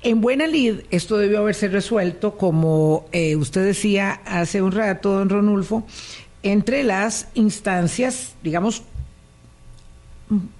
en 0.02 0.20
buena 0.20 0.46
lid 0.46 0.80
esto 0.90 1.16
debió 1.16 1.38
haberse 1.40 1.68
resuelto, 1.68 2.36
como 2.36 3.06
eh, 3.12 3.36
usted 3.36 3.64
decía 3.64 4.20
hace 4.26 4.62
un 4.62 4.72
rato, 4.72 5.12
don 5.12 5.30
Ronulfo, 5.30 5.86
entre 6.42 6.84
las 6.84 7.28
instancias, 7.34 8.34
digamos, 8.42 8.82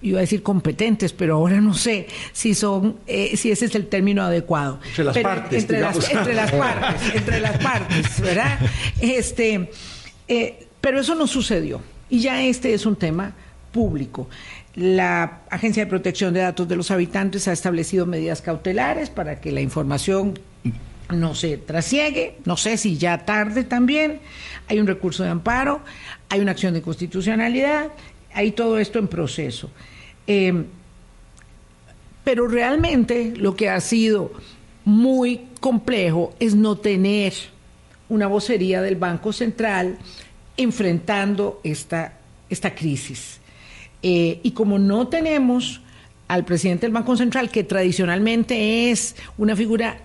iba 0.02 0.18
a 0.18 0.20
decir 0.20 0.42
competentes, 0.42 1.12
pero 1.12 1.36
ahora 1.36 1.60
no 1.60 1.74
sé 1.74 2.06
si 2.32 2.54
son, 2.54 2.98
eh, 3.06 3.36
si 3.36 3.50
ese 3.50 3.66
es 3.66 3.74
el 3.74 3.86
término 3.86 4.22
adecuado. 4.22 4.80
Entre 4.88 5.04
las 5.04 5.18
partes. 5.18 5.62
Entre 5.62 5.80
las, 5.80 6.10
entre 6.10 6.34
las, 6.34 6.52
partes, 6.52 7.14
entre 7.14 7.40
las 7.40 7.58
partes, 7.58 8.20
¿verdad? 8.20 8.58
Este, 9.00 9.70
eh, 10.28 10.66
pero 10.80 11.00
eso 11.00 11.14
no 11.14 11.26
sucedió. 11.26 11.80
Y 12.10 12.20
ya 12.20 12.42
este 12.42 12.74
es 12.74 12.86
un 12.86 12.96
tema 12.96 13.32
público. 13.72 14.28
La 14.74 15.40
Agencia 15.50 15.84
de 15.84 15.90
Protección 15.90 16.34
de 16.34 16.40
Datos 16.40 16.68
de 16.68 16.76
los 16.76 16.90
Habitantes 16.90 17.48
ha 17.48 17.52
establecido 17.52 18.06
medidas 18.06 18.42
cautelares 18.42 19.08
para 19.08 19.40
que 19.40 19.52
la 19.52 19.60
información 19.60 20.38
no 21.10 21.34
se 21.34 21.58
trasiegue, 21.58 22.38
no 22.44 22.56
sé 22.56 22.76
si 22.76 22.96
ya 22.96 23.18
tarde 23.24 23.64
también, 23.64 24.20
hay 24.68 24.80
un 24.80 24.86
recurso 24.86 25.22
de 25.22 25.28
amparo, 25.28 25.80
hay 26.28 26.40
una 26.40 26.52
acción 26.52 26.74
de 26.74 26.82
constitucionalidad 26.82 27.88
hay 28.34 28.52
todo 28.52 28.78
esto 28.78 28.98
en 28.98 29.08
proceso. 29.08 29.70
Eh, 30.26 30.64
pero 32.24 32.48
realmente 32.48 33.34
lo 33.36 33.54
que 33.54 33.68
ha 33.68 33.80
sido 33.80 34.32
muy 34.84 35.42
complejo 35.60 36.34
es 36.40 36.54
no 36.54 36.76
tener 36.76 37.34
una 38.08 38.26
vocería 38.26 38.82
del 38.82 38.96
Banco 38.96 39.32
Central 39.32 39.98
enfrentando 40.56 41.60
esta, 41.64 42.18
esta 42.48 42.74
crisis. 42.74 43.40
Eh, 44.02 44.40
y 44.42 44.52
como 44.52 44.78
no 44.78 45.08
tenemos 45.08 45.80
al 46.28 46.44
presidente 46.44 46.86
del 46.86 46.92
Banco 46.92 47.16
Central, 47.16 47.50
que 47.50 47.64
tradicionalmente 47.64 48.90
es 48.90 49.16
una 49.36 49.54
figura 49.54 49.98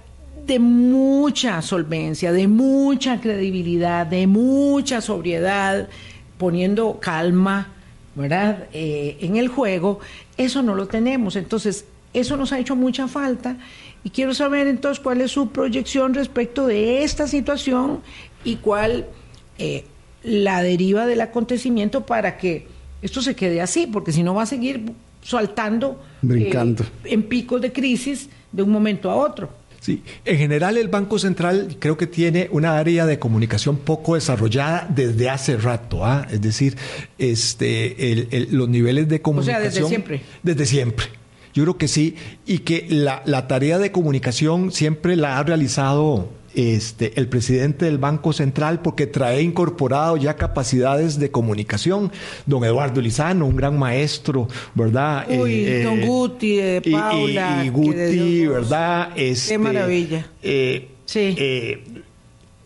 de 0.46 0.60
mucha 0.60 1.62
solvencia, 1.62 2.32
de 2.32 2.48
mucha 2.48 3.22
credibilidad, 3.22 4.06
de 4.06 4.28
mucha 4.28 5.02
sobriedad, 5.02 5.88
poniendo 6.38 7.00
calma 7.00 7.74
¿verdad? 8.16 8.68
Eh, 8.74 9.18
en 9.22 9.36
el 9.36 9.48
juego, 9.48 10.00
eso 10.38 10.62
no 10.62 10.76
lo 10.76 10.88
tenemos. 10.88 11.36
Entonces, 11.36 11.86
eso 12.14 12.38
nos 12.38 12.52
ha 12.52 12.60
hecho 12.60 12.76
mucha 12.76 13.08
falta 13.08 13.58
y 14.04 14.10
quiero 14.10 14.34
saber 14.34 14.68
entonces 14.68 15.02
cuál 15.02 15.22
es 15.22 15.32
su 15.32 15.50
proyección 15.50 16.14
respecto 16.14 16.66
de 16.66 17.04
esta 17.04 17.28
situación 17.28 18.02
y 18.44 18.58
cuál 18.58 19.08
eh, 19.58 19.86
la 20.24 20.64
deriva 20.64 21.06
del 21.06 21.22
acontecimiento 21.22 22.06
para 22.06 22.38
que 22.38 22.68
esto 23.02 23.22
se 23.22 23.36
quede 23.36 23.62
así, 23.62 23.88
porque 23.88 24.12
si 24.12 24.24
no 24.24 24.34
va 24.34 24.44
a 24.44 24.48
seguir 24.48 24.92
saltando 25.22 26.02
Brincando. 26.22 26.84
Eh, 26.84 27.14
en 27.14 27.24
picos 27.24 27.62
de 27.62 27.72
crisis 27.72 28.30
de 28.52 28.64
un 28.64 28.70
momento 28.72 29.10
a 29.12 29.16
otro. 29.16 29.59
Sí, 29.80 30.04
en 30.26 30.38
general 30.38 30.78
el 30.78 30.90
Banco 30.90 31.20
Central 31.20 31.78
creo 31.80 31.98
que 31.98 32.06
tiene 32.06 32.50
una 32.52 32.78
área 32.78 33.06
de 33.06 33.18
comunicación 33.18 33.78
poco 33.78 34.16
desarrollada 34.16 34.88
desde 34.90 35.30
hace 35.30 35.56
rato, 35.56 36.06
¿ah? 36.06 36.28
es 36.30 36.42
decir, 36.42 36.76
este, 37.18 38.28
los 38.52 38.68
niveles 38.68 39.08
de 39.08 39.22
comunicación. 39.22 39.56
O 39.56 39.60
sea, 39.62 39.70
desde 39.70 39.88
siempre. 39.88 40.22
Desde 40.44 40.66
siempre. 40.66 41.06
Yo 41.54 41.64
creo 41.64 41.78
que 41.78 41.88
sí, 41.88 42.16
y 42.46 42.60
que 42.60 42.86
la, 42.90 43.48
tarea 43.48 43.80
de 43.80 43.92
comunicación 43.92 44.72
siempre 44.72 45.16
la 45.16 45.40
ha 45.40 45.44
realizado 45.44 46.30
este, 46.56 47.20
el 47.20 47.28
presidente 47.28 47.86
del 47.86 47.98
Banco 47.98 48.34
Central 48.34 48.82
porque 48.82 49.08
trae 49.08 49.42
incorporado 49.42 50.18
ya 50.18 50.36
capacidades 50.36 51.20
de 51.20 51.32
comunicación. 51.32 52.12
Don 52.46 52.64
Eduardo 52.64 53.02
Lizano, 53.02 53.46
un 53.46 53.56
gran 53.56 53.78
maestro, 53.78 54.48
¿verdad? 54.76 55.26
Uy, 55.30 55.54
Eh, 55.66 55.84
don 55.84 56.00
eh, 56.00 56.06
Guti, 56.06 56.60
eh, 56.60 56.82
y- 56.84 56.90
y- 56.90 56.92
Paula. 56.94 57.62
Y, 57.66 57.70
Guti, 57.70 57.94
de 58.40 58.48
¿verdad? 58.48 59.10
Este, 59.16 59.58
maravilla. 59.58 60.26
eh, 60.42 60.90
Sí. 61.06 61.36
eh, 61.38 61.84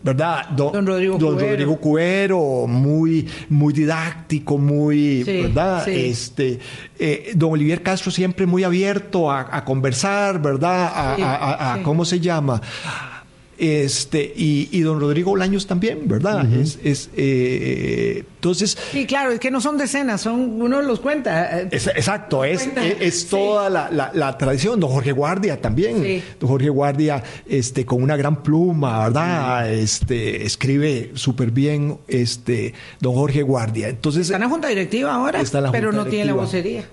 ¿Verdad? 0.05 0.49
Don 0.49 0.85
Rodrigo 0.85 1.17
don 1.17 1.35
Cubero. 1.35 1.49
Rodrigo 1.51 1.77
Cubero, 1.79 2.65
muy, 2.67 3.25
muy 3.47 3.71
didáctico, 3.71 4.57
muy, 4.57 5.23
Sí, 5.23 5.41
¿verdad? 5.43 5.85
sí. 5.85 5.91
Este, 5.91 6.59
eh, 6.99 7.31
don 7.35 7.53
Olivier 7.53 7.81
Castro 7.81 8.11
siempre 8.11 8.45
muy 8.45 8.65
abierto 8.65 9.31
a, 9.31 9.47
a 9.55 9.63
conversar, 9.63 10.41
¿verdad? 10.41 10.91
A, 10.93 11.15
Sí, 11.15 11.21
a- 11.21 11.35
a- 11.35 11.73
a- 11.73 11.77
sí. 11.77 11.83
¿cómo 11.83 12.03
se 12.03 12.19
llama? 12.19 12.61
Este, 13.57 14.33
y, 14.35 14.67
y 14.71 14.81
don 14.81 14.99
Rodrigo 14.99 15.29
Bolaños 15.31 15.67
también, 15.67 16.07
¿verdad? 16.07 16.45
Es, 16.53 16.79
es, 16.83 17.09
eh, 17.15 18.23
entonces, 18.35 18.77
Sí, 18.91 19.05
claro, 19.05 19.31
es 19.31 19.39
que 19.39 19.51
no 19.51 19.61
son 19.61 19.77
decenas, 19.77 20.21
son 20.21 20.61
uno 20.61 20.81
los 20.81 20.99
cuenta. 20.99 21.61
eh, 21.61 21.67
es- 21.71 21.87
exacto, 21.87 22.43
es, 22.43 22.63
Cuenta. 22.63 22.85
es, 22.85 22.95
es 22.99 23.19
Sí. 23.21 23.27
toda 23.29 23.69
la, 23.69 23.89
la- 23.91 24.11
la 24.13 24.37
tradición. 24.37 24.79
Don 24.79 24.89
Jorge 24.89 25.11
Guardia 25.11 25.61
también. 25.61 26.01
Sí. 26.03 26.23
Don 26.39 26.49
Jorge 26.49 26.69
Guardia, 26.69 27.23
este, 27.47 27.85
con 27.85 28.01
una 28.01 28.17
gran 28.17 28.41
pluma, 28.43 29.03
¿verdad? 29.03 29.71
Este, 29.71 30.45
escribe 30.45 31.11
súper 31.13 31.51
bien, 31.51 31.97
este, 32.07 32.73
don 32.99 33.13
Jorge 33.13 33.43
Guardia. 33.43 33.87
Entonces, 33.89 34.23
Está 34.23 34.35
en 34.35 34.41
la 34.41 34.49
junta 34.49 34.67
directiva 34.67 35.13
ahora, 35.13 35.39
Está 35.41 35.59
en 35.59 35.65
la 35.65 35.71
pero 35.71 35.89
junta 35.91 36.03
no 36.03 36.09
tiene 36.09 36.25
la 36.25 36.33
vocería. 36.33 36.85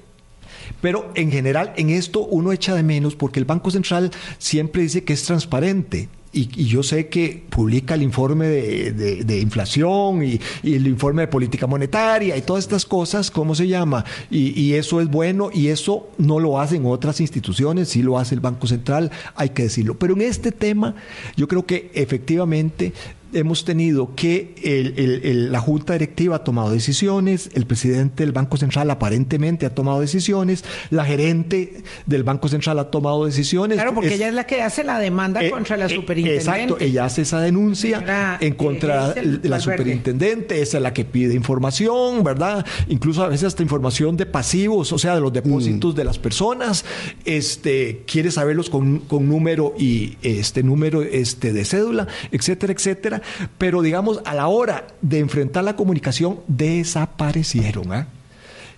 Pero 0.81 1.11
en 1.15 1.33
general, 1.33 1.73
en 1.77 1.91
esto 1.91 2.21
uno 2.21 2.53
echa 2.53 2.75
de 2.75 2.83
menos 2.83 3.15
porque 3.17 3.39
el 3.41 3.45
Banco 3.45 3.71
Central 3.71 4.11
siempre 4.39 4.83
dice 4.83 5.03
que 5.05 5.13
es 5.13 5.25
transparente. 5.25 6.09
Y, 6.33 6.49
y 6.55 6.67
yo 6.67 6.85
sé 6.85 7.09
que 7.09 7.43
publica 7.51 7.95
el 7.95 8.03
informe 8.03 8.47
de, 8.47 8.93
de- 9.25 9.41
inflación 9.41 10.23
y, 10.23 10.39
y 10.63 10.75
el 10.75 10.87
informe 10.87 11.23
de 11.23 11.29
política 11.29 11.67
monetaria 11.67 12.37
y 12.37 12.43
todas 12.43 12.63
estas 12.63 12.87
cosas, 12.87 13.33
¿cómo 13.33 13.57
se 13.57 13.67
llama? 13.67 14.05
Y, 14.31 14.59
y 14.61 14.75
eso 14.75 15.01
es 15.01 15.09
bueno 15.09 15.51
y 15.53 15.69
eso 15.69 16.09
no 16.19 16.39
lo 16.39 16.61
hacen 16.61 16.87
otras 16.87 17.21
instituciones, 17.21 17.89
sí 17.89 18.03
lo 18.03 18.17
hace 18.17 18.37
el 18.37 18.41
Banco 18.41 18.69
Central, 18.69 19.11
hay 19.35 19.49
que 19.51 19.65
decirlo. 19.65 19.99
Pero 19.99 20.15
en 20.15 20.23
este 20.23 20.53
tema 20.53 20.95
yo 21.37 21.49
creo 21.49 21.67
que 21.67 21.91
efectivamente 21.95 22.93
hemos 23.33 23.65
tenido 23.65 24.15
que 24.15 24.55
el- 24.63 24.95
el- 24.97 25.21
el- 25.25 25.53
la 25.53 25.61
Junta 25.61 25.93
Directiva 25.95 26.37
ha 26.37 26.45
tomado 26.45 26.71
decisiones, 26.71 27.51
el 27.55 27.67
presidente 27.67 28.23
del 28.25 28.33
Banco 28.33 28.57
Central 28.57 28.91
aparentemente 28.91 29.67
ha 29.67 29.75
tomado 29.75 30.01
decisiones, 30.01 30.65
la 30.91 31.05
gerente 31.05 31.83
del 32.07 32.23
Banco 32.25 32.49
Central 32.49 32.79
ha 32.79 32.91
tomado 32.91 33.25
decisiones. 33.27 33.77
Claro, 33.77 33.95
porque 33.95 34.09
Es- 34.09 34.15
ella 34.15 34.29
es 34.29 34.35
la 34.35 34.45
que 34.47 34.63
hace 34.63 34.85
la 34.85 34.99
demanda 34.99 35.43
eh, 35.45 35.51
contra 35.51 35.77
la 35.77 35.87
eh, 35.87 35.89
superintendente. 35.95 36.51
Exacto, 36.51 36.77
ella 36.81 37.05
hace 37.05 37.23
esa 37.23 37.41
denuncia 37.41 37.99
Señora, 37.99 38.39
en 38.41 38.55
contra 38.55 39.13
eh, 39.17 39.39
de 39.43 39.49
la 39.49 39.61
superintendente, 39.61 40.61
esa 40.63 40.77
es 40.79 40.83
la 40.83 40.93
que 40.93 41.05
pide 41.05 41.35
información, 41.35 42.23
¿verdad? 42.25 42.65
Incluso 42.89 43.23
a 43.23 43.29
veces 43.29 43.45
hasta 43.49 43.63
información 43.63 44.17
de 44.17 44.27
pasivos, 44.27 44.93
o 44.93 44.99
sea, 44.99 45.15
de 45.15 45.21
los 45.21 45.33
depósitos 45.33 45.95
de 45.95 46.05
las 46.05 46.19
personas, 46.19 46.85
este, 47.25 48.03
quiere 48.07 48.31
saberlos 48.31 48.71
con, 48.71 49.01
con 49.01 49.29
número 49.29 49.75
y 49.79 50.17
este 50.23 50.63
número 50.63 51.03
este, 51.03 51.53
de 51.53 51.65
cédula, 51.65 52.09
etcétera, 52.33 52.73
etcétera. 52.73 53.20
Pero 53.59 53.83
digamos, 53.83 54.21
a 54.25 54.35
la 54.35 54.49
hora 54.49 54.87
de 55.03 55.19
enfrentar 55.19 55.65
la 55.65 55.77
comunicación, 55.77 56.41
desaparecieron, 56.49 57.93
¿ah? 57.93 58.07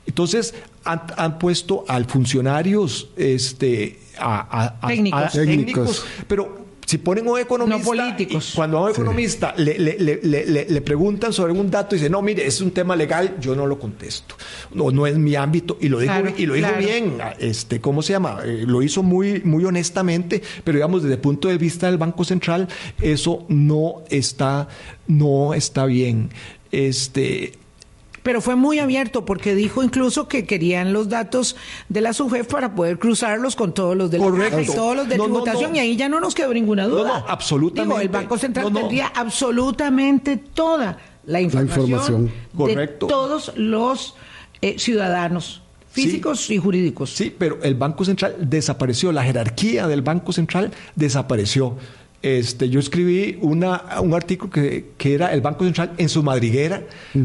Entonces 0.07 0.55
han, 0.85 1.03
han 1.17 1.39
puesto 1.39 1.85
al 1.87 2.07
funcionarios 2.07 3.09
este, 3.17 4.01
a, 4.19 4.41
a- 4.41 4.77
a- 4.81 4.89
Técnicos. 4.89 5.23
a- 5.23 5.29
Técnicos. 5.31 6.05
pero 6.27 6.62
si 6.93 6.99
ponen 6.99 7.27
un 7.27 7.39
economista, 7.39 7.79
No 7.79 7.85
políticos. 7.85 8.51
y 8.53 8.57
cuando 8.57 8.77
a 8.77 8.83
un 8.85 8.91
economista 8.91 9.55
le, 9.57 9.79
le- 9.79 9.99
le- 9.99 10.21
le- 10.23 10.45
le- 10.47 10.67
le 10.69 10.81
preguntan 10.83 11.33
sobre 11.33 11.55
un 11.55 11.71
dato 11.71 11.95
y 11.95 11.99
dice, 11.99 12.11
no, 12.11 12.21
mire, 12.21 12.47
es 12.47 12.61
un 12.61 12.71
tema 12.71 12.95
legal, 12.95 13.37
yo 13.41 13.57
no 13.57 13.67
lo 13.67 13.79
contesto. 13.79 14.35
No, 14.75 14.91
no 14.91 15.07
es 15.07 15.17
mi 15.17 15.35
ámbito. 15.35 15.79
Y 15.81 15.89
lo 15.89 15.99
dijo, 16.01 16.13
Claro, 16.13 16.35
y 16.37 16.45
lo 16.45 16.53
dijo 16.53 16.69
claro. 16.69 16.85
bien, 16.87 17.15
este, 17.39 17.81
¿cómo 17.81 18.03
se 18.03 18.13
llama? 18.13 18.41
Eh, 18.45 18.65
lo 18.67 18.83
hizo 18.83 19.03
muy, 19.03 19.41
muy 19.43 19.65
honestamente, 19.65 20.43
pero 20.65 20.77
digamos, 20.77 21.03
desde 21.03 21.15
el 21.15 21.21
punto 21.21 21.49
de 21.49 21.57
vista 21.57 21.87
del 21.87 21.97
Banco 21.97 22.25
Central, 22.25 22.69
eso 23.01 23.47
no 23.49 24.03
está, 24.11 24.69
no 25.07 25.55
está 25.55 25.87
bien. 25.87 26.29
Este, 26.73 27.53
Pero 28.23 28.41
fue 28.41 28.55
muy 28.55 28.79
abierto 28.79 29.25
porque 29.25 29.55
dijo 29.55 29.83
incluso 29.83 30.29
que 30.29 30.47
querían 30.47 30.93
los 30.93 31.09
datos 31.09 31.57
de 31.89 32.01
la 32.01 32.13
SUFEF 32.13 32.47
para 32.47 32.75
poder 32.75 32.99
cruzarlos 32.99 33.57
con 33.57 33.75
todos 33.75 33.97
los 33.97 34.11
de 34.11 34.19
la 34.19 34.25
Correcto. 34.25 34.61
y 34.61 34.67
todos 34.67 34.97
los 34.97 35.09
de 35.09 35.17
No, 35.17 35.27
no, 35.27 35.35
tributación 35.43 35.71
no. 35.73 35.77
y 35.77 35.81
ahí 35.81 35.97
ya 35.97 36.09
no 36.09 36.21
nos 36.21 36.35
quedó 36.35 36.55
ninguna 36.55 36.87
duda. 36.87 37.09
No, 37.09 37.19
no, 37.21 37.25
absolutamente. 37.29 37.95
Digo, 37.95 38.01
el 38.01 38.09
Banco 38.09 38.39
Central 38.39 38.73
tendría 38.73 39.09
absolutamente 39.09 40.37
toda 40.37 40.99
la 41.27 41.41
información, 41.41 41.85
información. 41.85 42.27
de 42.27 42.57
Correcto. 42.57 43.07
todos 43.07 43.53
los 43.57 44.15
eh, 44.61 44.77
ciudadanos 44.79 45.63
físicos 45.91 46.51
y 46.51 46.59
jurídicos. 46.59 47.11
Sí, 47.11 47.35
pero 47.37 47.59
el 47.63 47.75
Banco 47.75 48.05
Central 48.05 48.37
desapareció, 48.41 49.13
la 49.13 49.23
jerarquía 49.25 49.87
del 49.87 50.03
Banco 50.03 50.33
Central 50.33 50.71
desapareció. 50.95 51.77
Este, 52.23 52.69
yo 52.69 52.79
escribí 52.79 53.37
una, 53.41 54.01
un 54.01 54.15
artículo 54.15 54.49
que, 54.53 54.91
que 54.97 55.13
era 55.15 55.33
el 55.33 55.41
Banco 55.41 55.65
Central 55.65 55.93
en 55.99 56.09
su 56.09 56.23
madriguera, 56.23 56.85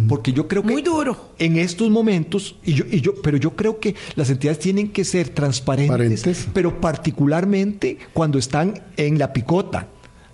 porque 0.09 0.33
yo 0.33 0.47
creo 0.47 0.63
que 0.63 0.71
Muy 0.73 0.81
duro. 0.81 1.33
en 1.37 1.57
estos 1.57 1.91
momentos, 1.91 2.55
y 2.63 2.73
yo, 2.73 2.83
y 2.89 2.99
yo, 3.01 3.13
pero 3.21 3.37
yo 3.37 3.51
creo 3.55 3.79
que 3.79 3.93
las 4.15 4.31
entidades 4.31 4.57
tienen 4.57 4.89
que 4.91 5.05
ser 5.05 5.29
transparentes, 5.29 6.47
pero 6.51 6.81
particularmente 6.81 7.97
cuando 8.13 8.39
están 8.39 8.81
en 8.97 9.19
la 9.19 9.33
picota, 9.33 9.87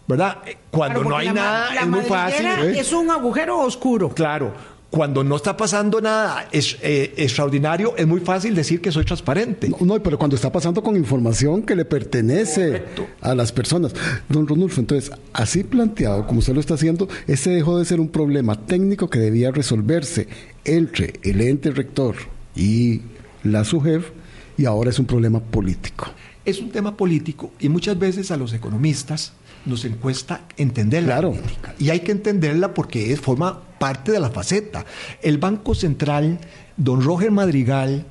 ¿verdad? 0.07 0.37
Cuando 0.71 1.01
Claro, 1.01 1.09
no 1.09 1.17
hay 1.17 1.27
la 1.27 1.33
nada, 1.33 1.73
la 1.75 1.81
es 1.81 1.87
muy 1.87 2.01
fácil. 2.01 2.45
¿eh? 2.45 2.79
Es 2.79 2.93
un 2.93 3.09
agujero 3.11 3.59
oscuro. 3.59 4.09
Claro, 4.09 4.53
cuando 4.93 5.23
no 5.23 5.37
está 5.37 5.57
pasando 5.57 5.99
nada 6.01 6.47
es, 6.51 6.77
eh, 6.83 7.15
extraordinario, 7.17 7.95
es 7.97 8.05
muy 8.05 8.19
fácil 8.19 8.53
decir 8.53 8.79
que 8.79 8.91
soy 8.91 9.03
transparente. 9.03 9.67
No, 9.67 9.77
no, 9.81 10.03
pero 10.03 10.19
cuando 10.19 10.35
está 10.35 10.51
pasando 10.51 10.83
con 10.83 10.95
información 10.95 11.63
que 11.63 11.75
le 11.75 11.83
pertenece 11.83 12.67
Correcto. 12.67 13.07
a 13.21 13.33
las 13.33 13.51
personas. 13.51 13.95
Don 14.29 14.47
Ronulfo, 14.47 14.79
entonces, 14.81 15.11
así 15.33 15.63
planteado, 15.63 16.27
como 16.27 16.41
usted 16.41 16.53
lo 16.53 16.59
está 16.59 16.75
haciendo, 16.75 17.07
ese 17.25 17.49
dejó 17.49 17.79
de 17.79 17.85
ser 17.85 17.99
un 17.99 18.09
problema 18.09 18.67
técnico 18.67 19.09
que 19.09 19.17
debía 19.17 19.49
resolverse 19.49 20.27
entre 20.63 21.13
el 21.23 21.41
ente 21.41 21.71
rector 21.71 22.15
y 22.55 23.01
la 23.41 23.63
SUGEF, 23.63 24.11
y 24.59 24.65
ahora 24.65 24.91
es 24.91 24.99
un 24.99 25.07
problema 25.07 25.39
político. 25.39 26.05
Es 26.45 26.59
un 26.59 26.69
tema 26.69 26.95
político 26.95 27.51
y 27.59 27.67
muchas 27.67 27.97
veces 27.97 28.29
a 28.29 28.37
los 28.37 28.53
economistas 28.53 29.33
nos 29.65 29.85
encuesta 29.85 30.41
entender 30.57 31.03
Claro. 31.05 31.31
la 31.33 31.39
política. 31.41 31.75
Y 31.79 31.89
hay 31.89 32.01
que 32.01 32.11
entenderla 32.11 32.73
porque 32.73 33.13
es, 33.13 33.19
forma 33.21 33.61
parte 33.79 34.11
de 34.11 34.19
la 34.19 34.29
faceta. 34.29 34.85
El 35.21 35.37
Banco 35.37 35.73
Central, 35.75 36.39
don 36.77 37.01
Roger 37.03 37.31
Madrigal, 37.31 38.05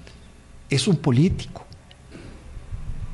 es 0.70 0.88
un 0.88 0.96
político. 0.96 1.66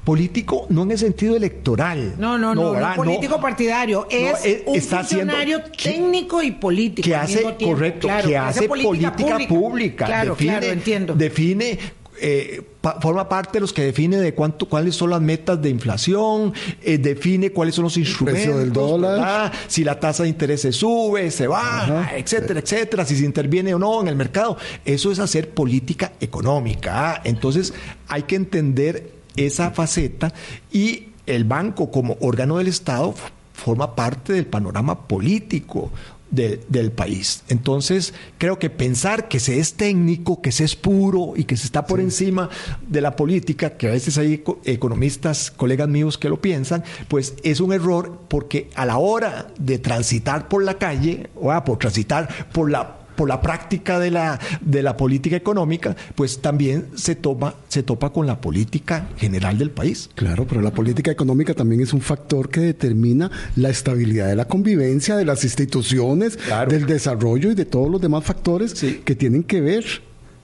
Político 0.04 0.66
no 0.70 0.84
en 0.84 0.92
el 0.92 0.98
sentido 0.98 1.36
electoral. 1.36 2.14
No, 2.16 2.38
no, 2.38 2.54
no, 2.54 2.72
no, 2.72 2.94
político 2.96 3.38
partidario. 3.38 4.06
Es, 4.10 4.42
es- 4.42 4.62
un 4.64 4.74
está 4.76 5.00
funcionario 5.00 5.62
que- 5.64 5.90
técnico 5.90 6.42
y 6.42 6.52
político. 6.52 7.04
que 7.06 7.14
hace 7.14 7.38
tiempo. 7.40 7.66
correcto 7.66 8.06
Claro, 8.08 8.28
que 8.28 8.36
hace 8.38 8.66
política, 8.68 9.14
pública, 9.46 10.06
Claro, 10.06 10.30
define, 10.30 10.52
claro, 10.58 10.66
entiendo. 10.72 11.14
define 11.14 11.78
eh, 12.20 12.62
pa- 12.80 13.00
forma 13.00 13.28
parte 13.28 13.52
de 13.54 13.60
los 13.60 13.72
que 13.72 13.82
define 13.82 14.16
de 14.18 14.34
cuánto 14.34 14.68
cuáles 14.68 14.94
son 14.96 15.10
las 15.10 15.20
metas 15.20 15.60
de 15.62 15.68
inflación 15.70 16.52
eh, 16.82 16.98
define 16.98 17.50
cuáles 17.52 17.74
son 17.74 17.84
los 17.84 17.96
instrumentos 17.96 18.42
precio 18.44 18.58
del 18.58 18.72
dólar. 18.72 19.12
¿verdad? 19.12 19.52
si 19.66 19.84
la 19.84 19.98
tasa 20.00 20.22
de 20.24 20.28
interés 20.30 20.62
se 20.62 20.72
sube 20.72 21.30
se 21.30 21.46
baja 21.46 22.00
Ajá. 22.02 22.16
etcétera 22.16 22.60
etcétera 22.60 23.04
si 23.04 23.16
se 23.16 23.24
interviene 23.24 23.74
o 23.74 23.78
no 23.78 24.00
en 24.00 24.08
el 24.08 24.16
mercado 24.16 24.56
eso 24.84 25.10
es 25.12 25.18
hacer 25.18 25.50
política 25.50 26.12
económica 26.20 27.12
¿ah? 27.14 27.20
entonces 27.24 27.72
hay 28.08 28.22
que 28.24 28.36
entender 28.36 29.12
esa 29.36 29.70
faceta 29.70 30.32
y 30.72 31.08
el 31.26 31.44
banco 31.44 31.90
como 31.90 32.16
órgano 32.20 32.58
del 32.58 32.68
Estado 32.68 33.14
forma 33.52 33.94
parte 33.96 34.32
del 34.32 34.46
panorama 34.46 35.06
político 35.08 35.90
de- 36.30 36.60
del 36.68 36.92
país. 36.92 37.42
Entonces, 37.48 38.12
creo 38.38 38.58
que 38.58 38.70
pensar 38.70 39.28
que 39.28 39.40
se 39.40 39.58
es 39.58 39.74
técnico, 39.74 40.42
que 40.42 40.52
se 40.52 40.64
es 40.64 40.76
puro 40.76 41.32
y 41.36 41.44
que 41.44 41.56
se 41.56 41.66
está 41.66 41.86
por 41.86 42.00
encima 42.00 42.48
de 42.86 43.00
la 43.00 43.16
política, 43.16 43.76
que 43.76 43.88
a 43.88 43.92
veces 43.92 44.18
hay 44.18 44.34
eco- 44.34 44.60
economistas, 44.64 45.50
colegas 45.50 45.88
míos 45.88 46.18
que 46.18 46.28
lo 46.28 46.40
piensan, 46.40 46.84
pues 47.08 47.34
es 47.42 47.60
un 47.60 47.72
error 47.72 48.20
porque 48.28 48.70
a 48.74 48.84
la 48.86 48.98
hora 48.98 49.48
de 49.58 49.78
transitar 49.78 50.48
por 50.48 50.62
la 50.64 50.74
calle, 50.78 51.30
o 51.34 51.50
ah, 51.52 51.64
por 51.64 51.78
transitar 51.78 52.28
por 52.52 52.70
la 52.70 52.97
por 53.18 53.28
la 53.28 53.40
práctica 53.42 53.98
de 53.98 54.12
la, 54.12 54.38
de 54.60 54.80
la 54.82 54.96
política 54.96 55.34
económica, 55.34 55.96
pues 56.14 56.38
también 56.38 56.86
se 56.94 57.16
toma, 57.16 57.54
se 57.68 57.82
topa 57.82 58.10
con 58.12 58.28
la 58.28 58.40
política 58.40 59.08
general 59.16 59.58
del 59.58 59.70
país. 59.72 60.08
Claro, 60.14 60.46
pero 60.46 60.60
la 60.62 60.70
política 60.70 61.10
económica 61.10 61.52
también 61.52 61.80
es 61.80 61.92
un 61.92 62.00
factor 62.00 62.48
que 62.48 62.60
determina 62.60 63.28
la 63.56 63.70
estabilidad 63.70 64.28
de 64.28 64.36
la 64.36 64.44
convivencia, 64.46 65.16
de 65.16 65.24
las 65.24 65.42
instituciones, 65.42 66.36
Claro. 66.36 66.70
del 66.70 66.86
desarrollo 66.86 67.50
y 67.50 67.54
de 67.56 67.64
todos 67.64 67.90
los 67.90 68.00
demás 68.00 68.22
factores 68.22 68.70
Sí. 68.76 69.00
que 69.04 69.16
tienen 69.16 69.42
que 69.42 69.60
ver, 69.60 69.84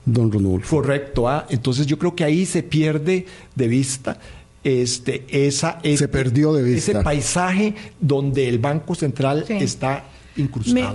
don 0.05 0.29
Ronulfo. 0.31 0.75
Correcto, 0.75 1.29
ah, 1.29 1.45
entonces 1.49 1.87
yo 1.87 1.97
creo 1.97 2.13
que 2.13 2.25
ahí 2.25 2.45
se 2.45 2.61
pierde 2.61 3.25
de 3.55 3.67
vista 3.69 4.19
este, 4.65 5.23
esa, 5.29 5.79
Se 5.83 6.07
perdió 6.07 6.51
de 6.51 6.63
vista. 6.63 6.91
ese 6.93 7.01
paisaje 7.03 7.75
donde 8.01 8.49
el 8.49 8.57
Banco 8.59 8.95
Central 8.95 9.45
Sí. 9.47 9.53
está 9.61 10.05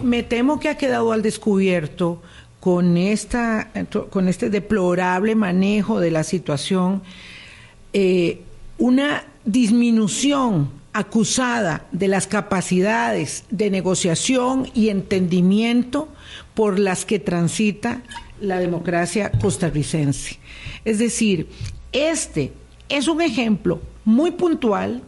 me 0.03 0.22
temo 0.22 0.61
que 0.61 0.68
ha 0.68 0.76
quedado 0.76 1.12
al 1.12 1.22
descubierto 1.22 2.22
con, 2.61 2.97
esta, 2.97 3.70
con 4.11 4.28
este 4.28 4.51
deplorable 4.51 5.34
manejo 5.34 5.99
de 5.99 6.11
la 6.11 6.24
situación 6.24 7.03
eh, 7.93 8.43
una 8.78 9.24
disminución 9.45 10.70
acusada 10.93 11.86
de 11.93 12.09
las 12.09 12.26
capacidades 12.26 13.45
de 13.51 13.70
negociación 13.70 14.68
y 14.74 14.88
entendimiento 14.88 16.09
por 16.55 16.78
las 16.78 17.05
que 17.05 17.18
transita 17.18 18.03
la 18.41 18.59
democracia 18.59 19.30
costarricense. 19.30 20.38
Es 20.84 20.99
decir, 20.99 21.49
este 21.93 22.53
es 22.88 23.09
un 23.09 23.22
ejemplo 23.22 23.80
muy 24.05 24.32
puntual 24.32 25.03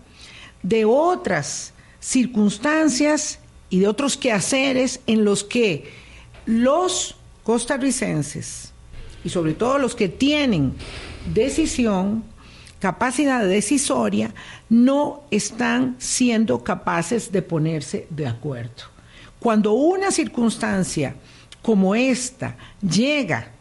de 0.62 0.85
otras 0.85 1.72
circunstancias 1.99 3.39
y 3.73 3.81
de 3.81 3.89
otros 3.89 4.18
quehaceres 4.18 5.01
en 5.07 5.25
los 5.25 5.45
que 5.45 5.91
los 6.45 7.16
costarricenses 7.43 8.70
y 9.25 9.31
sobre 9.31 9.55
todo 9.55 9.79
los 9.79 9.95
que 9.95 10.11
tienen 10.11 10.75
decisión, 11.33 12.23
capacidad 12.81 13.43
decisoria, 13.47 14.35
no 14.68 15.23
están 15.31 15.97
siendo 15.99 16.62
capaces 16.62 17.33
de 17.33 17.41
ponerse 17.41 18.07
de 18.11 18.27
acuerdo. 18.27 18.85
Cuando 19.41 19.73
una 19.73 20.11
circunstancia 20.11 21.14
como 21.62 21.95
esta 21.95 22.59
llega 22.83 23.53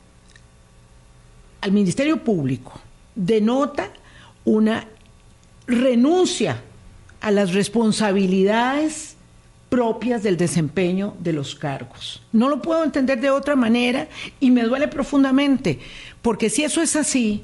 al 1.62 1.72
Ministerio 1.72 2.22
Público, 2.22 2.82
denota 3.16 3.90
una 4.44 4.86
renuncia 5.68 6.62
a 7.22 7.32
las 7.32 7.54
responsabilidades 7.54 9.16
propias 9.72 10.22
del 10.22 10.36
desempeño 10.36 11.14
de 11.20 11.32
los 11.32 11.56
cargos. 11.56 12.22
No 12.34 12.50
lo 12.50 12.62
puedo 12.62 12.84
entender 12.84 13.22
de 13.22 13.30
otra 13.30 13.56
manera 13.56 14.10
y 14.42 14.52
me 14.52 14.64
duele 14.64 14.90
profundamente, 14.90 15.80
porque 16.22 16.50
si 16.50 16.66
eso 16.66 16.82
es 16.82 16.98
así, 16.98 17.44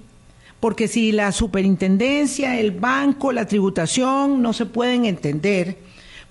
porque 0.59 0.89
si 0.89 1.13
la 1.13 1.31
superintendencia, 1.31 2.59
el 2.59 2.71
banco, 2.71 3.31
la 3.31 3.47
tributación 3.47 4.41
no 4.41 4.51
se 4.51 4.65
pueden 4.65 5.05
entender, 5.05 5.77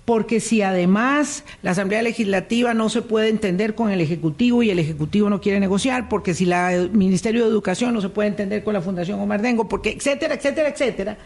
porque 0.05 0.39
si 0.39 0.61
además 0.61 1.45
la 1.63 1.71
Asamblea 1.71 2.03
Legislativa 2.03 2.75
no 2.75 2.91
se 2.91 3.01
puede 3.01 3.31
entender 3.31 3.75
con 3.75 3.91
el 3.91 4.03
Ejecutivo 4.03 4.63
y 4.63 4.69
el 4.69 4.79
Ejecutivo 4.79 5.31
no 5.31 5.41
quiere 5.41 5.61
negociar, 5.61 6.11
porque 6.11 6.35
si 6.35 6.45
la- 6.45 6.75
el 6.75 6.91
Ministerio 6.91 7.45
de 7.45 7.49
Educación 7.49 7.95
no 7.95 8.03
se 8.03 8.11
puede 8.11 8.29
entender 8.29 8.63
con 8.63 8.75
la 8.75 8.83
Fundación 8.83 9.19
Omar 9.19 9.41
Dengo, 9.41 9.67
porque 9.67 9.93
etcétera, 9.93 10.35
etcétera, 10.35 10.69
etcétera, 10.69 11.17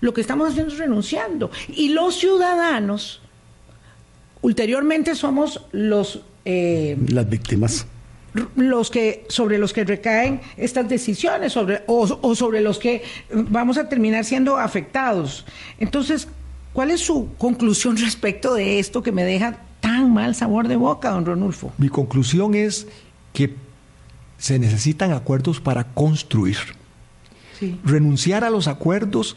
lo 0.00 0.14
que 0.14 0.22
estamos 0.22 0.48
haciendo 0.48 0.72
es 0.72 0.78
renunciando. 0.78 1.50
Y 1.76 1.90
los 1.90 2.14
ciudadanos, 2.18 3.20
ulteriormente 4.44 5.14
somos 5.14 5.62
los... 5.72 6.20
eh, 6.44 6.96
Las 7.08 7.26
víctimas. 7.28 7.86
los 8.56 8.90
que 8.90 9.24
sobre 9.28 9.56
los 9.58 9.72
que 9.72 9.84
recaen 9.84 10.40
estas 10.58 10.86
decisiones 10.88 11.52
sobre 11.52 11.82
o, 11.86 12.02
o 12.20 12.34
sobre 12.34 12.60
los 12.60 12.78
que 12.78 13.02
vamos 13.32 13.78
a 13.78 13.88
terminar 13.88 14.24
siendo 14.24 14.58
afectados 14.58 15.46
entonces 15.78 16.28
cuál 16.72 16.90
es 16.90 17.00
su 17.00 17.28
conclusión 17.38 17.96
respecto 17.96 18.52
de 18.54 18.78
esto 18.80 19.02
que 19.02 19.12
me 19.12 19.24
deja 19.24 19.56
tan 19.80 20.12
mal 20.12 20.34
sabor 20.34 20.66
de 20.68 20.76
boca 20.76 21.10
don 21.10 21.24
Ronulfo 21.24 21.72
Mi 21.78 21.88
conclusión 21.88 22.54
es 22.54 22.86
que 23.32 23.54
se 24.36 24.58
necesitan 24.58 25.12
acuerdos 25.12 25.60
para 25.60 25.84
construir. 25.94 26.58
sí 27.58 27.78
Renunciar 27.84 28.42
a 28.44 28.50
los 28.50 28.66
acuerdos 28.68 29.36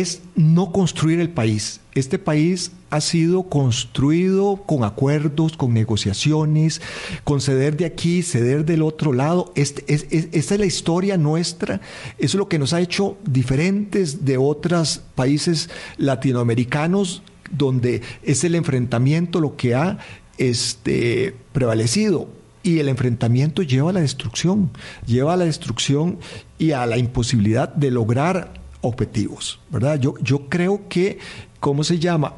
es 0.00 0.22
no 0.36 0.72
construir 0.72 1.20
el 1.20 1.30
país. 1.30 1.80
Este 1.94 2.18
país 2.18 2.72
ha 2.90 3.00
sido 3.00 3.44
construido 3.44 4.56
con 4.66 4.84
acuerdos, 4.84 5.56
con 5.56 5.74
negociaciones, 5.74 6.80
con 7.24 7.40
ceder 7.40 7.76
de 7.76 7.84
aquí, 7.86 8.22
ceder 8.22 8.64
del 8.64 8.82
otro 8.82 9.12
lado. 9.12 9.52
Este, 9.54 9.84
es, 9.92 10.06
es- 10.10 10.28
esta 10.32 10.54
es 10.54 10.60
la 10.60 10.66
historia 10.66 11.16
nuestra. 11.18 11.76
Eso 12.18 12.26
es 12.26 12.34
lo 12.34 12.48
que 12.48 12.58
nos 12.58 12.72
ha 12.72 12.80
hecho 12.80 13.16
diferentes 13.24 14.24
de 14.24 14.38
otros 14.38 15.02
países 15.14 15.68
latinoamericanos, 15.98 17.22
donde 17.50 18.00
es 18.22 18.44
el 18.44 18.54
enfrentamiento 18.54 19.40
lo 19.40 19.56
que 19.56 19.74
ha 19.74 19.98
este, 20.38 21.34
prevalecido. 21.52 22.28
Y 22.62 22.78
el 22.78 22.88
enfrentamiento 22.88 23.62
lleva 23.62 23.90
a 23.90 23.92
la 23.92 24.00
destrucción, 24.00 24.70
lleva 25.06 25.34
a 25.34 25.36
la 25.36 25.44
destrucción 25.44 26.18
y 26.58 26.70
a 26.72 26.86
la 26.86 26.96
imposibilidad 26.96 27.68
de 27.74 27.90
lograr 27.90 28.61
objetivos, 28.82 29.58
¿verdad? 29.70 29.98
Yo, 29.98 30.14
yo 30.20 30.48
creo 30.48 30.82
que, 30.88 31.18
¿cómo 31.60 31.82
se 31.84 31.98
llama? 31.98 32.34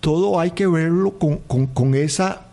Todo 0.00 0.38
hay 0.38 0.52
que 0.52 0.66
verlo 0.66 1.18
con, 1.18 1.38
con- 1.38 1.66
con 1.66 1.94
esa 1.94 2.46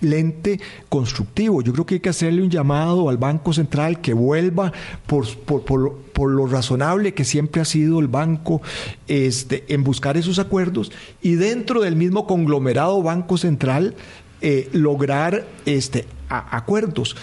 lente 0.00 0.58
constructivo. 0.88 1.60
Yo 1.60 1.72
creo 1.74 1.84
que 1.84 1.94
hay 1.96 2.00
que 2.00 2.08
hacerle 2.08 2.42
un 2.42 2.48
llamado 2.50 3.10
al 3.10 3.18
Banco 3.18 3.52
Central 3.52 4.00
que 4.00 4.14
vuelva 4.14 4.72
por, 5.06 5.28
por- 5.40 5.64
por 5.64 6.10
por 6.20 6.30
lo 6.30 6.46
razonable 6.46 7.14
que 7.14 7.24
siempre 7.24 7.62
ha 7.62 7.64
sido 7.64 7.98
el 7.98 8.06
banco 8.08 8.60
este, 9.08 9.64
en 9.72 9.84
buscar 9.84 10.18
esos 10.18 10.38
acuerdos 10.38 10.92
y 11.22 11.36
dentro 11.36 11.80
del 11.80 11.96
mismo 11.96 12.26
conglomerado 12.26 13.02
Banco 13.02 13.38
Central 13.38 13.94
eh, 14.42 14.68
lograr 14.72 15.46
este, 15.64 16.04
acuerdos. 16.28 17.16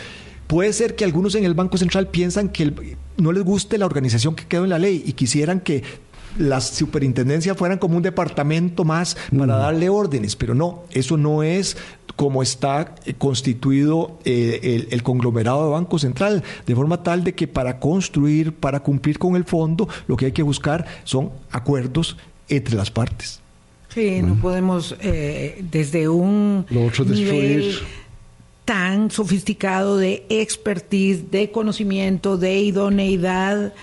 Puede 0.47 0.71
ser 0.73 0.95
que 0.95 1.03
algunos 1.05 1.35
en 1.35 1.43
el 1.45 1.53
Banco 1.53 1.77
Central 1.77 2.07
piensan 2.07 2.49
que 2.49 2.63
el- 2.63 2.97
no 3.17 3.31
les 3.31 3.43
guste 3.43 3.77
la 3.77 3.85
organización 3.85 4.35
que 4.35 4.45
quedó 4.45 4.63
en 4.63 4.69
la 4.69 4.79
ley 4.79 5.03
y 5.05 5.13
quisieran 5.13 5.59
que 5.59 5.83
las 6.37 6.69
superintendencias 6.69 7.57
fueran 7.57 7.79
como 7.79 7.97
un 7.97 8.03
departamento 8.03 8.83
más 8.83 9.17
para 9.37 9.55
darle 9.57 9.89
órdenes, 9.89 10.35
pero 10.35 10.53
no, 10.53 10.83
eso 10.91 11.17
no 11.17 11.41
es 11.41 11.77
como 12.15 12.41
está 12.43 12.95
eh, 13.05 13.13
constituido 13.17 14.19
eh, 14.25 14.59
el, 14.63 14.87
el 14.91 15.03
conglomerado 15.03 15.65
de 15.65 15.71
Banco 15.71 15.97
Central, 15.99 16.43
de 16.65 16.75
forma 16.75 17.01
tal 17.03 17.23
de 17.23 17.33
que 17.33 17.47
para 17.47 17.79
construir, 17.79 18.53
para 18.53 18.81
cumplir 18.81 19.17
con 19.19 19.35
el 19.35 19.45
fondo, 19.45 19.87
lo 20.07 20.15
que 20.15 20.27
hay 20.27 20.31
que 20.31 20.43
buscar 20.43 20.85
son 21.03 21.31
acuerdos 21.51 22.17
entre 22.49 22.75
las 22.75 22.91
partes. 22.91 23.39
Sí, 23.93 24.21
no 24.21 24.35
podemos 24.35 24.95
eh, 25.01 25.63
desde 25.71 26.07
un 26.07 26.65
Lo 26.69 26.85
otro 26.85 27.03
nivel 27.05 27.63
destruir. 27.63 27.79
Tan 28.67 29.09
sofisticado 29.11 29.95
de 29.97 30.25
expertise, 30.27 31.31
de 31.31 31.51
conocimiento, 31.51 32.37
de 32.37 32.59
idoneidad. 32.59 33.73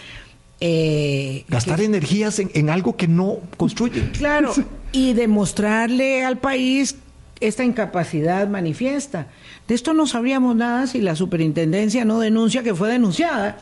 eh, 0.61 1.45
Gastar 1.49 1.79
que- 1.79 1.87
energías 1.87 2.39
en, 2.39 2.51
en 2.55 2.69
algo 2.69 2.95
que 2.97 3.09
no 3.09 3.39
construye. 3.57 4.11
Claro, 4.13 4.53
y 4.93 5.15
demostrarle 5.15 6.23
al 6.25 6.37
país 6.39 6.97
esta 7.41 7.65
incapacidad 7.65 8.47
manifiesta. 8.49 9.27
De 9.67 9.75
esto 9.75 9.95
no 9.95 10.07
sabríamos 10.07 10.55
nada 10.55 10.87
si 10.87 11.01
la 11.01 11.17
superintendencia 11.17 12.05
no 12.05 12.21
denuncia 12.21 12.63
que 12.63 12.75
fue 12.75 12.91
denunciada, 12.91 13.59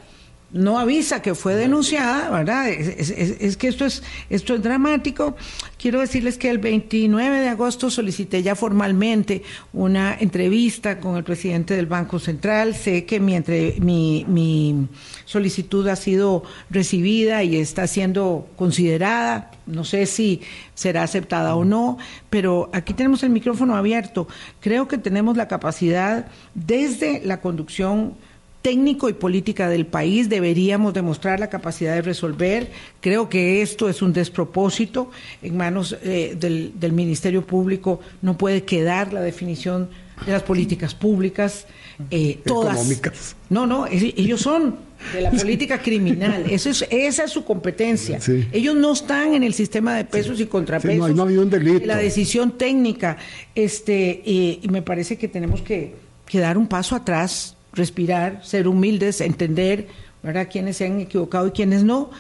no 0.53 0.79
avisa 0.79 1.23
que 1.23 1.35
fue 1.35 1.55
denunciada, 1.55 2.29
¿verdad? 2.31 2.69
Es, 2.69 2.89
es- 2.89 3.11
es- 3.11 3.37
es 3.41 3.57
que 3.57 3.69
esto 3.69 3.87
es, 3.87 4.03
esto 4.29 4.55
es 4.55 4.63
dramático. 4.63 5.35
Quiero 5.79 6.01
decirles 6.01 6.37
que 6.37 6.51
el 6.51 6.59
29 6.59 7.41
de 7.41 7.49
agosto 7.49 7.91
solicité 7.91 8.43
ya 8.43 8.55
formalmente 8.55 9.43
una 9.73 10.15
entrevista 10.19 11.01
con 11.01 11.17
el 11.17 11.25
presidente 11.25 11.75
del 11.75 11.87
Banco 11.87 12.19
Central. 12.19 12.75
Sé 12.75 13.05
que 13.07 13.19
mi, 13.19 13.35
entre- 13.35 13.77
mi, 13.81 14.25
mi 14.29 14.89
solicitud 15.25 15.87
ha 15.89 15.97
sido 15.97 16.43
recibida 16.71 17.43
y 17.43 17.57
está 17.57 17.87
siendo 17.87 18.47
considerada. 18.57 19.51
No 19.67 19.85
sé 19.85 20.07
si 20.07 20.43
será 20.75 21.03
aceptada 21.05 21.55
o 21.55 21.65
no, 21.65 21.97
pero 22.31 22.69
aquí 22.75 22.93
tenemos 22.95 23.23
el 23.23 23.31
micrófono 23.31 23.75
abierto. 23.77 24.29
Creo 24.61 24.87
que 24.87 24.99
tenemos 24.99 25.37
la 25.37 25.49
capacidad 25.49 26.27
desde 26.55 27.23
la 27.25 27.41
conducción 27.41 28.15
técnico 28.63 29.09
y 29.09 29.13
política 29.13 29.69
del 29.69 29.87
país 29.87 30.29
deberíamos 30.29 30.95
demostrar 30.95 31.41
la 31.41 31.51
capacidad 31.51 31.95
de 31.95 32.03
resolver. 32.03 32.71
Creo 33.01 33.29
que 33.29 33.61
esto 33.61 33.89
es 33.89 34.01
un 34.03 34.13
despropósito 34.13 35.11
en 35.43 35.57
manos 35.57 35.97
eh, 36.03 36.37
del, 36.39 36.73
del 36.79 36.93
Ministerio 36.93 37.45
Público. 37.45 38.01
No 38.23 38.39
puede 38.39 38.63
quedar 38.63 39.13
la 39.13 39.21
definición 39.21 39.89
de 40.25 40.33
las 40.33 40.43
políticas 40.45 40.95
públicas, 40.95 41.67
eh, 42.11 42.39
todas. 42.47 42.77
Económicas. 42.77 43.35
No, 43.51 43.67
no, 43.67 43.87
es- 43.87 44.15
ellos 44.17 44.41
son 44.41 44.77
de 45.13 45.21
la 45.23 45.31
política 45.33 45.83
criminal. 45.83 46.45
Eso 46.49 46.71
es, 46.71 46.87
esa 46.91 47.25
es 47.25 47.31
su 47.33 47.45
competencia. 47.45 48.21
Sí. 48.21 48.47
Ellos 48.53 48.77
no 48.77 48.93
están 48.93 49.35
en 49.35 49.43
el 49.43 49.53
sistema 49.55 49.97
de 49.97 50.05
pesos 50.05 50.39
y 50.41 50.47
contrapesos. 50.47 51.09
Sí, 51.09 51.15
no 51.15 51.23
ha 51.23 51.27
habido 51.27 51.43
un 51.43 51.51
delito. 51.51 51.81
de 51.81 51.87
La 51.87 51.97
decisión 51.97 52.53
técnica. 52.57 53.17
Este, 53.57 54.23
y, 54.25 54.61
y 54.63 54.69
me 54.69 54.83
parece 54.83 55.19
que 55.19 55.27
tenemos 55.27 55.61
que, 55.63 55.95
que 56.27 56.39
dar 56.39 56.57
un 56.57 56.69
paso 56.69 56.95
atrás, 56.95 57.57
respirar, 57.73 58.41
ser 58.45 58.69
humildes, 58.69 59.21
entender 59.21 59.89
¿verdad? 60.23 60.49
quiénes 60.51 60.77
se 60.77 60.87
han 60.87 61.01
equivocado 61.01 61.47
y 61.49 61.51
quiénes 61.53 61.85
no. 61.85 62.11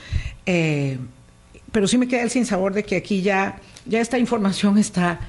Eh, 0.46 0.98
pero 1.70 1.86
sí 1.86 1.98
me 1.98 2.08
queda 2.08 2.22
el 2.22 2.30
sinsabor 2.30 2.74
de 2.74 2.84
que 2.84 2.96
aquí 2.96 3.22
ya, 3.22 3.58
ya 3.86 4.00
esta 4.00 4.18
información 4.18 4.76
está, 4.78 5.20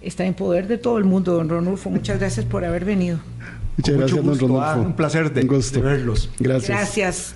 está 0.00 0.24
en 0.24 0.34
poder 0.34 0.66
de 0.66 0.78
todo 0.78 0.98
el 0.98 1.04
mundo, 1.04 1.34
don 1.34 1.48
Ronulfo. 1.48 1.90
Muchas 1.90 2.18
gracias 2.18 2.44
por 2.46 2.64
haber 2.64 2.84
venido. 2.84 3.18
Muchas 3.76 3.94
Con 3.94 4.02
mucho 4.02 4.16
gracias, 4.16 4.16
don 4.16 4.26
gusto, 4.26 4.46
Rodolfo. 4.48 4.66
ah, 4.70 4.76
un 4.76 4.92
placer 4.96 5.32
de- 5.32 5.40
Un 5.42 5.46
gusto. 5.48 5.80
de 5.80 5.84
verlos. 5.86 6.30
Gracias. 6.38 6.68
Gracias. 6.68 7.34